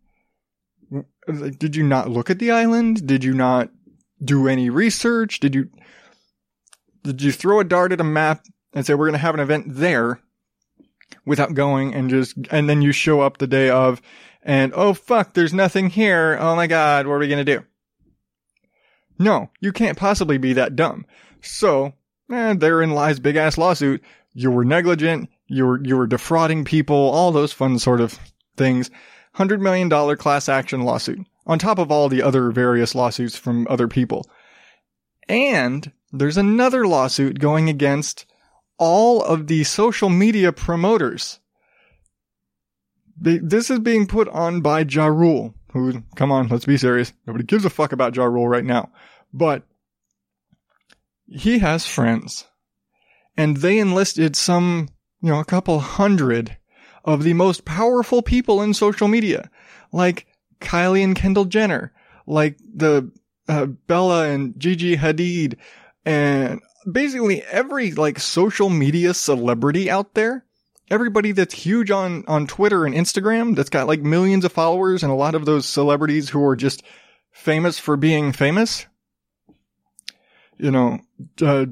Did 1.58 1.76
you 1.76 1.82
not 1.82 2.10
look 2.10 2.30
at 2.30 2.38
the 2.38 2.50
island? 2.50 3.06
Did 3.06 3.24
you 3.24 3.34
not 3.34 3.70
do 4.22 4.48
any 4.48 4.70
research? 4.70 5.40
Did 5.40 5.54
you, 5.54 5.70
did 7.02 7.22
you 7.22 7.32
throw 7.32 7.60
a 7.60 7.64
dart 7.64 7.92
at 7.92 8.00
a 8.00 8.04
map 8.04 8.44
and 8.72 8.86
say, 8.86 8.94
we're 8.94 9.06
going 9.06 9.12
to 9.12 9.18
have 9.18 9.34
an 9.34 9.40
event 9.40 9.66
there? 9.68 10.20
without 11.24 11.54
going 11.54 11.94
and 11.94 12.10
just, 12.10 12.36
and 12.50 12.68
then 12.68 12.82
you 12.82 12.92
show 12.92 13.20
up 13.20 13.38
the 13.38 13.46
day 13.46 13.70
of 13.70 14.00
and 14.42 14.72
oh 14.74 14.94
fuck, 14.94 15.34
there's 15.34 15.52
nothing 15.52 15.90
here. 15.90 16.38
Oh 16.40 16.56
my 16.56 16.66
god, 16.66 17.06
what 17.06 17.14
are 17.14 17.18
we 17.18 17.28
gonna 17.28 17.44
do? 17.44 17.64
No, 19.18 19.50
you 19.60 19.72
can't 19.72 19.98
possibly 19.98 20.38
be 20.38 20.54
that 20.54 20.76
dumb. 20.76 21.04
So, 21.40 21.92
eh, 22.32 22.54
therein 22.54 22.92
lies 22.92 23.20
big 23.20 23.36
ass 23.36 23.58
lawsuit. 23.58 24.02
You 24.32 24.50
were 24.50 24.64
negligent. 24.64 25.28
You 25.48 25.66
were, 25.66 25.84
you 25.84 25.96
were 25.96 26.06
defrauding 26.06 26.64
people, 26.64 26.96
all 26.96 27.32
those 27.32 27.52
fun 27.52 27.78
sort 27.78 28.00
of 28.00 28.18
things. 28.56 28.90
$100 29.36 29.60
million 29.60 30.16
class 30.16 30.48
action 30.48 30.82
lawsuit 30.82 31.20
on 31.46 31.58
top 31.58 31.78
of 31.78 31.90
all 31.90 32.08
the 32.08 32.22
other 32.22 32.50
various 32.50 32.94
lawsuits 32.94 33.36
from 33.36 33.66
other 33.70 33.88
people. 33.88 34.26
And 35.28 35.90
there's 36.12 36.36
another 36.36 36.86
lawsuit 36.86 37.38
going 37.38 37.68
against 37.68 38.26
all 38.78 39.22
of 39.22 39.46
the 39.46 39.64
social 39.64 40.08
media 40.08 40.52
promoters. 40.52 41.40
This 43.20 43.70
is 43.70 43.80
being 43.80 44.06
put 44.06 44.28
on 44.28 44.60
by 44.60 44.80
Ja 44.80 45.06
Rule, 45.06 45.54
who, 45.72 46.02
come 46.14 46.30
on, 46.30 46.48
let's 46.48 46.66
be 46.66 46.76
serious. 46.76 47.12
Nobody 47.26 47.44
gives 47.44 47.64
a 47.64 47.70
fuck 47.70 47.92
about 47.92 48.14
Ja 48.14 48.24
Rule 48.24 48.46
right 48.46 48.64
now. 48.64 48.90
But 49.32 49.64
he 51.26 51.58
has 51.58 51.86
friends 51.86 52.46
and 53.36 53.56
they 53.56 53.78
enlisted 53.78 54.36
some, 54.36 54.88
you 55.20 55.30
know, 55.30 55.40
a 55.40 55.44
couple 55.44 55.80
hundred 55.80 56.56
of 57.04 57.22
the 57.22 57.34
most 57.34 57.64
powerful 57.64 58.22
people 58.22 58.62
in 58.62 58.74
social 58.74 59.08
media, 59.08 59.50
like 59.92 60.26
Kylie 60.60 61.02
and 61.02 61.16
Kendall 61.16 61.44
Jenner, 61.44 61.92
like 62.26 62.58
the 62.58 63.10
uh, 63.48 63.66
Bella 63.66 64.28
and 64.28 64.58
Gigi 64.58 64.96
Hadid, 64.96 65.56
and 66.04 66.60
basically 66.90 67.42
every 67.44 67.92
like 67.92 68.18
social 68.18 68.68
media 68.68 69.14
celebrity 69.14 69.90
out 69.90 70.14
there. 70.14 70.44
Everybody 70.90 71.32
that's 71.32 71.52
huge 71.52 71.90
on, 71.90 72.24
on 72.26 72.46
Twitter 72.46 72.86
and 72.86 72.94
Instagram 72.94 73.54
that's 73.54 73.68
got 73.68 73.86
like 73.86 74.00
millions 74.00 74.46
of 74.46 74.52
followers 74.52 75.02
and 75.02 75.12
a 75.12 75.16
lot 75.16 75.34
of 75.34 75.44
those 75.44 75.66
celebrities 75.66 76.30
who 76.30 76.42
are 76.42 76.56
just 76.56 76.82
famous 77.30 77.78
for 77.78 77.98
being 77.98 78.32
famous. 78.32 78.86
You 80.56 80.70
know, 80.70 81.00
uh, 81.42 81.66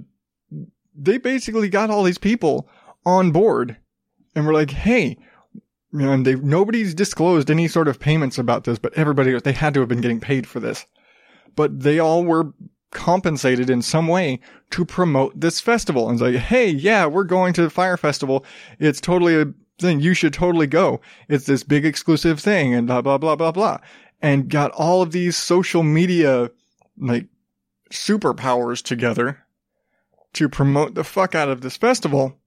they 0.95 1.17
basically 1.17 1.71
got 1.71 1.89
all 1.89 2.03
these 2.03 2.19
people 2.19 2.69
on 3.07 3.31
board 3.31 3.79
and 4.35 4.47
were 4.47 4.53
like, 4.53 4.73
hey, 4.73 5.17
and 5.93 6.27
they 6.27 6.35
nobody's 6.35 6.95
disclosed 6.95 7.51
any 7.51 7.69
sort 7.69 7.89
of 7.89 7.99
payments 7.99 8.37
about 8.37 8.65
this, 8.65 8.79
but 8.79 8.93
everybody 8.95 9.39
they 9.41 9.53
had 9.53 9.73
to 9.73 9.81
have 9.81 9.89
been 9.89 10.03
getting 10.03 10.21
paid 10.21 10.47
for 10.47 10.61
this. 10.61 10.85
But 11.55 11.81
they 11.81 11.99
all 11.99 12.25
were 12.25 12.53
compensated 12.91 13.71
in 13.71 13.83
some 13.83 14.09
way 14.09 14.41
to 14.71 14.85
promote 14.85 15.39
this 15.41 15.61
festival. 15.61 16.09
And 16.09 16.15
it's 16.15 16.23
like, 16.23 16.35
hey, 16.35 16.69
yeah, 16.69 17.07
we're 17.07 17.25
going 17.25 17.53
to 17.55 17.63
the 17.63 17.71
Fyre 17.71 17.97
Festival. 17.97 18.45
It's 18.79 19.01
totally 19.01 19.41
a 19.41 19.47
thing. 19.79 20.01
You 20.01 20.13
should 20.15 20.33
totally 20.33 20.67
go. 20.67 21.01
It's 21.29 21.47
this 21.47 21.63
big 21.63 21.85
exclusive 21.85 22.41
thing 22.41 22.75
and 22.75 22.87
blah, 22.87 23.03
blah, 23.03 23.19
blah, 23.19 23.37
blah, 23.37 23.53
blah. 23.53 23.79
And 24.21 24.49
got 24.49 24.71
all 24.73 25.03
of 25.03 25.13
these 25.13 25.37
social 25.37 25.83
media, 25.83 26.51
like, 26.99 27.27
superpowers 27.91 28.83
together 28.83 29.45
to 30.35 30.49
promote 30.49 30.95
the 30.95 31.05
fuck 31.05 31.35
out 31.35 31.49
of 31.49 31.61
this 31.61 31.77
festival 31.77 32.39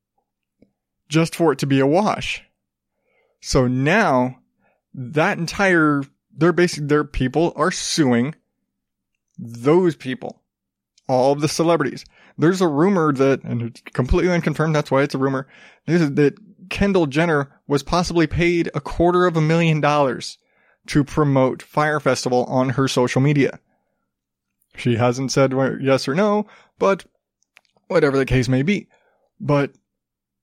just 1.10 1.36
for 1.36 1.52
it 1.52 1.60
to 1.60 1.66
be 1.66 1.80
a 1.80 1.88
wash. 1.88 2.44
So 3.42 3.68
now 3.68 4.40
that 4.94 5.38
entire, 5.38 6.04
they're 6.36 6.54
basically, 6.54 6.88
their 6.88 7.04
people 7.04 7.54
are 7.56 7.72
suing 7.72 8.36
those 9.38 9.96
people, 9.96 10.42
all 11.08 11.32
of 11.32 11.42
the 11.42 11.48
celebrities. 11.48 12.06
There's 12.38 12.62
a 12.62 12.68
rumor 12.68 13.12
that, 13.14 13.44
and 13.44 13.62
it's 13.64 13.82
completely 13.94 14.32
unconfirmed, 14.32 14.76
that's 14.76 14.92
why 14.92 15.02
it's 15.02 15.16
a 15.16 15.20
rumor, 15.20 15.48
is 15.88 16.14
that 16.14 16.38
Kendall 16.70 17.08
Jenner 17.08 17.52
was 17.68 17.84
possibly 17.84 18.28
paid 18.28 18.70
a 18.74 18.82
quarter 18.82 19.26
of 19.26 19.36
a 19.36 19.42
million 19.42 19.82
dollars 19.82 20.38
to 20.88 21.04
promote 21.04 21.62
Fyre 21.62 22.00
Festival 22.00 22.46
on 22.46 22.70
her 22.70 22.88
social 22.88 23.22
media. 23.22 23.60
She 24.76 24.96
hasn't 24.96 25.32
said 25.32 25.54
yes 25.82 26.08
or 26.08 26.16
no, 26.16 26.48
but 26.78 27.06
whatever 27.88 28.18
the 28.18 28.26
case 28.26 28.48
may 28.48 28.62
be. 28.62 28.88
But 29.40 29.74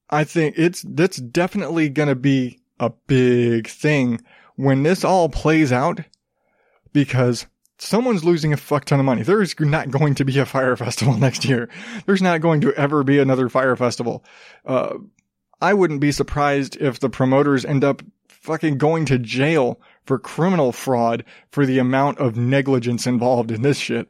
I 0.08 0.24
think 0.24 0.54
it's, 0.56 0.82
that's 0.82 1.16
definitely 1.16 1.88
going 1.88 2.08
to 2.08 2.14
be 2.14 2.60
a 2.78 2.90
big 2.90 3.68
thing 3.68 4.20
when 4.56 4.82
this 4.82 5.04
all 5.04 5.28
plays 5.28 5.72
out 5.72 6.00
because 6.92 7.46
someone's 7.78 8.24
losing 8.24 8.52
a 8.52 8.56
fuck 8.56 8.84
ton 8.84 9.00
of 9.00 9.06
money. 9.06 9.22
There 9.22 9.42
is 9.42 9.58
not 9.58 9.90
going 9.90 10.14
to 10.16 10.24
be 10.24 10.38
a 10.38 10.46
Fyre 10.46 10.76
festival 10.78 11.16
next 11.16 11.44
year. 11.44 11.68
There's 12.06 12.22
not 12.22 12.40
going 12.40 12.60
to 12.62 12.74
ever 12.74 13.04
be 13.04 13.18
another 13.18 13.48
Fyre 13.48 13.76
festival. 13.76 14.24
Uh, 14.64 14.96
I 15.60 15.74
wouldn't 15.74 16.00
be 16.00 16.12
surprised 16.12 16.76
if 16.76 17.00
the 17.00 17.10
promoters 17.10 17.64
end 17.64 17.84
up 17.84 18.02
fucking 18.28 18.78
going 18.78 19.06
to 19.06 19.18
jail 19.18 19.80
for 20.04 20.18
criminal 20.18 20.70
fraud 20.70 21.24
for 21.50 21.66
the 21.66 21.78
amount 21.78 22.18
of 22.18 22.36
negligence 22.36 23.06
involved 23.06 23.50
in 23.50 23.62
this 23.62 23.78
shit. 23.78 24.08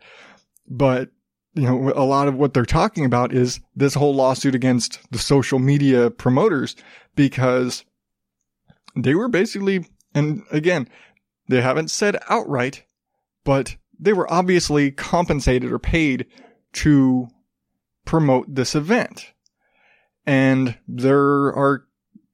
But 0.69 1.11
you 1.57 1.63
know, 1.63 1.93
a 1.97 2.05
lot 2.05 2.29
of 2.29 2.37
what 2.37 2.53
they're 2.53 2.67
talking 2.67 3.05
about 3.05 3.33
is 3.33 3.61
this 3.75 3.95
whole 3.95 4.15
lawsuit 4.15 4.55
against 4.55 5.01
the 5.11 5.19
social 5.19 5.59
media 5.59 6.11
promoters 6.11 6.77
because 7.15 7.85
they 8.95 9.15
were 9.15 9.29
basically, 9.29 9.87
and 10.15 10.43
again, 10.51 10.87
they 11.49 11.63
haven't 11.63 11.91
said 11.91 12.19
outright, 12.29 12.85
but 13.43 13.77
they 13.99 14.13
were 14.13 14.31
obviously 14.31 14.91
compensated 14.91 15.73
or 15.73 15.79
paid 15.79 16.27
to 16.75 17.29
promote 18.05 18.55
this 18.55 18.75
event. 18.75 19.33
And 20.27 20.77
there 20.87 21.19
are 21.19 21.87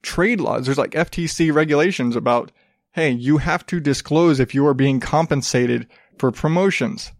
trade 0.02 0.40
laws. 0.40 0.66
There's 0.66 0.78
like 0.78 0.92
FTC 0.92 1.54
regulations 1.54 2.16
about, 2.16 2.50
hey, 2.92 3.10
you 3.10 3.38
have 3.38 3.64
to 3.66 3.78
disclose 3.78 4.40
if 4.40 4.52
you 4.52 4.66
are 4.66 4.74
being 4.74 4.98
compensated 4.98 5.86
for 6.18 6.32
promotions 6.32 7.12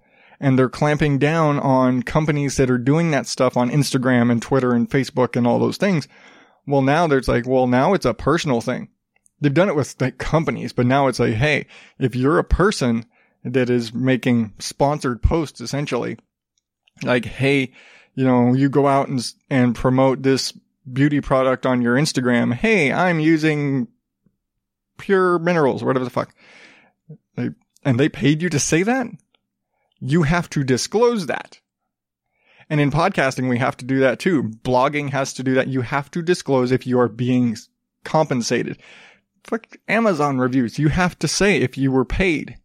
and 0.43 0.59
they're 0.59 0.69
clamping 0.69 1.19
down 1.19 1.61
on 1.61 2.03
companies 2.03 2.57
that 2.57 2.69
are 2.69 2.77
doing 2.77 3.13
that 3.13 3.29
stuff 3.29 3.57
on 3.57 3.71
Instagram 3.71 4.31
and 4.31 4.43
Twitter 4.43 4.73
and 4.73 4.91
Facebook 4.91 5.37
and 5.37 5.47
all 5.47 5.61
those 5.61 5.77
things. 5.77 6.09
Well, 6.67 6.83
now 6.83 7.07
there's 7.07 7.29
like, 7.29 7.47
well, 7.47 7.69
now 7.69 7.95
it's 7.95 8.05
a 8.05 8.13
personal 8.13 8.61
thing. 8.61 8.89
They've 9.41 9.55
done 9.55 9.69
it 9.69 9.77
with 9.77 10.01
like 10.01 10.19
companies, 10.19 10.73
but 10.73 10.85
now 10.85 11.07
it's 11.07 11.21
like, 11.21 11.35
hey, 11.35 11.67
if 12.01 12.17
you're 12.17 12.41
a 12.41 12.45
person 12.45 13.07
that 13.45 13.71
is 13.71 13.95
making 13.95 14.55
sponsored 14.59 15.23
posts 15.23 15.61
essentially, 15.61 16.19
like, 17.05 17.25
hey, 17.25 17.73
you 18.17 18.25
know, 18.25 18.53
you 18.53 18.69
go 18.69 18.89
out 18.89 19.09
and, 19.09 19.25
and 19.49 19.77
promote 19.77 20.23
this 20.23 20.53
beauty 20.93 21.21
product 21.21 21.67
on 21.67 21.83
your 21.83 21.97
Instagram. 21.97 22.53
Hey, 22.53 22.93
I'm 22.93 23.21
using 23.21 23.87
pure 24.99 25.39
minerals, 25.39 25.85
whatever 25.85 26.05
the 26.05 26.11
fuck. 26.11 26.35
They, 27.37 27.51
and 27.85 27.99
they 27.99 28.09
paid 28.09 28.43
you 28.43 28.49
to 28.49 28.59
say 28.59 28.83
that? 28.83 29.07
You 30.03 30.25
have 30.25 30.51
to 30.51 30.65
disclose 30.65 31.27
that. 31.27 31.61
And 32.69 32.81
in 32.81 32.91
podcasting, 32.91 33.49
we 33.49 33.59
have 33.59 33.77
to 33.79 33.85
do 33.85 34.01
that 34.01 34.19
too. 34.19 34.43
Blogging 34.43 35.11
has 35.11 35.33
to 35.35 35.43
do 35.43 35.55
that. 35.55 35.69
You 35.69 35.83
have 35.83 36.11
to 36.11 36.23
disclose 36.23 36.73
if 36.73 36.87
you 36.87 36.99
are 36.99 37.09
being 37.09 37.57
compensated. 38.05 38.79
Fuck 39.45 39.77
Amazon 39.89 40.39
reviews. 40.39 40.79
You 40.79 40.89
have 40.89 41.19
to 41.21 41.29
say 41.29 41.57
if 41.57 41.79
you 41.79 41.93
were 41.93 42.05
paid. 42.05 42.57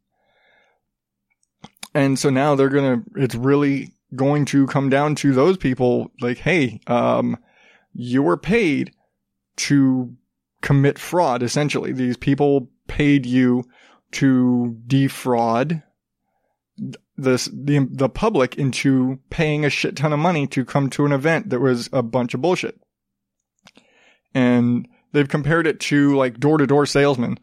And 1.94 2.18
so 2.18 2.30
now 2.30 2.56
they're 2.56 2.70
gonna, 2.70 3.04
it's 3.16 3.36
really 3.36 3.94
going 4.16 4.46
to 4.46 4.66
come 4.68 4.90
down 4.90 5.16
to 5.16 5.34
those 5.34 5.58
people 5.58 6.12
like, 6.22 6.40
hey, 6.40 6.80
um, 6.88 7.38
you 7.94 8.24
were 8.24 8.38
paid 8.38 8.94
to 9.58 10.16
commit 10.62 10.98
fraud, 10.98 11.44
essentially. 11.44 11.92
These 11.92 12.18
people 12.18 12.70
paid 12.88 13.26
you 13.26 13.64
to 14.14 14.78
defraud 14.88 15.84
this 17.18 17.50
the 17.52 17.88
the 17.92 18.10
public 18.10 18.56
into 18.56 19.20
paying 19.30 19.66
a 19.66 19.70
shit 19.70 19.96
ton 19.96 20.14
of 20.14 20.20
money 20.20 20.46
to 20.48 20.64
come 20.64 20.90
to 20.92 21.06
an 21.06 21.12
event 21.12 21.50
that 21.50 21.60
was 21.60 21.90
a 21.92 22.04
bunch 22.04 22.34
of 22.34 22.42
bullshit. 22.42 22.80
And 24.34 24.88
they've 25.14 25.28
compared 25.28 25.66
it 25.66 25.80
to 25.82 26.16
like 26.16 26.40
door 26.40 26.60
to 26.60 26.68
door 26.68 26.86
salesmen 26.86 27.40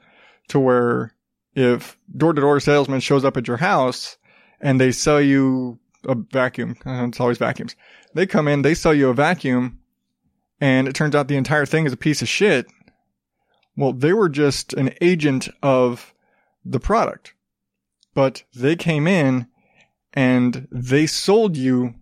to 0.48 0.60
where 0.60 1.14
if 1.54 1.98
door 2.16 2.32
to 2.32 2.40
door 2.40 2.60
salesman 2.60 3.00
shows 3.00 3.24
up 3.24 3.36
at 3.36 3.48
your 3.48 3.56
house 3.56 4.16
and 4.60 4.80
they 4.80 4.92
sell 4.92 5.20
you 5.20 5.78
a 6.06 6.14
vacuum, 6.14 6.76
uh, 6.86 7.06
it's 7.08 7.20
always 7.20 7.38
vacuums. 7.38 7.74
They 8.14 8.26
come 8.26 8.46
in, 8.46 8.62
they 8.62 8.74
sell 8.74 8.94
you 8.94 9.08
a 9.08 9.14
vacuum 9.14 9.80
and 10.60 10.86
it 10.86 10.94
turns 10.94 11.16
out 11.16 11.26
the 11.26 11.36
entire 11.36 11.66
thing 11.66 11.84
is 11.84 11.92
a 11.92 11.96
piece 11.96 12.22
of 12.22 12.28
shit. 12.28 12.66
Well, 13.76 13.92
they 13.92 14.12
were 14.12 14.28
just 14.28 14.72
an 14.74 14.94
agent 15.00 15.48
of 15.62 16.14
the 16.64 16.78
product, 16.78 17.34
but 18.14 18.44
they 18.54 18.76
came 18.76 19.08
in 19.08 19.48
and 20.14 20.68
they 20.70 21.06
sold 21.06 21.56
you 21.56 21.94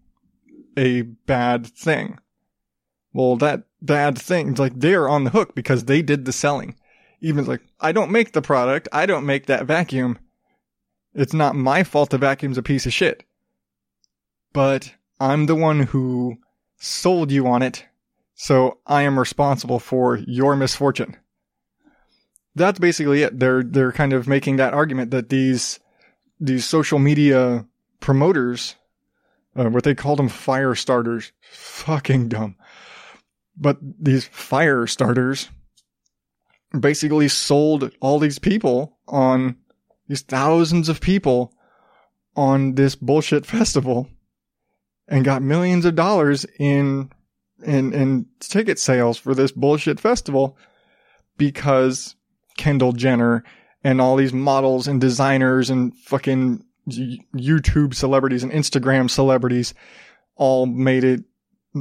a 0.76 1.02
bad 1.02 1.66
thing. 1.66 2.18
Well, 3.12 3.36
that 3.36 3.64
bad 3.80 4.18
thing, 4.18 4.54
like 4.54 4.78
they're 4.78 5.08
on 5.08 5.24
the 5.24 5.30
hook 5.30 5.54
because 5.54 5.84
they 5.84 6.02
did 6.02 6.24
the 6.24 6.32
selling. 6.32 6.76
Even 7.20 7.46
like, 7.46 7.62
I 7.80 7.92
don't 7.92 8.10
make 8.10 8.32
the 8.32 8.42
product. 8.42 8.88
I 8.92 9.06
don't 9.06 9.26
make 9.26 9.46
that 9.46 9.66
vacuum. 9.66 10.18
It's 11.14 11.34
not 11.34 11.54
my 11.54 11.84
fault 11.84 12.10
the 12.10 12.18
vacuum's 12.18 12.58
a 12.58 12.62
piece 12.62 12.86
of 12.86 12.92
shit. 12.92 13.24
But 14.52 14.94
I'm 15.20 15.46
the 15.46 15.54
one 15.54 15.80
who 15.80 16.38
sold 16.78 17.30
you 17.30 17.46
on 17.46 17.62
it. 17.62 17.86
So 18.34 18.78
I 18.86 19.02
am 19.02 19.18
responsible 19.18 19.78
for 19.78 20.16
your 20.16 20.56
misfortune. 20.56 21.16
That's 22.54 22.78
basically 22.78 23.22
it. 23.22 23.38
They're, 23.38 23.62
they're 23.62 23.92
kind 23.92 24.12
of 24.12 24.26
making 24.26 24.56
that 24.56 24.74
argument 24.74 25.10
that 25.12 25.28
these, 25.28 25.80
these 26.40 26.64
social 26.64 26.98
media 26.98 27.66
promoters, 28.02 28.74
uh, 29.56 29.70
what 29.70 29.84
they 29.84 29.94
called 29.94 30.18
them 30.18 30.28
fire 30.28 30.74
starters, 30.74 31.32
fucking 31.50 32.28
dumb. 32.28 32.56
But 33.56 33.78
these 33.80 34.26
fire 34.26 34.86
starters 34.86 35.48
basically 36.78 37.28
sold 37.28 37.90
all 38.00 38.18
these 38.18 38.38
people 38.38 38.98
on 39.08 39.56
these 40.08 40.22
thousands 40.22 40.88
of 40.88 41.00
people 41.00 41.52
on 42.36 42.74
this 42.74 42.94
bullshit 42.96 43.46
festival 43.56 44.08
and 45.08 45.24
got 45.24 45.42
millions 45.42 45.84
of 45.84 45.94
dollars 45.94 46.46
in 46.58 47.10
in 47.62 47.92
in 47.92 48.26
ticket 48.40 48.78
sales 48.78 49.18
for 49.18 49.34
this 49.34 49.52
bullshit 49.52 50.00
festival 50.00 50.56
because 51.36 52.16
Kendall 52.56 52.92
Jenner 52.92 53.44
and 53.84 54.00
all 54.00 54.16
these 54.16 54.32
models 54.32 54.88
and 54.88 55.00
designers 55.00 55.70
and 55.70 55.96
fucking 55.96 56.64
YouTube 56.88 57.94
celebrities 57.94 58.42
and 58.42 58.52
Instagram 58.52 59.10
celebrities 59.10 59.74
all 60.36 60.66
made 60.66 61.04
it 61.04 61.24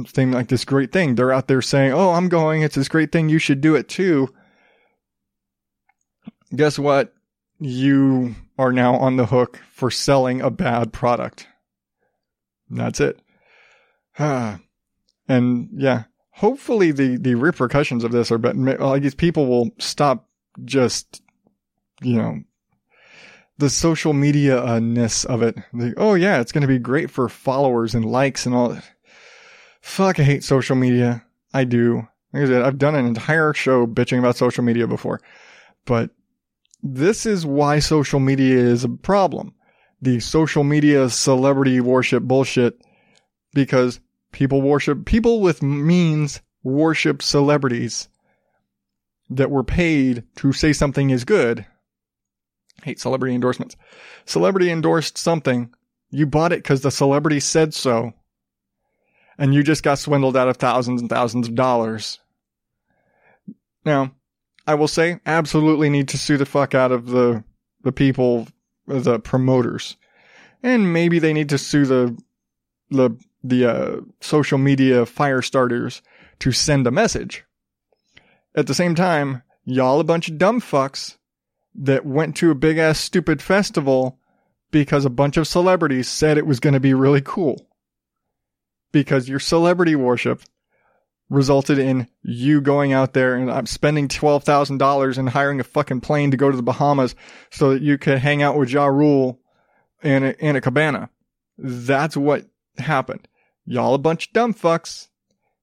thing 0.06 0.30
like 0.32 0.48
this 0.48 0.64
great 0.64 0.92
thing. 0.92 1.14
They're 1.14 1.32
out 1.32 1.48
there 1.48 1.62
saying, 1.62 1.92
"Oh, 1.92 2.10
I'm 2.10 2.28
going. 2.28 2.62
It's 2.62 2.76
this 2.76 2.88
great 2.88 3.12
thing. 3.12 3.28
You 3.28 3.38
should 3.38 3.60
do 3.60 3.74
it 3.74 3.88
too." 3.88 4.32
Guess 6.54 6.78
what? 6.78 7.14
You 7.58 8.34
are 8.58 8.72
now 8.72 8.96
on 8.96 9.16
the 9.16 9.26
hook 9.26 9.60
for 9.72 9.90
selling 9.90 10.40
a 10.40 10.50
bad 10.50 10.92
product. 10.92 11.46
That's 12.70 13.00
it. 13.00 13.20
and 14.18 15.68
yeah, 15.72 16.04
hopefully 16.30 16.92
the, 16.92 17.16
the 17.16 17.34
repercussions 17.34 18.04
of 18.04 18.12
this 18.12 18.30
are, 18.30 18.38
but 18.38 18.56
like 18.56 19.02
these 19.02 19.14
people 19.14 19.46
will 19.46 19.70
stop 19.78 20.28
just, 20.64 21.22
you 22.02 22.16
know, 22.16 22.42
the 23.58 23.70
social 23.70 24.12
media 24.12 24.62
uh, 24.62 24.80
ness 24.80 25.24
of 25.24 25.42
it. 25.42 25.56
Oh 25.96 26.14
yeah, 26.14 26.40
it's 26.40 26.52
going 26.52 26.62
to 26.62 26.68
be 26.68 26.78
great 26.78 27.10
for 27.10 27.28
followers 27.28 27.94
and 27.94 28.04
likes 28.04 28.46
and 28.46 28.54
all 28.54 28.70
that. 28.70 28.84
Fuck, 29.80 30.20
I 30.20 30.22
hate 30.22 30.44
social 30.44 30.76
media. 30.76 31.24
I 31.52 31.64
do. 31.64 32.08
Like 32.32 32.44
I 32.44 32.46
said, 32.46 32.62
I've 32.62 32.78
done 32.78 32.94
an 32.94 33.06
entire 33.06 33.52
show 33.52 33.86
bitching 33.86 34.18
about 34.18 34.36
social 34.36 34.64
media 34.64 34.86
before, 34.86 35.20
but 35.84 36.10
this 36.82 37.26
is 37.26 37.46
why 37.46 37.78
social 37.78 38.20
media 38.20 38.56
is 38.56 38.84
a 38.84 38.88
problem. 38.88 39.54
The 40.00 40.18
social 40.18 40.64
media 40.64 41.08
celebrity 41.10 41.80
worship 41.80 42.24
bullshit 42.24 42.80
because 43.54 44.00
people 44.32 44.62
worship, 44.62 45.04
people 45.04 45.40
with 45.40 45.62
means 45.62 46.40
worship 46.64 47.22
celebrities 47.22 48.08
that 49.30 49.50
were 49.50 49.64
paid 49.64 50.24
to 50.36 50.52
say 50.52 50.72
something 50.72 51.10
is 51.10 51.24
good. 51.24 51.66
Hate 52.82 53.00
celebrity 53.00 53.34
endorsements. 53.34 53.76
Celebrity 54.26 54.70
endorsed 54.70 55.18
something. 55.18 55.72
You 56.10 56.26
bought 56.26 56.52
it 56.52 56.62
because 56.62 56.82
the 56.82 56.90
celebrity 56.90 57.40
said 57.40 57.74
so. 57.74 58.12
And 59.38 59.54
you 59.54 59.62
just 59.62 59.82
got 59.82 59.98
swindled 59.98 60.36
out 60.36 60.48
of 60.48 60.58
thousands 60.58 61.00
and 61.00 61.08
thousands 61.08 61.48
of 61.48 61.54
dollars. 61.54 62.20
Now, 63.84 64.12
I 64.66 64.74
will 64.74 64.88
say 64.88 65.20
absolutely 65.26 65.90
need 65.90 66.08
to 66.08 66.18
sue 66.18 66.36
the 66.36 66.46
fuck 66.46 66.74
out 66.74 66.92
of 66.92 67.06
the 67.06 67.42
the 67.82 67.92
people, 67.92 68.46
the 68.86 69.18
promoters, 69.18 69.96
and 70.62 70.92
maybe 70.92 71.18
they 71.18 71.32
need 71.32 71.48
to 71.48 71.58
sue 71.58 71.84
the 71.84 72.16
the 72.90 73.10
the 73.42 73.66
uh, 73.66 74.00
social 74.20 74.58
media 74.58 75.04
fire 75.04 75.42
starters 75.42 76.00
to 76.38 76.52
send 76.52 76.86
a 76.86 76.92
message. 76.92 77.44
At 78.54 78.66
the 78.66 78.74
same 78.74 78.94
time, 78.94 79.42
y'all 79.64 79.98
a 79.98 80.04
bunch 80.04 80.28
of 80.28 80.38
dumb 80.38 80.60
fucks 80.60 81.16
that 81.74 82.04
went 82.04 82.36
to 82.36 82.50
a 82.50 82.54
big 82.54 82.78
ass 82.78 82.98
stupid 82.98 83.40
festival 83.40 84.18
because 84.70 85.04
a 85.04 85.10
bunch 85.10 85.36
of 85.36 85.46
celebrities 85.46 86.08
said 86.08 86.38
it 86.38 86.46
was 86.46 86.60
going 86.60 86.74
to 86.74 86.80
be 86.80 86.94
really 86.94 87.20
cool. 87.20 87.68
Because 88.90 89.28
your 89.28 89.38
celebrity 89.38 89.96
worship 89.96 90.42
resulted 91.30 91.78
in 91.78 92.06
you 92.22 92.60
going 92.60 92.92
out 92.92 93.14
there 93.14 93.34
and 93.34 93.50
I'm 93.50 93.66
spending 93.66 94.06
$12,000 94.06 95.18
and 95.18 95.28
hiring 95.30 95.60
a 95.60 95.64
fucking 95.64 96.02
plane 96.02 96.30
to 96.30 96.36
go 96.36 96.50
to 96.50 96.56
the 96.56 96.62
Bahamas 96.62 97.14
so 97.50 97.70
that 97.70 97.82
you 97.82 97.96
could 97.96 98.18
hang 98.18 98.42
out 98.42 98.58
with 98.58 98.70
Ja 98.70 98.86
Rule 98.86 99.40
in 100.02 100.24
a, 100.24 100.30
in 100.38 100.56
a 100.56 100.60
cabana. 100.60 101.08
That's 101.56 102.16
what 102.16 102.46
happened. 102.76 103.28
Y'all 103.64 103.94
a 103.94 103.98
bunch 103.98 104.26
of 104.26 104.32
dumb 104.34 104.52
fucks 104.52 105.08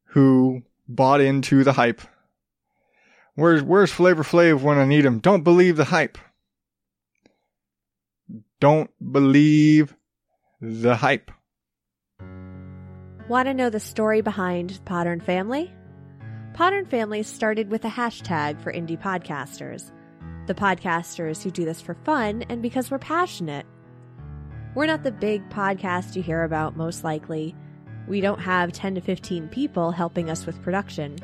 who 0.05 0.64
bought 0.88 1.22
into 1.22 1.64
the 1.64 1.74
hype. 1.74 2.01
Where's, 3.36 3.63
where's 3.63 3.91
Flavor 3.91 4.23
Flav 4.23 4.61
when 4.61 4.77
I 4.77 4.86
need 4.86 5.05
him? 5.05 5.19
Don't 5.19 5.43
believe 5.43 5.77
the 5.77 5.86
hype. 5.86 6.17
Don't 8.59 8.91
believe 9.11 9.95
the 10.59 10.95
hype. 10.95 11.32
Want 13.30 13.47
to 13.47 13.53
know 13.53 13.69
the 13.69 13.80
story 13.80 14.21
behind 14.21 14.82
Podern 14.86 15.23
Family? 15.23 15.71
Podern 16.53 16.89
Family 16.89 17.23
started 17.23 17.69
with 17.69 17.86
a 17.86 17.89
hashtag 17.89 18.59
for 18.61 18.73
indie 18.73 19.01
podcasters. 19.01 19.91
The 20.47 20.55
podcasters 20.55 21.41
who 21.43 21.51
do 21.51 21.63
this 21.63 21.80
for 21.80 21.93
fun 21.93 22.43
and 22.49 22.61
because 22.61 22.91
we're 22.91 22.99
passionate. 22.99 23.65
We're 24.75 24.88
not 24.88 25.03
the 25.03 25.11
big 25.11 25.47
podcast 25.49 26.15
you 26.15 26.23
hear 26.23 26.43
about, 26.43 26.75
most 26.75 27.03
likely. 27.03 27.55
We 28.07 28.19
don't 28.19 28.39
have 28.39 28.73
10 28.73 28.95
to 28.95 29.01
15 29.01 29.47
people 29.49 29.91
helping 29.91 30.30
us 30.30 30.45
with 30.45 30.61
production. 30.61 31.17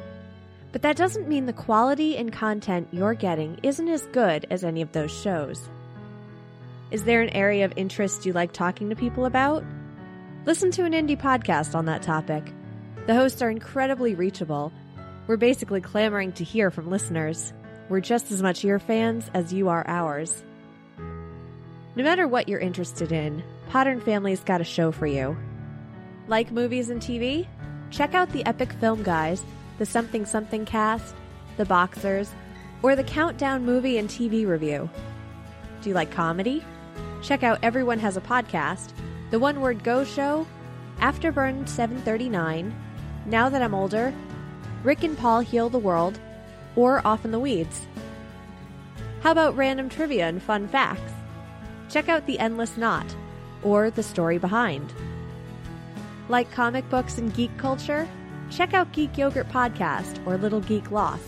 But 0.76 0.82
that 0.82 0.98
doesn't 0.98 1.30
mean 1.30 1.46
the 1.46 1.54
quality 1.54 2.18
and 2.18 2.34
content 2.34 2.90
you're 2.92 3.14
getting 3.14 3.58
isn't 3.64 3.88
as 3.88 4.06
good 4.08 4.46
as 4.50 4.66
any 4.66 4.82
of 4.82 4.92
those 4.92 5.10
shows. 5.10 5.70
Is 6.92 7.06
there 7.06 7.22
an 7.22 7.30
area 7.30 7.64
of 7.64 7.72
interest 7.78 8.26
you 8.26 8.34
like 8.34 8.52
talking 8.52 8.90
to 8.90 8.96
people 8.98 9.26
about? 9.26 9.64
Listen 10.44 10.72
to 10.72 10.84
an 10.84 10.92
indie 10.92 11.18
podcast 11.18 11.76
on 11.76 11.86
that 11.86 12.02
topic. 12.02 12.52
The 13.06 13.16
hosts 13.16 13.42
are 13.42 13.50
incredibly 13.50 14.16
reachable. 14.16 14.74
We're 15.28 15.38
basically 15.38 15.80
clamoring 15.80 16.34
to 16.34 16.44
hear 16.44 16.70
from 16.70 16.90
listeners. 16.90 17.54
We're 17.88 18.02
just 18.02 18.30
as 18.34 18.42
much 18.42 18.66
your 18.66 18.80
fans 18.80 19.32
as 19.34 19.54
you 19.54 19.70
are 19.70 19.88
ours. 19.88 20.44
No 20.98 22.04
matter 22.04 22.28
what 22.28 22.50
you're 22.50 22.60
interested 22.60 23.14
in, 23.14 23.46
Podern 23.70 24.04
Family's 24.04 24.42
got 24.42 24.60
a 24.60 24.66
show 24.66 24.92
for 24.92 25.08
you. 25.08 25.38
Like 26.28 26.52
movies 26.52 26.90
and 26.90 27.02
TV? 27.02 27.48
Check 27.92 28.14
out 28.14 28.30
the 28.34 28.46
Epic 28.46 28.74
Film 28.74 29.04
Guys, 29.04 29.42
the 29.78 29.86
Something 29.86 30.26
Something 30.26 30.66
Cast, 30.66 31.16
the 31.58 31.66
Boxers, 31.66 32.32
or 32.82 32.96
the 32.96 33.04
Countdown 33.04 33.66
Movie 33.66 33.98
and 33.98 34.10
TV 34.10 34.48
Review. 34.48 34.90
Do 35.82 35.90
you 35.90 35.96
like 35.96 36.12
comedy? 36.12 36.64
Check 37.22 37.44
out 37.44 37.60
Everyone 37.64 38.00
Has 38.00 38.18
a 38.18 38.22
Podcast 38.22 38.92
the 39.32 39.40
One 39.40 39.60
Word 39.60 39.84
Go 39.84 40.04
Show, 40.04 40.46
Afterburn 41.00 41.68
739, 41.68 42.74
Now 43.26 43.50
That 43.50 43.62
I'm 43.62 43.74
Older, 43.74 44.14
Rick 44.84 45.04
and 45.04 45.18
Paul 45.18 45.40
Heal 45.40 45.68
the 45.68 45.80
World, 45.80 46.20
or 46.76 47.06
Off 47.06 47.26
in 47.26 47.32
the 47.32 47.40
Weeds. 47.40 47.88
How 49.22 49.32
about 49.32 49.58
random 49.58 49.90
trivia 49.90 50.28
and 50.28 50.42
fun 50.42 50.68
facts? 50.68 51.12
Check 51.90 52.08
out 52.08 52.28
The 52.28 52.38
Endless 52.38 52.78
Knot, 52.78 53.16
or 53.64 53.90
The 53.90 54.04
Story 54.04 54.38
Behind. 54.38 54.94
Like 56.30 56.52
comic 56.52 56.88
books 56.90 57.18
and 57.18 57.34
geek 57.34 57.58
culture? 57.58 58.08
Check 58.56 58.74
out 58.74 58.94
Geek 58.94 59.18
Yogurt 59.18 59.50
Podcast 59.50 60.26
or 60.26 60.38
Little 60.38 60.62
Geek 60.62 60.90
Lost. 60.90 61.26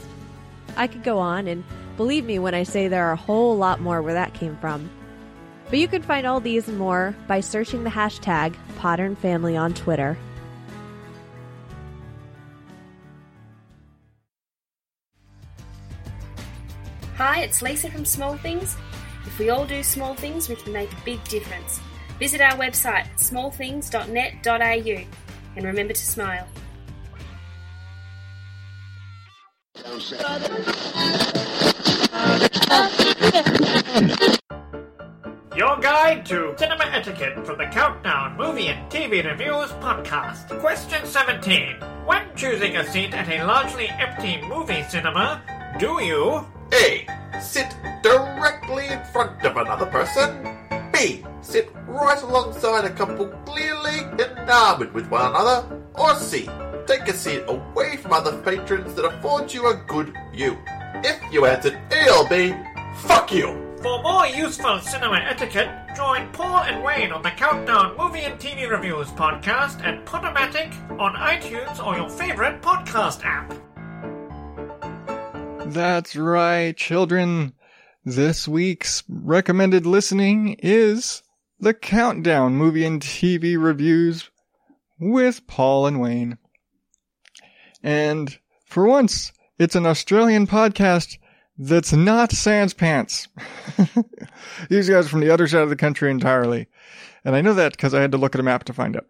I 0.78 0.88
could 0.88 1.03
go 1.03 1.19
on, 1.19 1.49
and 1.49 1.65
believe 1.97 2.23
me 2.23 2.39
when 2.39 2.53
I 2.53 2.63
say 2.63 2.88
there 2.88 3.05
are 3.05 3.11
a 3.11 3.17
whole 3.17 3.57
lot 3.57 3.82
more 3.82 4.01
where 4.01 4.13
that 4.13 4.34
came 4.34 4.55
from. 4.57 4.89
But 5.69 5.80
you 5.80 5.89
can 5.89 6.01
find 6.01 6.25
all 6.25 6.39
these 6.39 6.69
and 6.69 6.78
more 6.78 7.13
by 7.28 7.41
searching 7.41 7.84
the 7.84 7.89
hashtag 7.89 8.55
Podern 8.78 9.17
Family 9.17 9.57
on 9.57 9.73
Twitter. 9.73 10.17
Hi, 17.17 17.41
it's 17.41 17.61
Lisa 17.61 17.91
from 17.91 18.05
Small 18.05 18.38
Things. 18.38 18.78
If 19.25 19.38
we 19.38 19.49
all 19.49 19.65
do 19.65 19.84
small 19.84 20.15
things, 20.15 20.47
we 20.47 20.55
can 20.55 20.71
make 20.71 20.93
a 20.93 21.03
big 21.03 21.21
difference. 21.25 21.82
Visit 22.19 22.39
our 22.39 22.53
website, 22.53 23.07
smallthings.net.au, 23.17 25.05
and 25.57 25.65
remember 25.65 25.93
to 25.93 26.05
smile. 26.05 26.47
Your 35.56 35.80
guide 35.80 36.26
to 36.26 36.54
cinema 36.58 36.84
etiquette 36.92 37.46
from 37.46 37.58
the 37.58 37.68
Countdown 37.72 38.36
Movie 38.36 38.68
and 38.68 38.92
TV 38.92 39.24
Reviews 39.24 39.72
podcast. 39.80 40.60
Question 40.60 41.06
17. 41.06 41.78
When 42.06 42.24
choosing 42.36 42.76
a 42.76 42.86
seat 42.92 43.14
at 43.14 43.30
a 43.30 43.46
largely 43.46 43.88
empty 43.88 44.42
movie 44.50 44.84
cinema, 44.84 45.42
do 45.80 46.04
you 46.04 46.46
A. 46.74 47.08
Sit 47.40 47.74
directly 48.04 48.88
in 48.88 49.02
front 49.06 49.42
of 49.46 49.56
another 49.56 49.86
person? 49.86 50.60
B. 50.92 51.24
Sit 51.42 51.72
right 51.88 52.22
alongside 52.22 52.84
a 52.84 52.90
couple 52.90 53.28
clearly 53.46 54.00
enamored 54.20 54.94
with 54.94 55.10
one 55.10 55.30
another? 55.30 55.82
Or 55.96 56.14
C. 56.16 56.50
Take 56.88 57.10
a 57.10 57.14
seat 57.14 57.44
away 57.48 57.98
from 57.98 58.14
other 58.14 58.42
patrons 58.44 58.94
that 58.96 59.04
affords 59.04 59.54
you 59.54 59.68
a 59.68 59.76
good 59.88 60.18
view. 60.32 60.58
If 61.04 61.22
you 61.34 61.46
answered 61.46 61.78
ALB, 61.92 62.56
fuck 63.00 63.34
you! 63.34 63.76
For 63.82 64.02
more 64.02 64.26
useful 64.26 64.80
cinema 64.80 65.18
etiquette, 65.18 65.70
join 65.98 66.32
Paul 66.32 66.64
and 66.64 66.82
Wayne 66.82 67.12
on 67.12 67.24
the 67.24 67.32
Countdown 67.32 67.98
Movie 67.98 68.22
and 68.22 68.40
TV 68.40 68.70
Reviews 68.70 69.10
podcast 69.10 69.84
at 69.84 70.06
Podomatic 70.06 70.74
on 70.98 71.14
iTunes 71.16 71.86
or 71.86 71.98
your 71.98 72.10
favorite 72.10 72.62
podcast 72.62 73.22
app. 73.26 73.54
That's 75.74 76.16
right, 76.16 76.76
children. 76.76 77.54
This 78.06 78.48
week's 78.48 79.04
recommended 79.10 79.86
listening 79.86 80.56
is 80.60 81.22
the 81.60 81.74
Countdown 81.74 82.56
Movie 82.56 82.86
and 82.86 83.02
TV 83.02 83.62
Reviews 83.62 84.32
with 84.98 85.46
Paul 85.48 85.86
and 85.86 86.00
Wayne. 86.00 86.38
And 87.84 88.38
for 88.65 88.86
once, 88.86 89.32
it's 89.59 89.75
an 89.75 89.86
Australian 89.86 90.47
podcast 90.47 91.17
that's 91.57 91.93
not 91.93 92.32
Sans 92.32 92.73
Pants. 92.73 93.28
These 94.69 94.89
guys 94.89 95.05
are 95.05 95.09
from 95.09 95.21
the 95.21 95.32
other 95.32 95.47
side 95.47 95.63
of 95.63 95.69
the 95.69 95.75
country 95.75 96.11
entirely. 96.11 96.67
And 97.25 97.36
I 97.36 97.41
know 97.41 97.53
that 97.53 97.71
because 97.73 97.93
I 97.93 98.01
had 98.01 98.11
to 98.11 98.17
look 98.17 98.36
at 98.36 98.41
a 98.41 98.43
map 98.43 98.63
to 98.65 98.73
find 98.73 98.95
out. 98.95 99.07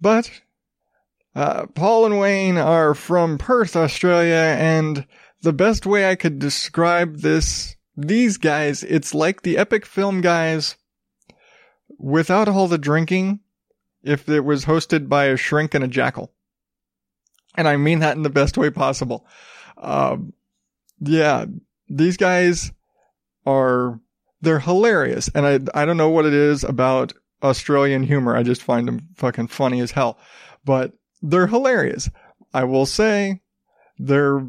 But 0.00 0.30
uh, 1.34 1.66
Paul 1.74 2.06
and 2.06 2.18
Wayne 2.18 2.58
are 2.58 2.94
from 2.94 3.38
Perth, 3.38 3.74
Australia, 3.74 4.56
and 4.58 5.06
the 5.42 5.52
best 5.52 5.84
way 5.86 6.08
I 6.08 6.14
could 6.14 6.38
describe 6.38 7.18
this, 7.18 7.76
these 7.96 8.36
guys, 8.36 8.82
it's 8.84 9.14
like 9.14 9.42
the 9.42 9.58
epic 9.58 9.84
film 9.84 10.20
guys 10.20 10.76
without 11.98 12.48
all 12.48 12.68
the 12.68 12.78
drinking 12.78 13.40
if 14.02 14.28
it 14.28 14.40
was 14.40 14.64
hosted 14.66 15.08
by 15.08 15.26
a 15.26 15.36
shrink 15.36 15.74
and 15.74 15.84
a 15.84 15.88
jackal. 15.88 16.32
And 17.56 17.68
I 17.68 17.76
mean 17.76 18.00
that 18.00 18.16
in 18.16 18.22
the 18.22 18.30
best 18.30 18.56
way 18.58 18.70
possible. 18.70 19.26
Um, 19.78 20.32
yeah, 21.00 21.46
these 21.88 22.16
guys 22.16 22.72
are, 23.46 24.00
they're 24.40 24.60
hilarious. 24.60 25.28
And 25.34 25.46
I, 25.46 25.82
I 25.82 25.84
don't 25.84 25.96
know 25.96 26.10
what 26.10 26.26
it 26.26 26.34
is 26.34 26.64
about 26.64 27.12
Australian 27.42 28.02
humor. 28.02 28.36
I 28.36 28.42
just 28.42 28.62
find 28.62 28.88
them 28.88 29.08
fucking 29.16 29.48
funny 29.48 29.80
as 29.80 29.92
hell, 29.92 30.18
but 30.64 30.92
they're 31.22 31.46
hilarious. 31.46 32.10
I 32.52 32.64
will 32.64 32.86
say 32.86 33.40
they're, 33.98 34.46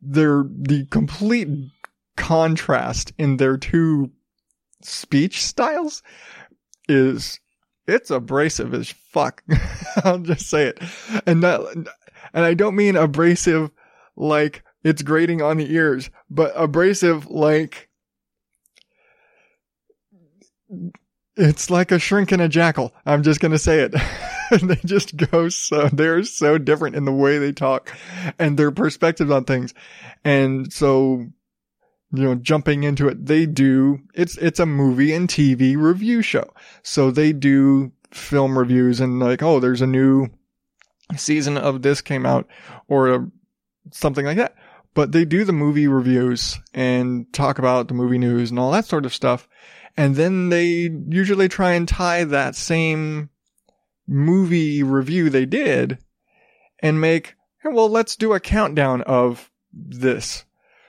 they're 0.00 0.44
the 0.48 0.86
complete 0.86 1.48
contrast 2.16 3.12
in 3.18 3.36
their 3.36 3.56
two 3.56 4.10
speech 4.82 5.44
styles 5.44 6.02
is 6.88 7.40
it's 7.88 8.10
abrasive 8.10 8.74
as 8.74 8.90
fuck. 8.90 9.42
I'll 10.04 10.18
just 10.18 10.48
say 10.48 10.66
it. 10.66 10.82
And 11.26 11.42
that, 11.42 11.60
and 12.32 12.44
I 12.44 12.54
don't 12.54 12.76
mean 12.76 12.96
abrasive 12.96 13.70
like 14.16 14.62
it's 14.84 15.02
grating 15.02 15.42
on 15.42 15.56
the 15.56 15.72
ears, 15.72 16.10
but 16.30 16.52
abrasive 16.54 17.26
like 17.26 17.88
it's 21.36 21.70
like 21.70 21.92
a 21.92 21.98
shrink 21.98 22.32
and 22.32 22.42
a 22.42 22.48
jackal. 22.48 22.92
I'm 23.06 23.22
just 23.22 23.40
going 23.40 23.52
to 23.52 23.58
say 23.58 23.80
it. 23.80 23.94
they 24.62 24.80
just 24.84 25.16
go 25.16 25.48
so, 25.48 25.88
they're 25.88 26.24
so 26.24 26.58
different 26.58 26.96
in 26.96 27.04
the 27.04 27.12
way 27.12 27.38
they 27.38 27.52
talk 27.52 27.96
and 28.38 28.58
their 28.58 28.70
perspectives 28.70 29.30
on 29.30 29.44
things. 29.44 29.72
And 30.24 30.72
so, 30.72 31.26
you 32.12 32.22
know, 32.22 32.34
jumping 32.34 32.84
into 32.84 33.08
it, 33.08 33.26
they 33.26 33.46
do, 33.46 34.00
it's, 34.14 34.36
it's 34.38 34.60
a 34.60 34.66
movie 34.66 35.12
and 35.12 35.28
TV 35.28 35.76
review 35.76 36.22
show. 36.22 36.52
So 36.82 37.10
they 37.10 37.32
do 37.32 37.92
film 38.10 38.58
reviews 38.58 39.00
and 39.00 39.20
like, 39.20 39.42
oh, 39.42 39.60
there's 39.60 39.82
a 39.82 39.86
new 39.86 40.28
season 41.16 41.58
of 41.58 41.82
this 41.82 42.00
came 42.00 42.24
out 42.24 42.46
or 42.88 43.08
a, 43.08 43.30
something 43.92 44.24
like 44.24 44.38
that. 44.38 44.54
But 44.94 45.12
they 45.12 45.24
do 45.24 45.44
the 45.44 45.52
movie 45.52 45.86
reviews 45.86 46.58
and 46.74 47.32
talk 47.32 47.58
about 47.58 47.88
the 47.88 47.94
movie 47.94 48.18
news 48.18 48.50
and 48.50 48.58
all 48.58 48.72
that 48.72 48.86
sort 48.86 49.04
of 49.04 49.14
stuff. 49.14 49.46
And 49.96 50.16
then 50.16 50.48
they 50.48 50.90
usually 51.08 51.48
try 51.48 51.72
and 51.72 51.86
tie 51.86 52.24
that 52.24 52.54
same 52.54 53.30
movie 54.06 54.82
review 54.82 55.28
they 55.28 55.44
did 55.44 55.98
and 56.80 57.00
make, 57.00 57.34
hey, 57.62 57.70
well, 57.70 57.88
let's 57.88 58.16
do 58.16 58.32
a 58.32 58.40
countdown 58.40 59.02
of 59.02 59.50
this. 59.72 60.44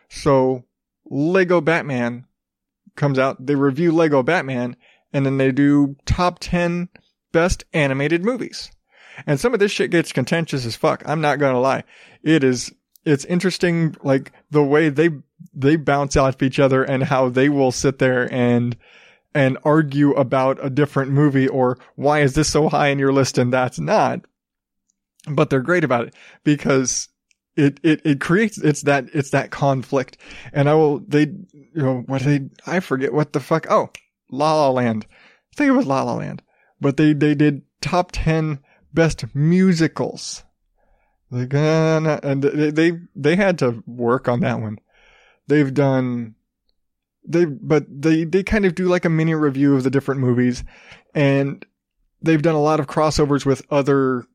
So 0.09 0.63
Lego 1.09 1.59
Batman 1.59 2.25
comes 2.95 3.17
out, 3.17 3.45
they 3.45 3.55
review 3.55 3.91
Lego 3.91 4.23
Batman, 4.23 4.75
and 5.11 5.25
then 5.25 5.37
they 5.37 5.51
do 5.51 5.95
top 6.05 6.37
10 6.39 6.89
best 7.31 7.63
animated 7.73 8.23
movies. 8.23 8.71
And 9.25 9.39
some 9.39 9.53
of 9.53 9.59
this 9.59 9.71
shit 9.71 9.91
gets 9.91 10.11
contentious 10.11 10.65
as 10.65 10.75
fuck. 10.75 11.03
I'm 11.05 11.21
not 11.21 11.39
gonna 11.39 11.59
lie. 11.59 11.83
It 12.23 12.43
is, 12.43 12.71
it's 13.05 13.25
interesting, 13.25 13.95
like 14.03 14.31
the 14.51 14.63
way 14.63 14.89
they, 14.89 15.09
they 15.53 15.75
bounce 15.75 16.15
off 16.15 16.41
each 16.43 16.59
other 16.59 16.83
and 16.83 17.03
how 17.03 17.29
they 17.29 17.49
will 17.49 17.71
sit 17.71 17.99
there 17.99 18.31
and, 18.31 18.77
and 19.33 19.57
argue 19.63 20.13
about 20.13 20.63
a 20.63 20.69
different 20.69 21.11
movie 21.11 21.47
or 21.47 21.77
why 21.95 22.21
is 22.21 22.33
this 22.33 22.49
so 22.49 22.69
high 22.69 22.87
in 22.87 22.99
your 22.99 23.13
list 23.13 23.37
and 23.37 23.51
that's 23.51 23.79
not. 23.79 24.21
But 25.27 25.49
they're 25.49 25.61
great 25.61 25.83
about 25.83 26.07
it 26.07 26.13
because 26.43 27.09
it, 27.59 27.79
it, 27.83 28.01
it 28.05 28.21
creates, 28.21 28.57
it's 28.57 28.83
that, 28.83 29.05
it's 29.13 29.31
that 29.31 29.51
conflict. 29.51 30.17
And 30.53 30.69
I 30.69 30.73
will, 30.73 30.99
they, 30.99 31.21
you 31.53 31.69
know, 31.75 32.03
what 32.05 32.21
they, 32.23 32.49
I 32.65 32.79
forget 32.79 33.13
what 33.13 33.33
the 33.33 33.39
fuck. 33.39 33.67
Oh, 33.69 33.89
La 34.31 34.55
La 34.55 34.69
Land. 34.69 35.05
I 35.09 35.55
think 35.55 35.69
it 35.69 35.73
was 35.73 35.85
La 35.85 36.03
La 36.03 36.15
Land, 36.15 36.41
but 36.79 36.97
they, 36.97 37.13
they 37.13 37.35
did 37.35 37.63
top 37.81 38.11
10 38.11 38.59
best 38.93 39.25
musicals. 39.35 40.43
Like, 41.31 41.53
uh, 41.53 42.19
and 42.23 42.41
they, 42.41 42.71
they, 42.71 42.99
they 43.15 43.35
had 43.35 43.59
to 43.59 43.83
work 43.85 44.27
on 44.27 44.39
that 44.39 44.61
one. 44.61 44.79
They've 45.47 45.73
done, 45.73 46.35
they, 47.27 47.45
but 47.45 47.85
they, 47.89 48.23
they 48.23 48.43
kind 48.43 48.65
of 48.65 48.75
do 48.75 48.87
like 48.87 49.05
a 49.05 49.09
mini 49.09 49.35
review 49.35 49.75
of 49.75 49.83
the 49.83 49.91
different 49.91 50.21
movies 50.21 50.63
and 51.13 51.65
they've 52.21 52.41
done 52.41 52.55
a 52.55 52.61
lot 52.61 52.79
of 52.79 52.87
crossovers 52.87 53.45
with 53.45 53.65
other 53.69 54.25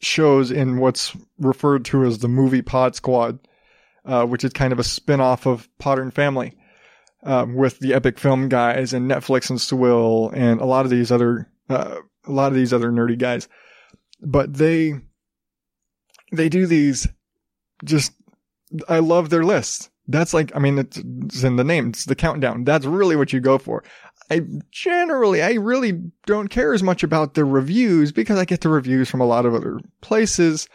shows 0.00 0.50
in 0.50 0.78
what's 0.78 1.14
referred 1.38 1.84
to 1.86 2.04
as 2.04 2.18
the 2.18 2.28
movie 2.28 2.62
pod 2.62 2.94
squad, 2.94 3.38
uh, 4.04 4.24
which 4.24 4.44
is 4.44 4.52
kind 4.52 4.72
of 4.72 4.78
a 4.78 4.84
spin-off 4.84 5.46
of 5.46 5.68
Podern 5.78 6.12
Family, 6.12 6.56
um, 7.22 7.54
with 7.54 7.78
the 7.80 7.92
epic 7.92 8.18
film 8.18 8.48
guys 8.48 8.92
and 8.92 9.10
Netflix 9.10 9.50
and 9.50 9.60
Swill 9.60 10.30
and 10.34 10.60
a 10.60 10.64
lot 10.64 10.84
of 10.84 10.90
these 10.90 11.12
other, 11.12 11.50
uh, 11.68 11.96
a 12.26 12.32
lot 12.32 12.48
of 12.48 12.54
these 12.54 12.72
other 12.72 12.90
nerdy 12.90 13.18
guys. 13.18 13.46
But 14.22 14.54
they, 14.54 14.94
they 16.32 16.48
do 16.48 16.66
these 16.66 17.06
just, 17.84 18.12
I 18.88 19.00
love 19.00 19.30
their 19.30 19.44
lists. 19.44 19.90
That's 20.08 20.34
like, 20.34 20.54
I 20.56 20.58
mean, 20.58 20.78
it's, 20.78 20.96
it's 20.96 21.42
in 21.42 21.56
the 21.56 21.64
name. 21.64 21.90
It's 21.90 22.04
the 22.04 22.16
countdown. 22.16 22.64
That's 22.64 22.86
really 22.86 23.16
what 23.16 23.32
you 23.32 23.40
go 23.40 23.58
for. 23.58 23.84
I 24.30 24.42
generally, 24.70 25.42
I 25.42 25.54
really 25.54 26.00
don't 26.24 26.48
care 26.48 26.72
as 26.72 26.82
much 26.82 27.02
about 27.02 27.34
the 27.34 27.44
reviews 27.44 28.12
because 28.12 28.38
I 28.38 28.44
get 28.44 28.60
the 28.60 28.68
reviews 28.68 29.10
from 29.10 29.20
a 29.20 29.26
lot 29.26 29.44
of 29.44 29.54
other 29.54 29.80
places. 30.02 30.68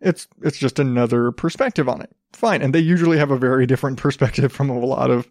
It's, 0.00 0.28
it's 0.42 0.58
just 0.58 0.78
another 0.78 1.32
perspective 1.32 1.88
on 1.88 2.02
it. 2.02 2.14
Fine. 2.32 2.60
And 2.60 2.74
they 2.74 2.80
usually 2.80 3.18
have 3.18 3.30
a 3.30 3.38
very 3.38 3.66
different 3.66 3.98
perspective 4.02 4.52
from 4.52 4.68
a 4.68 4.78
lot 4.78 5.10
of, 5.10 5.28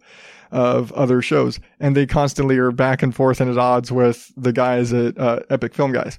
of 0.51 0.91
other 0.93 1.21
shows. 1.21 1.59
And 1.79 1.95
they 1.95 2.07
constantly 2.07 2.57
are 2.57 2.71
back 2.71 3.03
and 3.03 3.15
forth 3.15 3.39
and 3.39 3.51
at 3.51 3.57
odds 3.57 3.91
with 3.91 4.31
the 4.35 4.51
guys 4.51 4.91
at, 4.91 5.17
uh, 5.19 5.41
Epic 5.51 5.75
Film 5.75 5.91
Guys. 5.91 6.17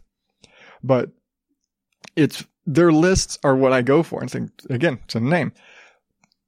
But 0.85 1.11
it's, 2.15 2.45
their 2.65 2.93
lists 2.93 3.39
are 3.43 3.57
what 3.57 3.73
I 3.73 3.83
go 3.83 4.05
for 4.05 4.21
and 4.21 4.31
think, 4.31 4.51
again, 4.71 5.01
it's 5.05 5.17
a 5.17 5.21
name 5.21 5.53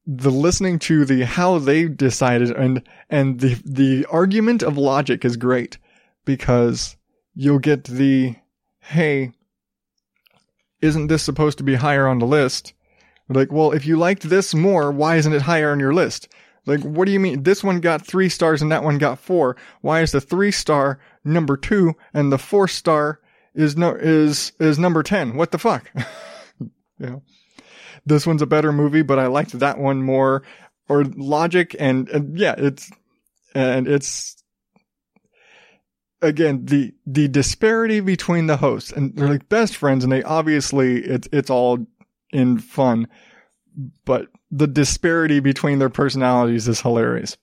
the 0.06 0.30
listening 0.30 0.78
to 0.80 1.04
the 1.04 1.24
how 1.24 1.58
they 1.58 1.86
decided 1.86 2.50
and 2.50 2.82
and 3.08 3.40
the 3.40 3.54
the 3.64 4.06
argument 4.10 4.62
of 4.62 4.76
logic 4.76 5.24
is 5.24 5.36
great 5.36 5.78
because 6.24 6.96
you'll 7.34 7.60
get 7.60 7.84
the 7.84 8.34
hey 8.80 9.32
isn't 10.80 11.06
this 11.06 11.22
supposed 11.22 11.58
to 11.58 11.64
be 11.64 11.76
higher 11.76 12.08
on 12.08 12.18
the 12.18 12.26
list? 12.26 12.72
Like 13.28 13.52
well 13.52 13.70
if 13.70 13.86
you 13.86 13.96
liked 13.96 14.28
this 14.28 14.54
more 14.54 14.90
why 14.90 15.16
isn't 15.16 15.32
it 15.32 15.42
higher 15.42 15.70
on 15.70 15.78
your 15.78 15.94
list? 15.94 16.28
Like 16.66 16.80
what 16.80 17.06
do 17.06 17.12
you 17.12 17.20
mean? 17.20 17.44
This 17.44 17.62
one 17.62 17.80
got 17.80 18.04
3 18.04 18.28
stars 18.28 18.60
and 18.60 18.72
that 18.72 18.82
one 18.82 18.98
got 18.98 19.20
4 19.20 19.56
why 19.82 20.00
is 20.00 20.10
the 20.10 20.20
3 20.20 20.50
star 20.50 20.98
number 21.24 21.56
2 21.56 21.94
and 22.12 22.32
the 22.32 22.38
4 22.38 22.66
star 22.66 23.20
is 23.54 23.76
no 23.76 23.94
is 23.94 24.52
is 24.58 24.80
number 24.80 25.04
10 25.04 25.36
what 25.36 25.52
the 25.52 25.58
fuck? 25.58 25.90
You 26.98 27.08
know 27.08 27.22
this 28.06 28.26
one's 28.26 28.42
a 28.42 28.46
better 28.46 28.72
movie, 28.72 29.02
but 29.02 29.18
I 29.18 29.26
liked 29.26 29.58
that 29.58 29.78
one 29.78 30.02
more. 30.02 30.42
Or 30.88 31.04
logic 31.04 31.76
and, 31.78 32.08
and 32.08 32.36
yeah, 32.36 32.54
it's, 32.58 32.90
and 33.54 33.86
it's, 33.86 34.42
again, 36.20 36.66
the, 36.66 36.92
the 37.06 37.28
disparity 37.28 38.00
between 38.00 38.46
the 38.46 38.56
hosts 38.56 38.92
and 38.92 39.14
they're 39.16 39.28
like 39.28 39.48
best 39.48 39.76
friends 39.76 40.04
and 40.04 40.12
they 40.12 40.22
obviously, 40.22 40.98
it's, 40.98 41.28
it's 41.32 41.50
all 41.50 41.86
in 42.32 42.58
fun, 42.58 43.06
but 44.04 44.26
the 44.50 44.66
disparity 44.66 45.40
between 45.40 45.78
their 45.78 45.88
personalities 45.88 46.68
is 46.68 46.80
hilarious. 46.80 47.38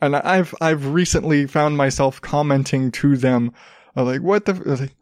And 0.00 0.16
I've, 0.16 0.54
I've 0.60 0.86
recently 0.86 1.46
found 1.46 1.76
myself 1.76 2.20
commenting 2.20 2.92
to 2.92 3.16
them, 3.16 3.52
like, 3.96 4.22
what 4.22 4.44
the, 4.44 4.54
like, 4.54 4.94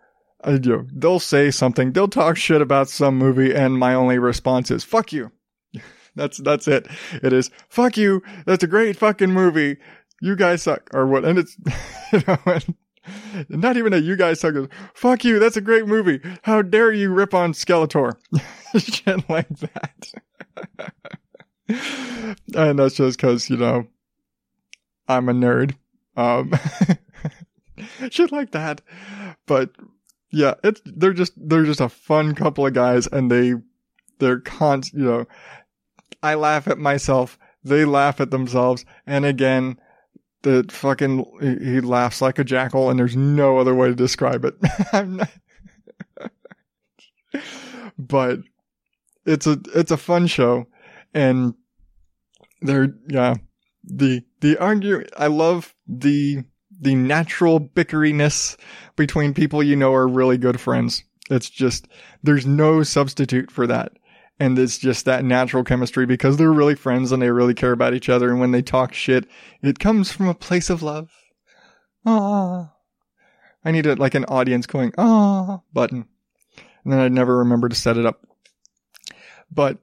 you 0.46 0.58
know, 0.58 0.86
they'll 0.92 1.20
say 1.20 1.50
something, 1.50 1.92
they'll 1.92 2.08
talk 2.08 2.36
shit 2.36 2.62
about 2.62 2.88
some 2.88 3.16
movie, 3.16 3.54
and 3.54 3.78
my 3.78 3.94
only 3.94 4.18
response 4.18 4.70
is 4.70 4.84
"fuck 4.84 5.12
you." 5.12 5.30
that's 6.16 6.38
that's 6.38 6.68
it. 6.68 6.86
It 7.22 7.32
is 7.32 7.50
"fuck 7.68 7.96
you." 7.96 8.22
That's 8.46 8.64
a 8.64 8.68
great 8.68 8.96
fucking 8.96 9.30
movie. 9.30 9.76
You 10.20 10.36
guys 10.36 10.62
suck, 10.62 10.90
or 10.92 11.06
what? 11.06 11.24
And 11.24 11.38
it's 11.38 11.56
you 12.12 12.22
know, 12.26 12.38
and 12.46 12.74
not 13.48 13.76
even 13.76 13.92
a 13.92 13.98
you 13.98 14.16
guys 14.16 14.40
suck. 14.40 14.54
Fuck 14.94 15.24
you. 15.24 15.38
That's 15.38 15.56
a 15.56 15.62
great 15.62 15.86
movie. 15.86 16.20
How 16.42 16.62
dare 16.62 16.92
you 16.92 17.10
rip 17.12 17.34
on 17.34 17.52
Skeletor? 17.52 18.14
shit 18.78 19.28
like 19.28 19.48
that. 19.48 20.12
and 22.54 22.78
that's 22.78 22.96
just 22.96 23.18
because 23.18 23.48
you 23.50 23.56
know 23.56 23.86
I'm 25.08 25.28
a 25.28 25.32
nerd. 25.32 25.74
Um, 26.16 26.52
shit 28.10 28.32
like 28.32 28.52
that. 28.52 28.80
But 29.46 29.70
yeah, 30.32 30.54
it's 30.62 30.80
they're 30.84 31.12
just 31.12 31.32
they're 31.36 31.64
just 31.64 31.80
a 31.80 31.88
fun 31.88 32.34
couple 32.34 32.66
of 32.66 32.72
guys, 32.72 33.06
and 33.06 33.30
they 33.30 33.54
they're 34.18 34.40
con 34.40 34.82
you 34.92 35.04
know. 35.04 35.26
I 36.22 36.34
laugh 36.34 36.68
at 36.68 36.78
myself. 36.78 37.38
They 37.64 37.84
laugh 37.84 38.20
at 38.20 38.30
themselves, 38.30 38.84
and 39.06 39.24
again, 39.24 39.78
the 40.42 40.66
fucking 40.70 41.58
he 41.62 41.80
laughs 41.80 42.22
like 42.22 42.38
a 42.38 42.44
jackal, 42.44 42.90
and 42.90 42.98
there's 42.98 43.16
no 43.16 43.58
other 43.58 43.74
way 43.74 43.88
to 43.88 43.94
describe 43.94 44.44
it. 44.44 44.54
Not, 44.92 45.28
but 47.98 48.40
it's 49.26 49.46
a 49.46 49.58
it's 49.74 49.90
a 49.90 49.96
fun 49.96 50.26
show, 50.26 50.66
and 51.12 51.54
they're 52.62 52.94
yeah 53.08 53.34
the 53.84 54.22
the 54.40 54.56
argue. 54.58 55.04
I 55.16 55.26
love 55.26 55.74
the 55.86 56.44
the 56.80 56.94
natural 56.94 57.60
bickeriness 57.60 58.56
between 58.96 59.34
people 59.34 59.62
you 59.62 59.76
know 59.76 59.92
are 59.92 60.08
really 60.08 60.38
good 60.38 60.60
friends. 60.60 61.04
It's 61.30 61.48
just 61.48 61.86
there's 62.22 62.46
no 62.46 62.82
substitute 62.82 63.50
for 63.50 63.66
that. 63.66 63.92
And 64.38 64.58
it's 64.58 64.78
just 64.78 65.04
that 65.04 65.22
natural 65.22 65.62
chemistry 65.62 66.06
because 66.06 66.38
they're 66.38 66.52
really 66.52 66.74
friends 66.74 67.12
and 67.12 67.20
they 67.20 67.30
really 67.30 67.52
care 67.52 67.72
about 67.72 67.92
each 67.92 68.08
other. 68.08 68.30
And 68.30 68.40
when 68.40 68.52
they 68.52 68.62
talk 68.62 68.94
shit, 68.94 69.26
it 69.62 69.78
comes 69.78 70.10
from 70.10 70.28
a 70.28 70.34
place 70.34 70.70
of 70.70 70.82
love. 70.82 71.10
Ah, 72.06 72.72
I 73.62 73.70
need 73.70 73.84
a, 73.84 73.96
like 73.96 74.14
an 74.14 74.24
audience 74.24 74.66
going, 74.66 74.94
ah, 74.96 75.60
button. 75.74 76.08
And 76.84 76.92
then 76.92 77.00
I'd 77.00 77.12
never 77.12 77.38
remember 77.38 77.68
to 77.68 77.76
set 77.76 77.98
it 77.98 78.06
up. 78.06 78.24
But 79.50 79.76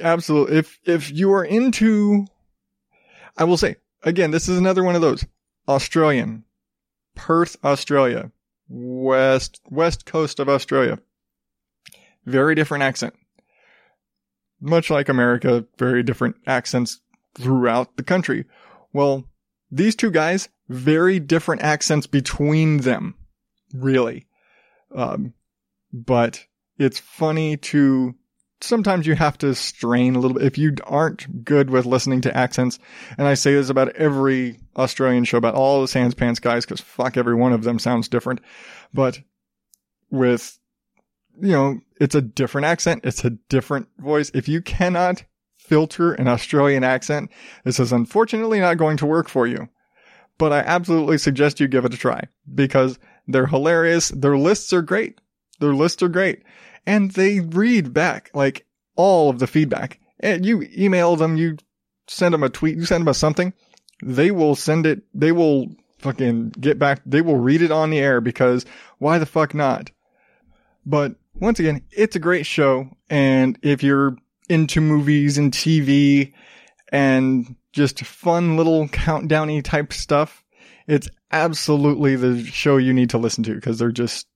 absolutely, 0.00 0.56
if, 0.56 0.78
if 0.84 1.12
you 1.12 1.32
are 1.34 1.44
into, 1.44 2.24
I 3.36 3.44
will 3.44 3.58
say, 3.58 3.76
again, 4.02 4.30
this 4.30 4.48
is 4.48 4.56
another 4.56 4.82
one 4.82 4.94
of 4.94 5.02
those 5.02 5.26
Australian, 5.70 6.44
Perth, 7.14 7.56
Australia, 7.64 8.32
west, 8.68 9.60
west 9.70 10.04
coast 10.04 10.40
of 10.40 10.48
Australia. 10.48 10.98
Very 12.26 12.56
different 12.56 12.82
accent. 12.82 13.14
Much 14.60 14.90
like 14.90 15.08
America, 15.08 15.64
very 15.78 16.02
different 16.02 16.36
accents 16.44 17.00
throughout 17.38 17.96
the 17.96 18.02
country. 18.02 18.46
Well, 18.92 19.24
these 19.70 19.94
two 19.94 20.10
guys, 20.10 20.48
very 20.68 21.20
different 21.20 21.62
accents 21.62 22.08
between 22.08 22.78
them. 22.78 23.14
Really. 23.72 24.26
Um, 24.94 25.34
but 25.92 26.46
it's 26.78 26.98
funny 26.98 27.56
to 27.58 28.16
sometimes 28.60 29.06
you 29.06 29.14
have 29.14 29.38
to 29.38 29.54
strain 29.54 30.16
a 30.16 30.18
little 30.18 30.36
bit 30.36 30.46
if 30.46 30.58
you 30.58 30.74
aren't 30.84 31.44
good 31.44 31.70
with 31.70 31.86
listening 31.86 32.22
to 32.22 32.36
accents. 32.36 32.80
And 33.16 33.28
I 33.28 33.34
say 33.34 33.54
this 33.54 33.70
about 33.70 33.94
every 33.94 34.59
Australian 34.76 35.24
show, 35.24 35.38
about 35.38 35.54
all 35.54 35.80
the 35.80 35.88
Sans 35.88 36.14
Pants 36.14 36.40
guys, 36.40 36.64
because 36.64 36.80
fuck, 36.80 37.16
every 37.16 37.34
one 37.34 37.52
of 37.52 37.64
them 37.64 37.78
sounds 37.78 38.08
different. 38.08 38.40
But 38.92 39.20
with, 40.10 40.58
you 41.40 41.52
know, 41.52 41.80
it's 42.00 42.14
a 42.14 42.22
different 42.22 42.66
accent. 42.66 43.04
It's 43.04 43.24
a 43.24 43.30
different 43.30 43.88
voice. 43.98 44.30
If 44.34 44.48
you 44.48 44.62
cannot 44.62 45.24
filter 45.58 46.12
an 46.14 46.28
Australian 46.28 46.84
accent, 46.84 47.30
this 47.64 47.78
is 47.78 47.92
unfortunately 47.92 48.60
not 48.60 48.78
going 48.78 48.96
to 48.98 49.06
work 49.06 49.28
for 49.28 49.46
you. 49.46 49.68
But 50.38 50.52
I 50.52 50.60
absolutely 50.60 51.18
suggest 51.18 51.60
you 51.60 51.68
give 51.68 51.84
it 51.84 51.94
a 51.94 51.98
try 51.98 52.22
because 52.54 52.98
they're 53.28 53.46
hilarious. 53.46 54.08
Their 54.08 54.38
lists 54.38 54.72
are 54.72 54.82
great. 54.82 55.20
Their 55.60 55.74
lists 55.74 56.02
are 56.02 56.08
great 56.08 56.42
and 56.86 57.12
they 57.12 57.40
read 57.40 57.92
back 57.92 58.30
like 58.34 58.66
all 58.96 59.30
of 59.30 59.38
the 59.38 59.46
feedback. 59.46 60.00
And 60.20 60.44
you 60.44 60.66
email 60.76 61.16
them, 61.16 61.36
you 61.36 61.56
send 62.08 62.34
them 62.34 62.42
a 62.42 62.48
tweet, 62.48 62.76
you 62.76 62.84
send 62.84 63.02
them 63.02 63.08
a 63.08 63.14
something. 63.14 63.52
They 64.02 64.30
will 64.30 64.54
send 64.54 64.86
it. 64.86 65.02
They 65.14 65.32
will 65.32 65.68
fucking 65.98 66.50
get 66.50 66.78
back. 66.78 67.02
They 67.04 67.20
will 67.20 67.36
read 67.36 67.62
it 67.62 67.70
on 67.70 67.90
the 67.90 67.98
air 67.98 68.20
because 68.20 68.64
why 68.98 69.18
the 69.18 69.26
fuck 69.26 69.54
not? 69.54 69.90
But 70.86 71.16
once 71.34 71.60
again, 71.60 71.82
it's 71.90 72.16
a 72.16 72.20
great 72.20 72.46
show. 72.46 72.88
And 73.08 73.58
if 73.62 73.82
you're 73.82 74.16
into 74.48 74.80
movies 74.80 75.38
and 75.38 75.52
TV 75.52 76.32
and 76.90 77.54
just 77.72 78.04
fun 78.04 78.56
little 78.56 78.88
countdowny 78.88 79.62
type 79.62 79.92
stuff, 79.92 80.44
it's 80.86 81.08
absolutely 81.30 82.16
the 82.16 82.44
show 82.44 82.76
you 82.76 82.92
need 82.92 83.10
to 83.10 83.18
listen 83.18 83.44
to 83.44 83.54
because 83.54 83.78
they're 83.78 83.92
just 83.92 84.26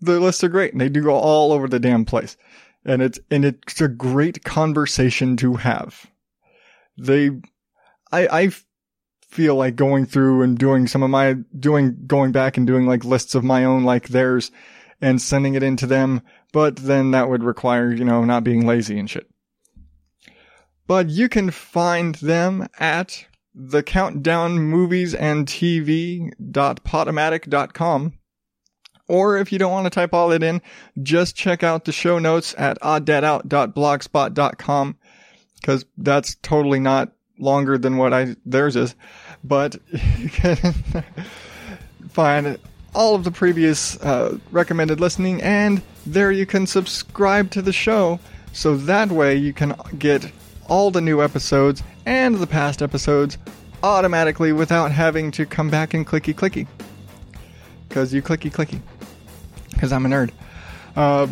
the 0.00 0.20
lists 0.20 0.44
are 0.44 0.48
great 0.48 0.72
and 0.72 0.80
they 0.80 0.88
do 0.88 1.02
go 1.02 1.14
all 1.14 1.52
over 1.52 1.68
the 1.68 1.80
damn 1.80 2.04
place. 2.04 2.36
And 2.84 3.02
it's, 3.02 3.18
and 3.30 3.44
it's 3.44 3.80
a 3.80 3.88
great 3.88 4.44
conversation 4.44 5.36
to 5.38 5.54
have. 5.54 6.06
They, 6.96 7.30
I, 8.12 8.28
I 8.28 8.50
feel 9.22 9.56
like 9.56 9.76
going 9.76 10.06
through 10.06 10.42
and 10.42 10.58
doing 10.58 10.86
some 10.86 11.02
of 11.02 11.10
my, 11.10 11.34
doing, 11.58 11.96
going 12.06 12.32
back 12.32 12.56
and 12.56 12.66
doing 12.66 12.86
like 12.86 13.04
lists 13.04 13.34
of 13.34 13.44
my 13.44 13.64
own 13.64 13.84
like 13.84 14.08
theirs 14.08 14.50
and 15.00 15.22
sending 15.22 15.54
it 15.54 15.62
into 15.62 15.86
them. 15.86 16.22
But 16.52 16.76
then 16.76 17.12
that 17.12 17.28
would 17.28 17.42
require, 17.42 17.92
you 17.92 18.04
know, 18.04 18.24
not 18.24 18.44
being 18.44 18.66
lazy 18.66 18.98
and 18.98 19.08
shit. 19.08 19.30
But 20.86 21.08
you 21.10 21.28
can 21.28 21.50
find 21.50 22.14
them 22.16 22.66
at 22.78 23.26
the 23.54 23.82
countdown 23.82 24.58
movies 24.58 25.14
and 25.14 25.46
TV.podomatic.com. 25.46 28.12
Or 29.08 29.38
if 29.38 29.52
you 29.52 29.58
don't 29.58 29.72
want 29.72 29.86
to 29.86 29.90
type 29.90 30.14
all 30.14 30.28
that 30.28 30.42
in, 30.42 30.62
just 31.02 31.36
check 31.36 31.62
out 31.62 31.84
the 31.84 31.92
show 31.92 32.18
notes 32.18 32.54
at 32.56 32.80
odddadout.blogspot.com 32.80 34.96
because 35.60 35.84
that's 35.96 36.36
totally 36.36 36.80
not 36.80 37.12
longer 37.38 37.78
than 37.78 37.96
what 37.96 38.12
I 38.12 38.36
theirs 38.44 38.76
is. 38.76 38.94
But 39.44 39.76
you 39.92 40.28
can 40.28 40.56
find 42.10 42.58
all 42.94 43.14
of 43.14 43.24
the 43.24 43.30
previous 43.30 44.00
uh, 44.00 44.38
recommended 44.50 45.00
listening, 45.00 45.42
and 45.42 45.82
there 46.06 46.32
you 46.32 46.46
can 46.46 46.66
subscribe 46.66 47.50
to 47.52 47.62
the 47.62 47.72
show. 47.72 48.18
So 48.52 48.76
that 48.76 49.10
way 49.10 49.36
you 49.36 49.52
can 49.52 49.74
get 49.98 50.30
all 50.68 50.90
the 50.90 51.00
new 51.00 51.22
episodes 51.22 51.82
and 52.06 52.36
the 52.36 52.46
past 52.46 52.82
episodes 52.82 53.38
automatically 53.82 54.52
without 54.52 54.90
having 54.90 55.30
to 55.32 55.46
come 55.46 55.70
back 55.70 55.94
and 55.94 56.06
clicky 56.06 56.34
clicky. 56.34 56.66
Because 57.88 58.12
you 58.12 58.20
clicky 58.20 58.50
clicky 58.50 58.80
because 59.78 59.92
I'm 59.92 60.04
a 60.04 60.08
nerd. 60.08 60.30
Uh, 60.96 61.28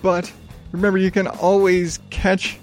but 0.00 0.32
remember, 0.70 0.98
you 0.98 1.10
can 1.10 1.26
always 1.26 1.98
catch 2.10 2.58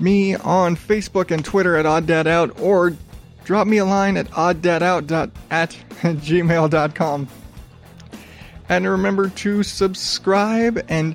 me 0.00 0.34
on 0.34 0.76
Facebook 0.76 1.30
and 1.30 1.44
Twitter 1.44 1.76
at 1.76 1.86
OddDadOut 1.86 2.60
or 2.60 2.96
drop 3.44 3.66
me 3.66 3.78
a 3.78 3.84
line 3.84 4.16
at 4.16 4.26
odddadout 4.32 5.30
at 5.50 5.70
gmail.com. 5.90 7.28
And 8.68 8.88
remember 8.88 9.28
to 9.28 9.62
subscribe 9.62 10.84
and 10.88 11.14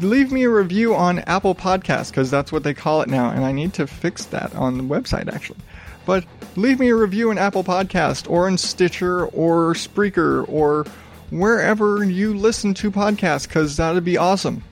leave 0.00 0.32
me 0.32 0.44
a 0.44 0.50
review 0.50 0.94
on 0.94 1.18
Apple 1.20 1.54
Podcasts 1.54 2.10
because 2.10 2.30
that's 2.30 2.50
what 2.50 2.62
they 2.62 2.74
call 2.74 3.02
it 3.02 3.08
now. 3.08 3.30
And 3.30 3.44
I 3.44 3.52
need 3.52 3.74
to 3.74 3.86
fix 3.86 4.24
that 4.26 4.54
on 4.54 4.78
the 4.78 4.84
website 4.84 5.32
actually. 5.32 5.58
But 6.06 6.24
leave 6.56 6.80
me 6.80 6.88
a 6.88 6.96
review 6.96 7.30
in 7.30 7.38
Apple 7.38 7.64
Podcast 7.64 8.30
or 8.30 8.48
in 8.48 8.56
Stitcher 8.56 9.26
or 9.26 9.74
Spreaker 9.74 10.48
or 10.48 10.86
wherever 11.30 12.02
you 12.04 12.34
listen 12.34 12.72
to 12.74 12.90
podcasts 12.90 13.46
because 13.46 13.76
that'd 13.76 14.04
be 14.04 14.16
awesome. 14.16 14.62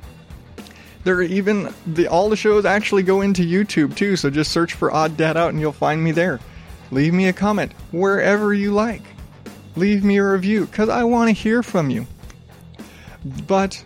There 1.05 1.16
are 1.16 1.22
even 1.22 1.72
the 1.86 2.09
all 2.09 2.30
the 2.30 2.36
shows 2.36 2.64
actually 2.64 3.02
go 3.02 3.20
into 3.20 3.42
YouTube 3.42 3.94
too, 3.94 4.16
so 4.16 4.30
just 4.30 4.50
search 4.50 4.72
for 4.72 4.92
Odd 4.92 5.16
Dad 5.16 5.36
Out 5.36 5.50
and 5.50 5.61
you'll 5.61 5.72
find 5.72 6.02
me 6.02 6.12
there. 6.12 6.40
Leave 6.90 7.12
me 7.12 7.28
a 7.28 7.32
comment 7.32 7.72
wherever 7.92 8.55
you 8.55 8.72
like. 8.72 9.02
Leave 9.76 10.02
me 10.02 10.16
a 10.16 10.24
review 10.24 10.66
because 10.66 10.88
I 10.88 11.05
want 11.05 11.28
to 11.28 11.32
hear 11.32 11.62
from 11.62 11.90
you. 11.90 12.07
But 13.46 13.84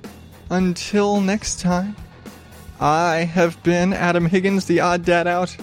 until 0.51 1.21
next 1.21 1.61
time, 1.61 1.97
I 2.81 3.19
have 3.19 3.61
been 3.63 3.93
Adam 3.93 4.27
Higgins, 4.27 4.67
the 4.67 4.81
Odd 4.81 5.05
Dad 5.05 5.27
Out. 5.27 5.57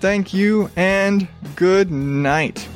Thank 0.00 0.34
you 0.34 0.70
and 0.74 1.28
good 1.54 1.90
night. 1.92 2.66